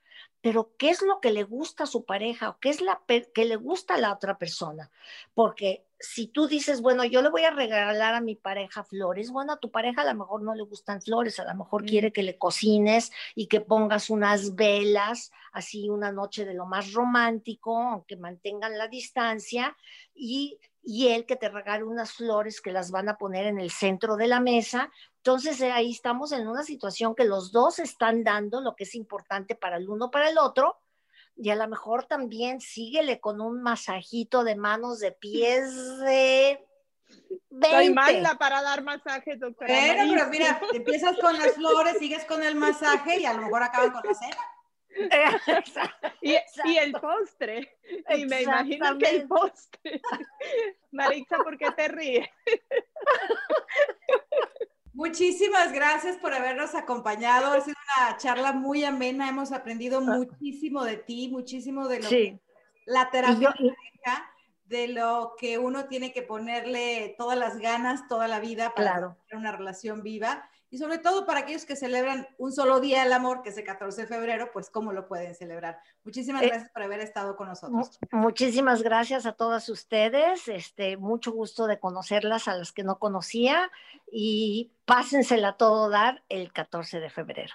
pero 0.41 0.73
qué 0.79 0.91
es 0.91 1.03
lo 1.03 1.21
que 1.21 1.33
le 1.33 1.43
gusta 1.43 1.85
a 1.85 1.89
su 1.89 2.05
pareja 2.05 2.51
o 2.51 2.59
qué 2.61 2.71
es 2.71 2.81
la 2.81 3.03
que 3.07 3.45
le 3.45 3.57
gusta 3.57 3.95
a 3.95 3.99
la 3.99 4.13
otra 4.13 4.39
persona. 4.39 4.91
Porque 5.35 5.85
si 5.99 6.29
tú 6.29 6.47
dices, 6.47 6.81
bueno, 6.81 7.05
yo 7.05 7.21
le 7.23 7.31
voy 7.31 7.43
a 7.43 7.51
regalar 7.51 8.15
a 8.15 8.21
mi 8.21 8.37
pareja 8.37 8.85
flores, 8.85 9.33
bueno, 9.33 9.55
a 9.55 9.59
tu 9.59 9.73
pareja 9.73 10.03
a 10.03 10.13
lo 10.13 10.15
mejor 10.15 10.43
no 10.43 10.55
le 10.55 10.63
gustan 10.63 11.03
flores, 11.03 11.41
a 11.41 11.45
lo 11.45 11.55
mejor 11.57 11.85
quiere 11.85 12.13
que 12.13 12.23
le 12.23 12.39
cocines 12.39 13.11
y 13.35 13.47
que 13.47 13.61
pongas 13.61 14.09
unas 14.09 14.55
velas, 14.55 15.33
así 15.53 15.89
una 15.89 16.13
noche 16.13 16.45
de 16.45 16.55
lo 16.55 16.67
más 16.67 16.93
romántico, 16.93 17.77
aunque 17.77 18.17
mantengan 18.17 18.79
la 18.79 18.87
distancia, 18.87 19.77
y, 20.15 20.61
y 20.85 21.09
él 21.09 21.27
que 21.27 21.35
te 21.35 21.49
regale 21.49 21.83
unas 21.83 22.13
flores 22.13 22.61
que 22.61 22.71
las 22.71 22.93
van 22.93 23.09
a 23.09 23.19
poner 23.19 23.47
en 23.47 23.59
el 23.59 23.73
centro 23.73 24.17
de 24.17 24.29
la 24.29 24.39
mesa 24.39 24.93
entonces 25.29 25.61
eh, 25.61 25.71
ahí 25.71 25.91
estamos 25.91 26.33
en 26.33 26.49
una 26.49 26.63
situación 26.63 27.15
que 27.15 27.25
los 27.25 27.53
dos 27.53 27.81
están 27.81 28.25
dando 28.25 28.63
lo 28.63 28.75
que 28.75 28.85
es 28.85 28.95
importante 28.95 29.55
para 29.55 29.77
el 29.77 29.87
uno, 29.87 30.11
para 30.11 30.31
el 30.31 30.39
otro, 30.39 30.81
y 31.37 31.51
a 31.51 31.55
lo 31.55 31.69
mejor 31.69 32.07
también 32.07 32.63
síguele 32.63 33.21
con 33.21 33.43
un 33.43 33.61
masajito 33.61 34.43
de 34.43 34.57
manos, 34.57 35.01
de 35.01 35.13
pies, 35.13 35.99
de 35.99 36.65
Estoy 37.51 37.93
mala 37.93 38.39
para 38.39 38.63
dar 38.63 38.83
masajes, 38.83 39.39
doctora. 39.39 39.69
Pero, 39.69 40.15
pero 40.15 40.29
mira, 40.29 40.63
empiezas 40.73 41.15
con 41.19 41.37
las 41.37 41.53
flores, 41.53 41.99
sigues 41.99 42.25
con 42.25 42.43
el 42.43 42.55
masaje 42.55 43.21
y 43.21 43.27
a 43.27 43.35
lo 43.35 43.43
mejor 43.43 43.63
acaban 43.63 43.93
con 43.93 44.01
la 44.07 44.15
cena. 44.15 44.37
y, 46.23 46.37
y, 46.65 46.77
el 46.79 46.93
postre. 46.93 47.77
Y 48.17 48.25
me 48.25 48.45
imagino 48.45 48.97
que 48.97 49.11
el 49.11 49.29
postre. 49.29 50.01
Maritza, 50.91 51.37
¿por 51.37 51.59
qué 51.59 51.71
te 51.73 51.89
ríes? 51.89 52.31
Muchísimas 54.99 55.73
gracias 55.73 56.17
por 56.17 56.35
habernos 56.35 56.75
acompañado. 56.75 57.53
Ha 57.53 57.61
sido 57.61 57.77
una 57.97 58.17
charla 58.17 58.53
muy 58.53 58.83
amena. 58.83 59.29
Hemos 59.29 59.53
aprendido 59.53 59.99
ah. 59.99 60.01
muchísimo 60.01 60.83
de 60.83 60.97
ti, 60.97 61.29
muchísimo 61.29 61.87
de 61.87 62.01
lo 62.01 62.09
que 62.09 62.41
la 62.85 63.09
terapia 63.09 63.55
de 64.65 64.89
lo 64.89 65.35
que 65.39 65.57
uno 65.57 65.85
tiene 65.87 66.13
que 66.13 66.23
ponerle 66.23 67.15
todas 67.17 67.39
las 67.39 67.59
ganas 67.59 68.09
toda 68.09 68.27
la 68.27 68.41
vida 68.41 68.75
para 68.75 69.17
tener 69.29 69.41
una 69.41 69.53
relación 69.53 70.03
viva 70.03 70.51
y 70.71 70.79
sobre 70.79 70.99
todo 70.99 71.25
para 71.25 71.41
aquellos 71.41 71.65
que 71.65 71.77
celebran 71.77 72.29
un 72.37 72.53
solo 72.53 72.81
día 72.81 73.03
del 73.03 73.13
amor, 73.13 73.43
que 73.43 73.49
es 73.49 73.59
el 73.59 73.65
14 73.65 74.03
de 74.03 74.07
febrero, 74.07 74.51
pues 74.53 74.69
cómo 74.71 74.93
lo 74.93 75.09
pueden 75.09 75.35
celebrar. 75.35 75.81
Muchísimas 76.05 76.43
eh, 76.43 76.49
gracias 76.49 76.71
por 76.71 76.83
haber 76.83 77.01
estado 77.01 77.37
con 77.37 77.49
nosotros. 77.49 77.99
Muchísimas 78.11 78.83
gracias 78.83 79.25
a 79.27 79.33
todas 79.33 79.69
ustedes, 79.69 80.47
este, 80.49 80.97
mucho 80.97 81.33
gusto 81.33 81.67
de 81.67 81.79
conocerlas 81.79 82.49
a 82.49 82.55
las 82.55 82.73
que 82.73 82.83
no 82.83 82.99
conocía 82.99 83.71
y 84.13 84.73
pásensela 84.85 85.57
todo 85.57 85.89
dar 85.89 86.23
el 86.29 86.53
14 86.53 87.01
de 87.01 87.11
febrero. 87.11 87.55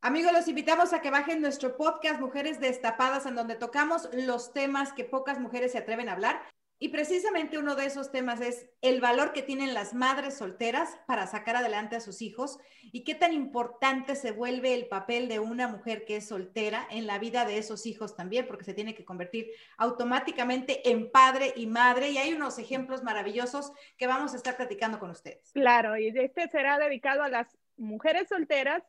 Amigos, 0.00 0.32
los 0.32 0.46
invitamos 0.46 0.92
a 0.92 1.00
que 1.00 1.10
bajen 1.10 1.42
nuestro 1.42 1.76
podcast 1.76 2.20
Mujeres 2.20 2.60
Destapadas, 2.60 3.26
en 3.26 3.34
donde 3.34 3.56
tocamos 3.56 4.08
los 4.12 4.52
temas 4.52 4.92
que 4.92 5.04
pocas 5.04 5.40
mujeres 5.40 5.72
se 5.72 5.78
atreven 5.78 6.08
a 6.08 6.12
hablar. 6.12 6.40
Y 6.80 6.90
precisamente 6.90 7.58
uno 7.58 7.74
de 7.74 7.86
esos 7.86 8.12
temas 8.12 8.40
es 8.40 8.68
el 8.82 9.00
valor 9.00 9.32
que 9.32 9.42
tienen 9.42 9.74
las 9.74 9.94
madres 9.94 10.34
solteras 10.34 10.96
para 11.06 11.26
sacar 11.26 11.56
adelante 11.56 11.96
a 11.96 12.00
sus 12.00 12.22
hijos 12.22 12.58
y 12.92 13.02
qué 13.02 13.16
tan 13.16 13.32
importante 13.32 14.14
se 14.14 14.30
vuelve 14.30 14.74
el 14.74 14.86
papel 14.86 15.28
de 15.28 15.40
una 15.40 15.66
mujer 15.66 16.04
que 16.04 16.16
es 16.16 16.28
soltera 16.28 16.86
en 16.90 17.08
la 17.08 17.18
vida 17.18 17.44
de 17.44 17.58
esos 17.58 17.84
hijos 17.84 18.14
también, 18.14 18.46
porque 18.46 18.64
se 18.64 18.74
tiene 18.74 18.94
que 18.94 19.04
convertir 19.04 19.50
automáticamente 19.76 20.88
en 20.88 21.10
padre 21.10 21.52
y 21.56 21.66
madre. 21.66 22.10
Y 22.10 22.18
hay 22.18 22.32
unos 22.32 22.60
ejemplos 22.60 23.02
maravillosos 23.02 23.72
que 23.96 24.06
vamos 24.06 24.32
a 24.34 24.36
estar 24.36 24.56
platicando 24.56 25.00
con 25.00 25.10
ustedes. 25.10 25.50
Claro, 25.52 25.96
y 25.96 26.08
este 26.08 26.48
será 26.48 26.78
dedicado 26.78 27.22
a 27.24 27.28
las 27.28 27.58
mujeres 27.76 28.28
solteras 28.28 28.84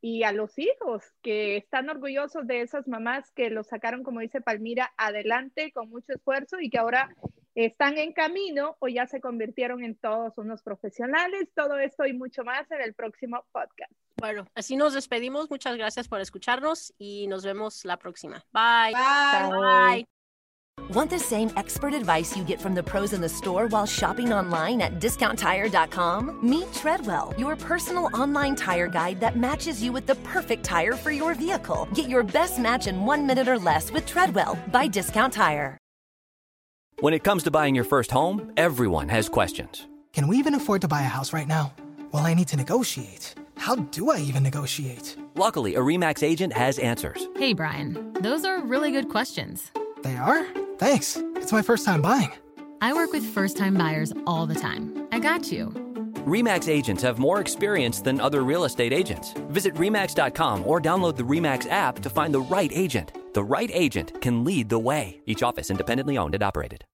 y 0.00 0.22
a 0.22 0.32
los 0.32 0.58
hijos 0.58 1.04
que 1.22 1.56
están 1.56 1.90
orgullosos 1.90 2.46
de 2.46 2.62
esas 2.62 2.88
mamás 2.88 3.30
que 3.32 3.50
los 3.50 3.66
sacaron, 3.66 4.02
como 4.02 4.20
dice 4.20 4.40
Palmira, 4.40 4.92
adelante 4.96 5.72
con 5.72 5.90
mucho 5.90 6.12
esfuerzo 6.14 6.58
y 6.60 6.70
que 6.70 6.78
ahora 6.78 7.14
están 7.54 7.98
en 7.98 8.12
camino 8.12 8.76
o 8.78 8.88
ya 8.88 9.06
se 9.06 9.20
convirtieron 9.20 9.84
en 9.84 9.96
todos 9.96 10.38
unos 10.38 10.62
profesionales. 10.62 11.48
Todo 11.54 11.78
esto 11.78 12.06
y 12.06 12.12
mucho 12.12 12.44
más 12.44 12.70
en 12.70 12.80
el 12.80 12.94
próximo 12.94 13.44
podcast. 13.52 13.92
Bueno, 14.16 14.46
así 14.54 14.76
nos 14.76 14.94
despedimos. 14.94 15.50
Muchas 15.50 15.76
gracias 15.76 16.08
por 16.08 16.20
escucharnos 16.20 16.94
y 16.98 17.26
nos 17.26 17.44
vemos 17.44 17.84
la 17.84 17.98
próxima. 17.98 18.44
Bye. 18.52 18.94
Bye. 18.94 19.96
Bye. 19.96 20.19
Want 20.88 21.10
the 21.10 21.18
same 21.18 21.50
expert 21.56 21.94
advice 21.94 22.36
you 22.36 22.44
get 22.44 22.60
from 22.60 22.74
the 22.74 22.82
pros 22.82 23.12
in 23.12 23.20
the 23.20 23.28
store 23.28 23.66
while 23.68 23.86
shopping 23.86 24.32
online 24.32 24.80
at 24.80 24.98
discounttire.com? 25.00 26.38
Meet 26.42 26.72
Treadwell, 26.72 27.34
your 27.38 27.56
personal 27.56 28.08
online 28.14 28.56
tire 28.56 28.88
guide 28.88 29.20
that 29.20 29.36
matches 29.36 29.82
you 29.82 29.92
with 29.92 30.06
the 30.06 30.16
perfect 30.16 30.64
tire 30.64 30.94
for 30.94 31.10
your 31.10 31.34
vehicle. 31.34 31.88
Get 31.94 32.08
your 32.08 32.22
best 32.22 32.58
match 32.58 32.86
in 32.86 33.04
one 33.04 33.26
minute 33.26 33.48
or 33.48 33.58
less 33.58 33.92
with 33.92 34.06
Treadwell 34.06 34.58
by 34.72 34.86
Discount 34.86 35.32
Tire. 35.32 35.78
When 37.00 37.14
it 37.14 37.24
comes 37.24 37.42
to 37.44 37.50
buying 37.50 37.74
your 37.74 37.84
first 37.84 38.10
home, 38.10 38.52
everyone 38.56 39.08
has 39.08 39.28
questions. 39.28 39.86
Can 40.12 40.28
we 40.28 40.36
even 40.36 40.54
afford 40.54 40.82
to 40.82 40.88
buy 40.88 41.00
a 41.00 41.04
house 41.04 41.32
right 41.32 41.48
now? 41.48 41.72
Well, 42.12 42.26
I 42.26 42.34
need 42.34 42.48
to 42.48 42.56
negotiate. 42.56 43.34
How 43.56 43.76
do 43.76 44.10
I 44.10 44.18
even 44.18 44.42
negotiate? 44.42 45.16
Luckily, 45.34 45.76
a 45.76 45.80
REMAX 45.80 46.22
agent 46.22 46.52
has 46.52 46.78
answers. 46.78 47.26
Hey, 47.36 47.52
Brian, 47.52 48.12
those 48.20 48.44
are 48.44 48.60
really 48.60 48.90
good 48.90 49.08
questions. 49.08 49.70
They 50.02 50.16
are? 50.16 50.44
Thanks. 50.78 51.16
It's 51.36 51.52
my 51.52 51.62
first 51.62 51.84
time 51.84 52.02
buying. 52.02 52.30
I 52.80 52.92
work 52.94 53.12
with 53.12 53.24
first 53.24 53.56
time 53.56 53.74
buyers 53.74 54.12
all 54.26 54.46
the 54.46 54.54
time. 54.54 55.06
I 55.12 55.18
got 55.18 55.52
you. 55.52 55.66
REMAX 56.26 56.68
agents 56.68 57.02
have 57.02 57.18
more 57.18 57.40
experience 57.40 58.00
than 58.00 58.20
other 58.20 58.42
real 58.42 58.64
estate 58.64 58.92
agents. 58.92 59.32
Visit 59.48 59.74
REMAX.com 59.74 60.66
or 60.66 60.80
download 60.80 61.16
the 61.16 61.22
REMAX 61.22 61.68
app 61.70 61.98
to 62.00 62.10
find 62.10 62.32
the 62.32 62.40
right 62.40 62.70
agent. 62.74 63.12
The 63.34 63.44
right 63.44 63.70
agent 63.72 64.20
can 64.20 64.44
lead 64.44 64.68
the 64.68 64.78
way. 64.78 65.20
Each 65.26 65.42
office 65.42 65.70
independently 65.70 66.16
owned 66.18 66.34
and 66.34 66.42
operated. 66.42 66.84